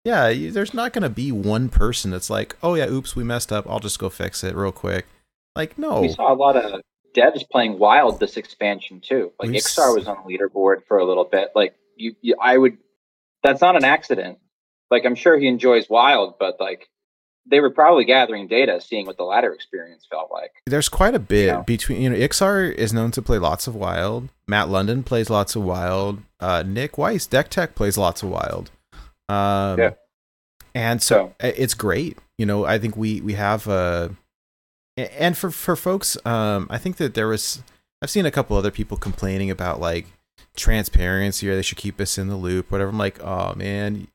[0.04, 3.22] yeah, you- there's not going to be one person that's like, oh yeah, oops, we
[3.24, 5.06] messed up, I'll just go fix it real quick.
[5.56, 6.80] Like no, We saw a lot of
[7.14, 9.32] devs playing wild this expansion too.
[9.38, 11.50] Like We s- Iksar was on the leaderboard for a little bit.
[11.54, 12.78] Like you, you, I would.
[13.42, 14.38] That's not an accident.
[14.90, 16.88] Like I'm sure he enjoys wild, but like
[17.46, 20.52] they were probably gathering data, seeing what the latter experience felt like.
[20.66, 21.62] There's quite a bit Yeah.
[21.62, 24.28] between you know Iksar is known to play lots of wild.
[24.46, 26.20] Matt London plays lots of wild.
[26.38, 28.70] Uh, Nick Weiss, Deck Tech plays lots of wild.
[29.28, 29.90] Um, Yeah.
[30.74, 32.18] and so i- it's great.
[32.38, 34.10] You know, I think we we have uh
[34.98, 37.62] a- and for for folks, um, I think that there was
[38.02, 40.06] I've seen a couple other people complaining about like
[40.56, 42.90] transparency or they should keep us in the loop, whatever.
[42.90, 44.08] I'm like, oh man,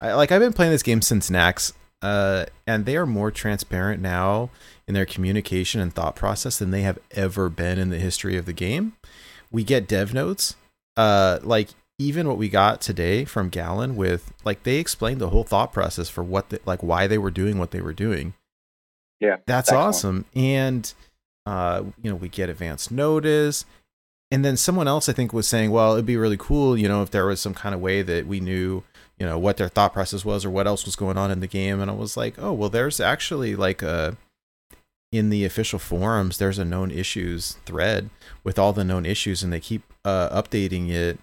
[0.00, 1.72] I like I've been playing this game since Naxx,
[2.02, 4.50] uh, and they are more transparent now
[4.86, 8.44] in their communication and thought process than they have ever been in the history of
[8.44, 8.94] the game.
[9.50, 10.56] We get dev notes,
[10.96, 11.68] uh, like
[11.98, 16.08] even what we got today from Gallon with like they explained the whole thought process
[16.08, 18.34] for what the, like why they were doing what they were doing.
[19.20, 19.88] Yeah, that's excellent.
[19.88, 20.24] awesome.
[20.34, 20.92] And
[21.46, 23.64] uh, you know, we get advance notice.
[24.30, 27.02] And then someone else I think was saying, well, it'd be really cool, you know,
[27.02, 28.82] if there was some kind of way that we knew,
[29.22, 31.46] you know, what their thought process was or what else was going on in the
[31.46, 31.80] game.
[31.80, 34.16] And I was like, oh, well, there's actually like a
[35.12, 38.10] in the official forums, there's a known issues thread
[38.42, 41.20] with all the known issues, and they keep uh, updating it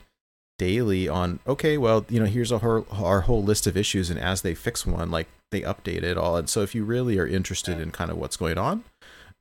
[0.57, 4.19] daily on okay well you know here's a whole, our whole list of issues and
[4.19, 6.35] as they fix one like they update it all.
[6.37, 8.85] And so if you really are interested in kind of what's going on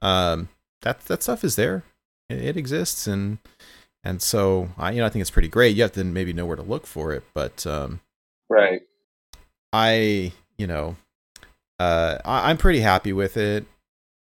[0.02, 0.48] um
[0.82, 1.84] that that stuff is there.
[2.28, 3.06] It, it exists.
[3.06, 3.38] And
[4.02, 5.76] and so i you know i think it's pretty great.
[5.76, 7.22] You have to maybe know where to look for it.
[7.34, 8.00] But um
[8.48, 8.82] Right.
[9.72, 10.96] I, you know,
[11.78, 13.66] uh, I, I'm pretty happy with it.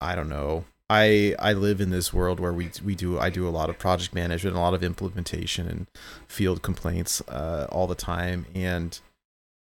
[0.00, 0.64] I don't know.
[0.90, 3.78] I I live in this world where we we do I do a lot of
[3.78, 5.86] project management, a lot of implementation and
[6.26, 8.98] field complaints uh, all the time, and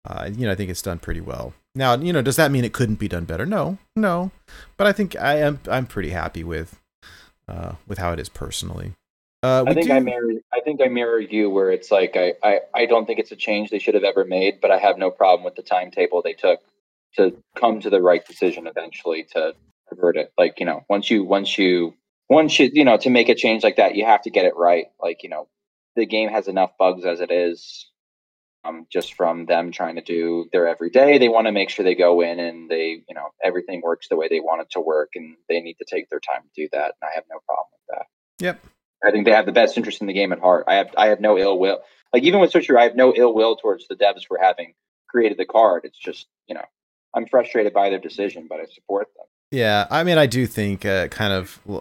[0.05, 1.55] uh, you know I think it's done pretty well.
[1.77, 3.47] Now you know does that mean it couldn't be done better?
[3.47, 4.33] No, no,
[4.77, 6.81] but I think I am I'm pretty happy with
[7.47, 8.95] uh, with how it is personally.
[9.43, 10.33] Uh, I think do- I mirror.
[10.53, 13.37] I think I mirror you, where it's like I, I, I don't think it's a
[13.37, 16.35] change they should have ever made, but I have no problem with the timetable they
[16.35, 16.61] took
[17.17, 19.55] to come to the right decision eventually to
[19.91, 20.33] avert it.
[20.39, 21.95] Like you know, once you, once you,
[22.29, 24.57] once you, you know, to make a change like that, you have to get it
[24.57, 24.87] right.
[25.01, 25.49] Like you know,
[25.97, 27.89] the game has enough bugs as it is.
[28.65, 31.97] Um, just from them trying to do their everyday, they want to make sure they
[31.97, 35.11] go in and they, you know, everything works the way they want it to work,
[35.17, 36.95] and they need to take their time to do that.
[37.03, 38.07] And I have no problem with that.
[38.39, 38.61] Yep.
[39.05, 40.65] I think they have the best interest in the game at heart.
[40.69, 41.81] I have I have no ill will.
[42.13, 44.75] Like even with Switcher, I have no ill will towards the devs for having
[45.09, 45.83] created the card.
[45.85, 46.65] It's just you know
[47.15, 49.27] I'm frustrated by their decision, but I support them.
[49.51, 51.81] Yeah, I mean, I do think, uh, kind of uh,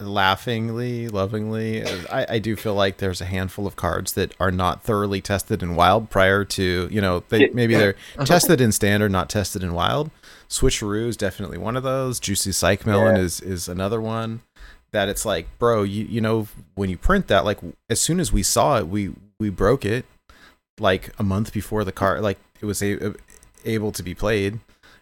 [0.00, 4.50] laughingly, lovingly, uh, I, I do feel like there's a handful of cards that are
[4.50, 7.94] not thoroughly tested in wild prior to, you know, they maybe they're
[8.24, 10.10] tested in standard, not tested in wild.
[10.48, 12.18] Switcheroo is definitely one of those.
[12.18, 13.22] Juicy Psych Melon Yeah.
[13.22, 14.40] is is another one
[14.92, 17.58] that it's like, bro, you you know, when you print that, like
[17.88, 20.04] as soon as we saw it, we we broke it
[20.80, 23.14] like a month before the card, like it was a,
[23.64, 24.60] able to be played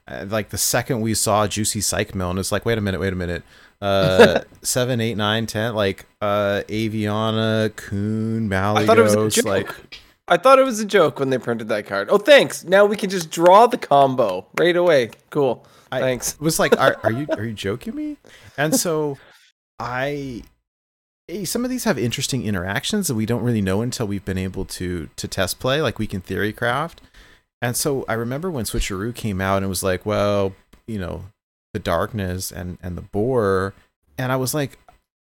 [0.09, 3.13] uh, like the second we saw Juicy Psych Melon, it's like, wait a minute, wait
[3.13, 3.43] a minute.
[3.81, 9.31] Uh, seven, eight, nine, ten, like uh, Aviana, Kun, Malygos, I thought it was a
[9.31, 9.45] joke.
[9.45, 12.09] like I thought it was a joke when they printed that card.
[12.11, 12.65] Oh, thanks.
[12.65, 15.11] Now we can just draw the combo right away.
[15.31, 15.65] Cool.
[15.93, 16.35] I- Thanks.
[16.35, 18.17] it was like, are, are you are you joking me?
[18.57, 19.19] And so,
[19.79, 20.43] I
[21.29, 24.39] eh, some of these have interesting interactions that we don't really know until we've been
[24.39, 25.81] able to to test play.
[25.83, 27.01] Like we can theory craft.
[27.63, 30.55] And so I remember when Switcheroo came out and it was like, well,
[30.87, 31.25] you know,
[31.73, 33.75] the darkness and and the boar,
[34.19, 34.79] and I was like,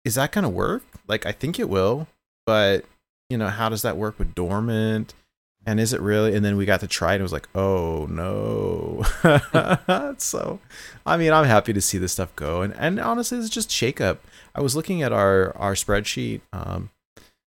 [0.04, 0.82] is that gonna work?
[1.06, 2.08] Like I think it will,
[2.46, 2.84] but
[3.30, 5.14] you know, how does that work with dormant?
[5.64, 6.34] And is it really?
[6.34, 7.16] And then we got to try it.
[7.16, 9.04] And it was like, oh no.
[10.18, 10.58] so,
[11.06, 12.62] I mean, I'm happy to see this stuff go.
[12.62, 14.24] And and honestly, it's just shake up.
[14.54, 16.90] I was looking at our our spreadsheet um,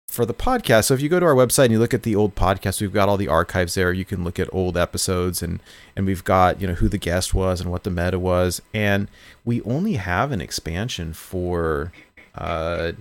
[0.09, 0.85] for the podcast.
[0.85, 2.93] So if you go to our website and you look at the old podcast, we've
[2.93, 3.93] got all the archives there.
[3.93, 5.61] You can look at old episodes and
[5.97, 8.63] and we've got you know who the guest was and what the meta was.
[8.73, 9.09] And
[9.45, 11.93] we only have an expansion for
[12.37, 12.93] uh,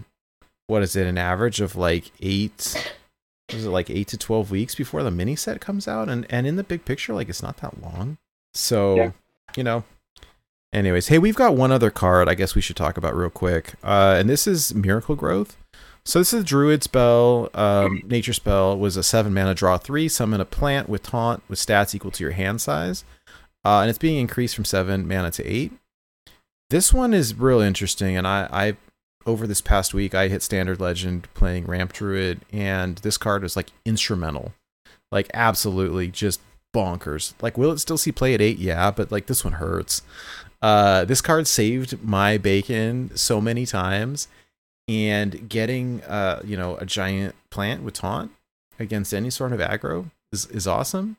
[0.65, 1.06] what is it?
[1.06, 2.91] An average of like eight
[3.54, 6.10] was it like eight to twelve weeks before the mini set comes out?
[6.10, 8.18] And and in the big picture like it's not that long.
[8.54, 9.12] So Yeah.
[9.56, 9.84] you know.
[10.74, 13.74] Anyways hey we've got one other card i guess we should talk about real quick.
[13.84, 15.56] Uh and this is miracle growth.
[16.04, 17.50] So this is a druid spell.
[17.54, 21.60] Um nature spell was a seven mana draw three summon a plant with taunt with
[21.60, 23.06] stats equal to your hand size.
[23.64, 25.72] Uh and it's being increased from seven mana to eight.
[26.72, 28.78] This one is real interesting and i i
[29.26, 33.56] over this past week, I hit Standard Legend playing Ramp Druid, and this card was
[33.56, 34.54] like instrumental,
[35.12, 36.40] like absolutely just
[36.74, 37.34] bonkers.
[37.42, 38.60] Like, will it still see play at eight?
[38.60, 40.02] Yeah, but like this one hurts.
[40.62, 44.28] Uh, this card saved my bacon so many times,
[44.88, 48.32] and getting uh, you know, a giant plant with taunt
[48.80, 51.18] against any sort of aggro is is awesome,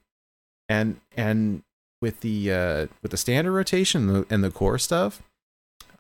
[0.69, 1.63] and and
[2.01, 5.23] with the uh, with the standard rotation and the, and the core stuff.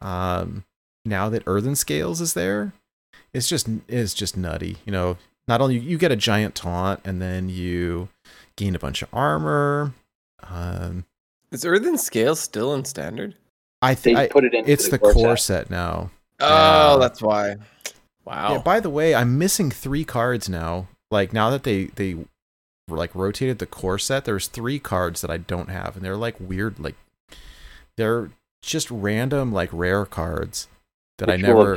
[0.01, 0.65] Um,
[1.07, 2.73] now that Earthen Scales is there,
[3.33, 4.77] it's just it's just nutty.
[4.85, 5.16] You know,
[5.49, 8.09] not only you get a giant taunt and then you
[8.57, 9.93] gain a bunch of armor.
[10.43, 11.05] Um,
[11.53, 13.35] Is Earthen Scale still in standard?
[13.83, 14.69] I They think put it in.
[14.69, 16.11] it's the core set now.
[16.41, 16.99] Oh, Yeah.
[16.99, 17.57] that's why.
[18.24, 18.53] Wow.
[18.55, 20.89] Yeah, by the way, I'm missing three cards now.
[21.11, 22.16] Like now that they they
[22.89, 26.37] like rotated the core set, there's three cards that I don't have, and they're like
[26.41, 26.97] weird, like
[27.97, 28.31] they're
[28.62, 30.66] just random like rare cards
[31.18, 31.76] that I never.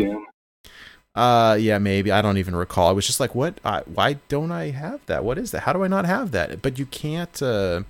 [1.16, 2.88] Uh, yeah, maybe I don't even recall.
[2.88, 3.60] I was just like, what?
[3.66, 5.24] I, why don't I have that?
[5.24, 5.62] What is that?
[5.62, 6.62] How do I not have that?
[6.62, 7.42] But you can't.
[7.42, 7.84] Uh,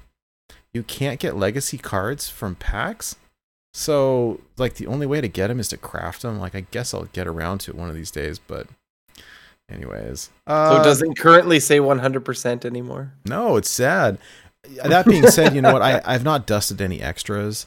[0.74, 3.16] you can't get legacy cards from packs.
[3.74, 6.40] So like the only way to get them is to craft them.
[6.40, 8.40] Like I guess I'll get around to it one of these days.
[8.40, 8.68] But
[9.70, 13.14] anyways, so uh, it doesn't currently say 100% anymore.
[13.26, 14.18] no, it's sad.
[14.84, 15.82] That being said, you know what?
[15.82, 17.66] I I've not dusted any extras,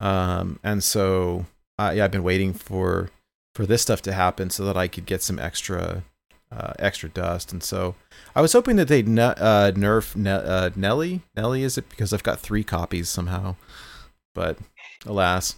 [0.00, 1.46] um, and so
[1.78, 3.10] uh, yeah, I've been waiting for
[3.54, 6.02] for this stuff to happen so that I could get some extra
[6.50, 7.52] uh, extra dust.
[7.52, 7.94] And so
[8.34, 11.22] I was hoping that they'd ne- uh, nerf ne- uh, Nellie.
[11.34, 13.56] Nellie is it because I've got three copies somehow,
[14.34, 14.58] but
[15.06, 15.56] alas,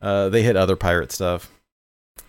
[0.00, 1.50] uh, they hit other pirate stuff.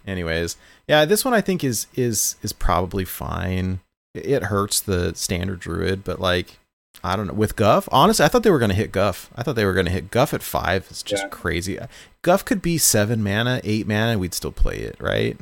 [0.06, 0.58] Anyways,
[0.88, 3.80] yeah, this one I think is is is probably fine.
[4.14, 6.60] It hurts the standard druid, but like
[7.04, 7.88] I don't know with Guff.
[7.92, 9.30] Honestly, I thought they were going to hit Guff.
[9.36, 10.88] I thought they were going to hit Guff at five.
[10.90, 11.30] It's just Yeah.
[11.30, 11.80] crazy.
[12.24, 14.18] Guff could be seven mana, eight mana.
[14.18, 15.38] We'd still play it, right?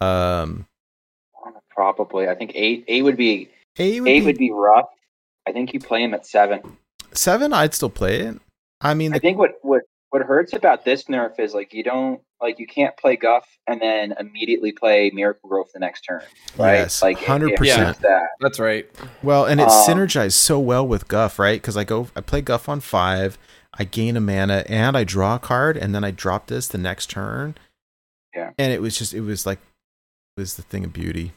[0.00, 0.66] Um,
[1.70, 2.26] Probably.
[2.28, 2.84] I think eight.
[2.88, 3.50] Eight would be.
[3.78, 4.86] eight would Eight be, would be rough.
[5.46, 6.60] I think you play him at seven.
[7.12, 7.52] seven.
[7.52, 8.40] I'd still play it.
[8.80, 12.20] I mean, I think what what what hurts about this nerf is like you don't
[12.40, 16.22] like you can't play Guff and then immediately play Miracle Growth the next turn,
[16.56, 16.74] right?
[16.74, 17.98] Yes, like it- it 100%.
[18.00, 18.86] That That's right.
[19.22, 21.60] well, and it um, synergized so well with Guff, right?
[21.60, 23.38] Because I go, I play Guff on five.
[23.78, 26.78] I gain a mana and I draw a card, and then I drop this the
[26.78, 27.56] next turn.
[28.34, 28.50] Yeah.
[28.58, 29.58] and it was just, it was like,
[30.36, 31.32] it was the thing of beauty.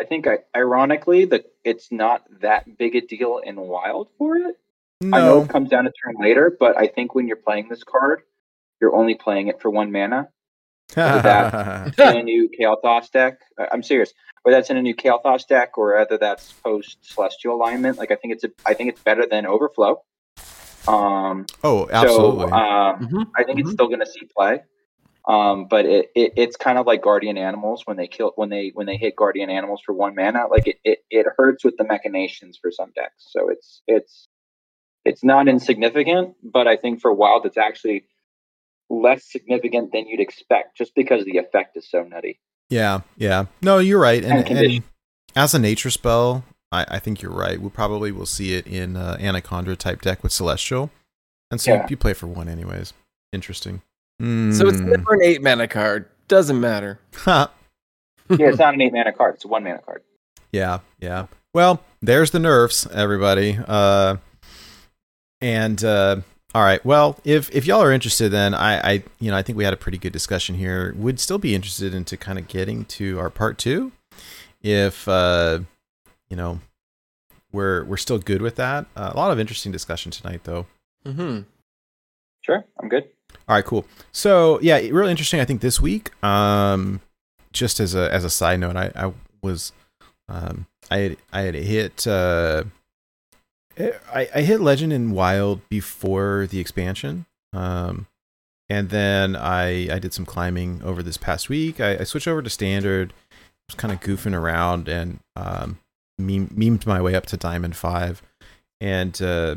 [0.00, 4.56] I think I, ironically that it's not that big a deal in Wild for it.
[5.02, 5.16] No.
[5.16, 7.84] I know it comes down a turn later, but I think when you're playing this
[7.84, 8.22] card,
[8.80, 10.28] you're only playing it for one mana.
[10.94, 13.38] that- in a new Kael'thas deck.
[13.70, 14.12] I'm serious.
[14.42, 18.16] Whether that's in a new Kael'thas deck or whether that's post Celestial alignment, like I
[18.16, 20.02] think it's a, I think it's better than Overflow.
[20.88, 22.48] Um, oh, absolutely.
[22.48, 23.26] So, um, Mhm.
[23.36, 23.72] I think it's Mhm.
[23.72, 24.62] still going to see play.
[25.26, 28.72] Um, but it, it it's kind of like guardian animals when they kill when they
[28.74, 30.48] when they hit guardian animals for one mana.
[30.50, 33.28] Like it, it, it hurts with the machinations for some decks.
[33.30, 34.28] So it's it's
[35.04, 38.04] it's not insignificant, but I think for wild it's actually
[38.90, 42.38] less significant than you'd expect, just because the effect is so nutty.
[42.68, 43.46] Yeah, yeah.
[43.62, 44.22] No, you're right.
[44.22, 44.82] And, And and
[45.34, 46.44] as a nature spell,
[46.74, 47.60] I, I think you're right.
[47.60, 50.90] We probably will see it in uh, Anaconda type deck with Celestial.
[51.50, 51.86] And so Yeah.
[51.88, 52.92] you play for one anyways.
[53.32, 53.82] Interesting.
[54.20, 54.26] So
[54.68, 54.90] it's Hmm.
[54.90, 56.06] never an eight mana card.
[56.28, 57.00] Doesn't matter.
[57.16, 57.50] Ha.
[58.30, 60.02] yeah, it's not an eight mana card; it's a one mana card.
[60.52, 61.26] yeah, yeah.
[61.52, 63.58] Well, there's the nerfs, everybody.
[63.66, 64.16] Uh,
[65.40, 66.20] and uh,
[66.54, 66.84] all right.
[66.84, 69.74] Well, if if y'all are interested, then I, I you know I think we had
[69.74, 70.94] a pretty good discussion here.
[70.96, 73.92] Would still be interested into kind of getting to our part two,
[74.62, 75.60] if uh,
[76.30, 76.60] you know
[77.54, 78.86] we're we're still good with that.
[78.96, 80.66] Uh, a lot of interesting discussion tonight, though.
[81.06, 81.42] Mm-hmm.
[82.42, 83.08] Sure, I'm good.
[83.48, 83.86] All right, cool.
[84.12, 85.40] So yeah, really interesting.
[85.40, 87.00] I think this week, um,
[87.52, 89.72] just as a as a side note, I, I was,
[90.28, 92.64] um, I had I had hit, uh,
[93.78, 98.06] I I hit Legend in Wild before the expansion, um,
[98.68, 101.80] and then I I did some climbing over this past week.
[101.80, 103.12] I, I switched over to Standard,
[103.68, 105.78] was kind of goofing around and um,
[106.18, 108.22] meme, memed my way up to Diamond Five,
[108.80, 109.56] and uh,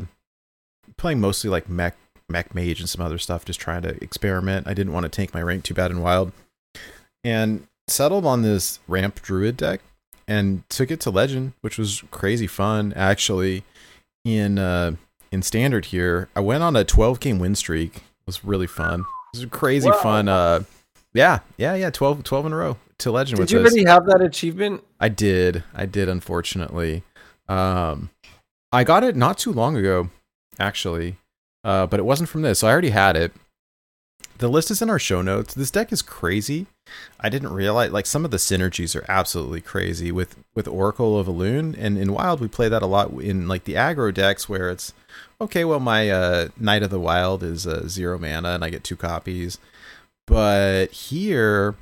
[0.96, 1.96] playing mostly like mech
[2.28, 4.66] mech mage and some other stuff, just trying to experiment.
[4.68, 6.32] I didn't want to tank my rank too bad in wild,
[7.24, 9.80] and settled on this ramp druid deck
[10.26, 12.92] and took it to legend, which was crazy fun.
[12.94, 13.64] Actually,
[14.24, 14.92] in uh,
[15.32, 17.96] in standard here, I went on a 12 game win streak.
[17.96, 19.00] It was really fun.
[19.34, 19.96] It was crazy Wow.
[20.02, 20.28] fun.
[20.28, 20.60] Uh,
[21.14, 21.88] yeah, yeah, yeah.
[21.90, 23.72] 12, 12 in a row to legend Did with you this.
[23.72, 24.82] already have that achievement?
[25.00, 25.64] I did.
[25.74, 27.02] I did, unfortunately.
[27.48, 28.10] Um,
[28.72, 30.10] I got it not too long ago,
[30.58, 31.16] actually,
[31.64, 32.60] uh, but it wasn't from this.
[32.60, 33.32] So I already had it.
[34.38, 35.54] The list is in our show notes.
[35.54, 36.66] This deck is crazy.
[37.18, 41.26] I didn't realize like some of the synergies are absolutely crazy with with Oracle of
[41.26, 44.70] Elune and in Wild we play that a lot in like the aggro decks where
[44.70, 44.92] it's
[45.40, 45.64] okay.
[45.64, 48.96] Well, my uh, Knight of the Wild is uh, zero mana and I get two
[48.96, 49.58] copies,
[50.26, 51.74] but here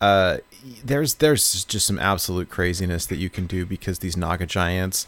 [0.00, 0.38] uh
[0.84, 5.06] there's there's just some absolute craziness that you can do because these naga giants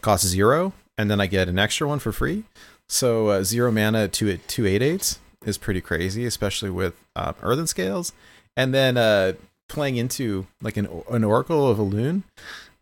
[0.00, 2.44] cost zero and then i get an extra one for free
[2.88, 7.32] So uh, zero mana to it two eight eights is pretty crazy, especially with uh,
[7.42, 8.12] Earthen Scales,
[8.56, 9.32] and then uh,
[9.68, 12.22] playing into like an an Oracle of Elune.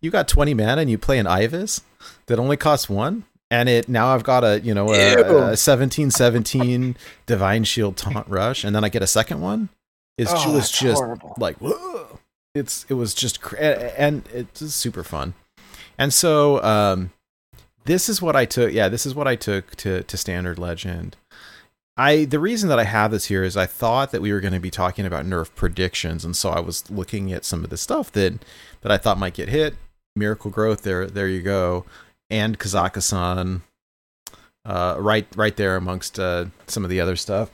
[0.01, 1.81] You got twenty mana and you play an Ivus
[2.27, 6.11] that only costs one, and it now I've got a you know a, a seventeen
[6.13, 6.97] seventeen
[7.27, 9.71] Divine Shield Taunt Rush, and then I get a second one.
[10.19, 11.35] It's Oh, was just horrible.
[11.39, 12.19] like whoa.
[12.55, 15.35] it's it was just cr- and it's super fun.
[15.99, 17.11] And so um
[17.85, 21.17] this is what i took yeah this is what i took to to standard legend.
[21.99, 24.53] I the reason that i have this here is i thought that we were going
[24.55, 27.77] to be talking about nerf predictions and so i was looking at some of the
[27.77, 28.43] stuff that
[28.83, 29.75] that i thought might get hit.
[30.17, 31.85] Miracle growth there there you go.
[32.31, 33.61] And Kazakusan
[34.65, 37.51] uh right right there amongst uh some of the other stuff.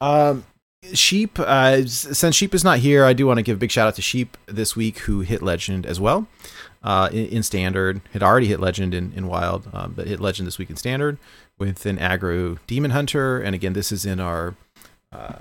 [0.00, 0.44] Um
[0.94, 3.86] Sheep, uh, since Sheep is not here, I do want to give a big shout
[3.86, 6.26] out to Sheep this week who hit Legend as well.
[6.82, 10.46] Uh, in, in Standard, had already hit Legend in, in Wild, um, but hit Legend
[10.46, 11.18] this week in Standard
[11.58, 13.38] with an aggro Demon Hunter.
[13.38, 14.54] And again, this is in our
[15.12, 15.36] uh,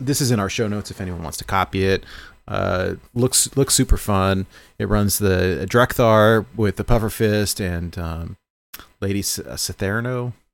[0.00, 2.04] this is in our show notes if anyone wants to copy it.
[2.48, 4.46] Uh, looks looks super fun.
[4.78, 8.36] It runs the Drekthar with the Pufferfist and um,
[9.02, 9.56] Lady S- uh,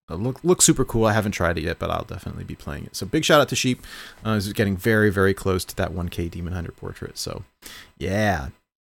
[0.08, 0.10] Citherno.
[0.10, 1.04] Uh, look looks super cool.
[1.06, 2.96] I haven't tried it yet, but I'll definitely be playing it.
[2.96, 3.82] So big shout out to Sheep.
[4.24, 7.18] Uh, is getting very very close to that 1K Demon Hunter portrait.
[7.18, 7.44] So
[7.98, 8.48] yeah.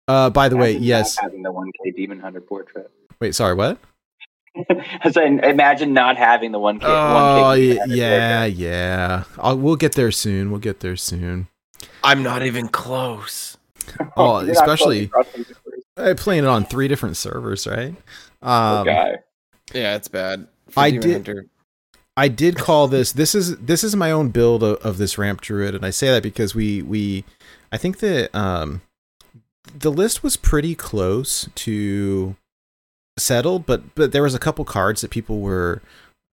[0.07, 1.17] Uh, by the way, Imagine not yes.
[1.17, 2.91] having the 1K Demon Hunter portrait.
[3.19, 3.79] Wait, sorry, what?
[5.03, 6.83] I said, imagine not having the 1K.
[6.83, 8.53] Oh 1K Demon yeah, portrait.
[8.55, 9.23] yeah.
[9.39, 10.51] I'll, we'll get there soon.
[10.51, 11.47] We'll get there soon.
[12.03, 13.57] I'm not even close.
[14.17, 15.45] Oh, You're especially close to
[15.97, 17.93] I playing it on three different servers, right?
[18.41, 19.17] Um, guy.
[19.73, 20.47] Yeah, it's bad.
[20.77, 21.45] I Demon did- Hunter.
[22.17, 23.11] I did call this.
[23.11, 26.07] This is this is my own build of, of this ramp druid, and I say
[26.11, 27.25] that because we we
[27.73, 28.81] I think that um
[29.77, 32.35] the list was pretty close to
[33.17, 35.81] settled, but but there was a couple cards that people were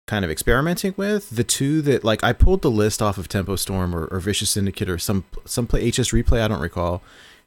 [0.06, 1.30] kind of experimenting with.
[1.30, 4.50] The two that like I pulled the list off of Tempo Storm or, or Vicious
[4.50, 7.02] Syndicate or some some play HS replay, I don't recall,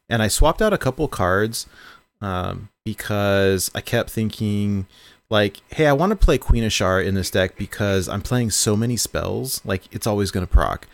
[0.10, 1.68] and I swapped out a couple cards
[2.20, 4.88] um, because I kept thinking
[5.30, 8.76] like, hey, I want to play Queen Azshara in this deck because I'm playing so
[8.76, 10.88] many spells, like it's always going to proc.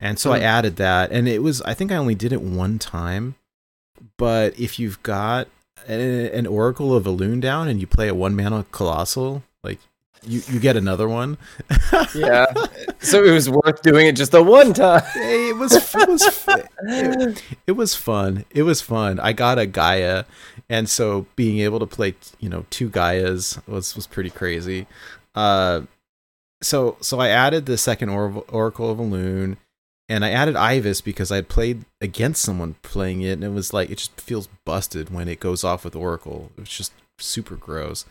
[0.00, 0.44] And so I Hmm.
[0.44, 3.34] added that, and it was I think I only did it one time.
[4.16, 5.48] But if you've got
[5.88, 9.78] an, an Oracle of Elune down and you play a one mana Colossal, like
[10.24, 11.36] you, you get another one.
[12.14, 12.46] Yeah.
[13.00, 15.02] so it was worth doing it just the one time.
[15.14, 16.48] Hey, it was it was
[16.88, 18.44] it, it was fun.
[18.50, 19.18] It was fun.
[19.20, 20.24] I got a Gaia,
[20.68, 24.86] and so being able to play, you know, two Gaias was was pretty crazy.
[25.34, 25.82] Uh,
[26.62, 29.56] so so I added the second or- Oracle of Elune,
[30.08, 33.72] and I added Ivus because I had played against someone playing it, and it was
[33.72, 36.50] like it just feels busted when it goes off with Oracle.
[36.56, 38.04] It was just super gross.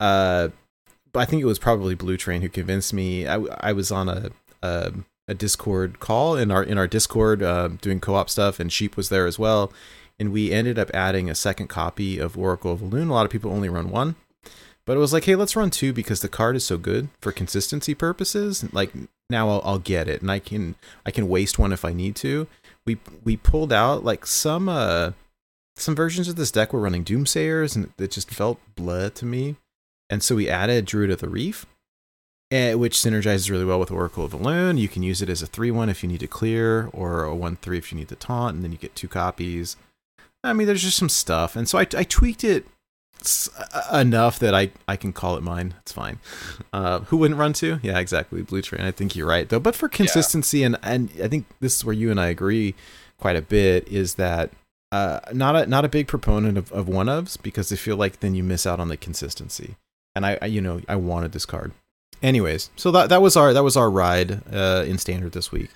[0.00, 0.48] Uh,
[1.12, 3.26] but I think it was probably Blue Train who convinced me.
[3.26, 4.30] I I was on a
[4.62, 4.92] a,
[5.28, 9.08] a Discord call in our in our Discord uh, doing co-op stuff, and Sheep was
[9.08, 9.72] there as well.
[10.18, 13.10] And we ended up adding a second copy of Oracle of Elune.
[13.10, 14.16] A lot of people only run one,
[14.86, 17.32] but it was like, hey, let's run two because the card is so good for
[17.32, 18.64] consistency purposes.
[18.72, 18.92] Like
[19.28, 22.16] now, I'll, I'll get it, and I can I can waste one if I need
[22.16, 22.46] to.
[22.86, 25.12] We we pulled out like some uh
[25.76, 29.56] some versions of this deck were running Doomsayers, and it just felt bleh to me.
[30.08, 31.66] And so we added Druid of the Reef,
[32.50, 34.78] eh, which synergizes really well with Oracle of Elune.
[34.78, 37.34] You can use it as a 3 1 if you need to clear, or a
[37.34, 39.76] 1 3 if you need to taunt, and then you get two copies.
[40.44, 41.56] I mean, there's just some stuff.
[41.56, 42.66] And so I, I tweaked it
[43.20, 45.74] s- uh, enough that I, I can call it mine.
[45.80, 46.18] It's fine.
[46.72, 47.80] Uh, who wouldn't run to?
[47.82, 48.42] Yeah, exactly.
[48.42, 48.82] Blue Train.
[48.82, 49.58] I think you're right, though.
[49.60, 52.74] But for consistency, and, and I think this is where you and I agree
[53.18, 54.50] quite a bit, is that
[54.92, 58.20] uh, not a not a big proponent of, of one ofs because I feel like
[58.20, 59.74] then you miss out on the consistency.
[60.14, 61.72] And I, I you know I wanted this card.
[62.22, 65.70] Anyways, so that that was our that was our ride uh, in standard this week.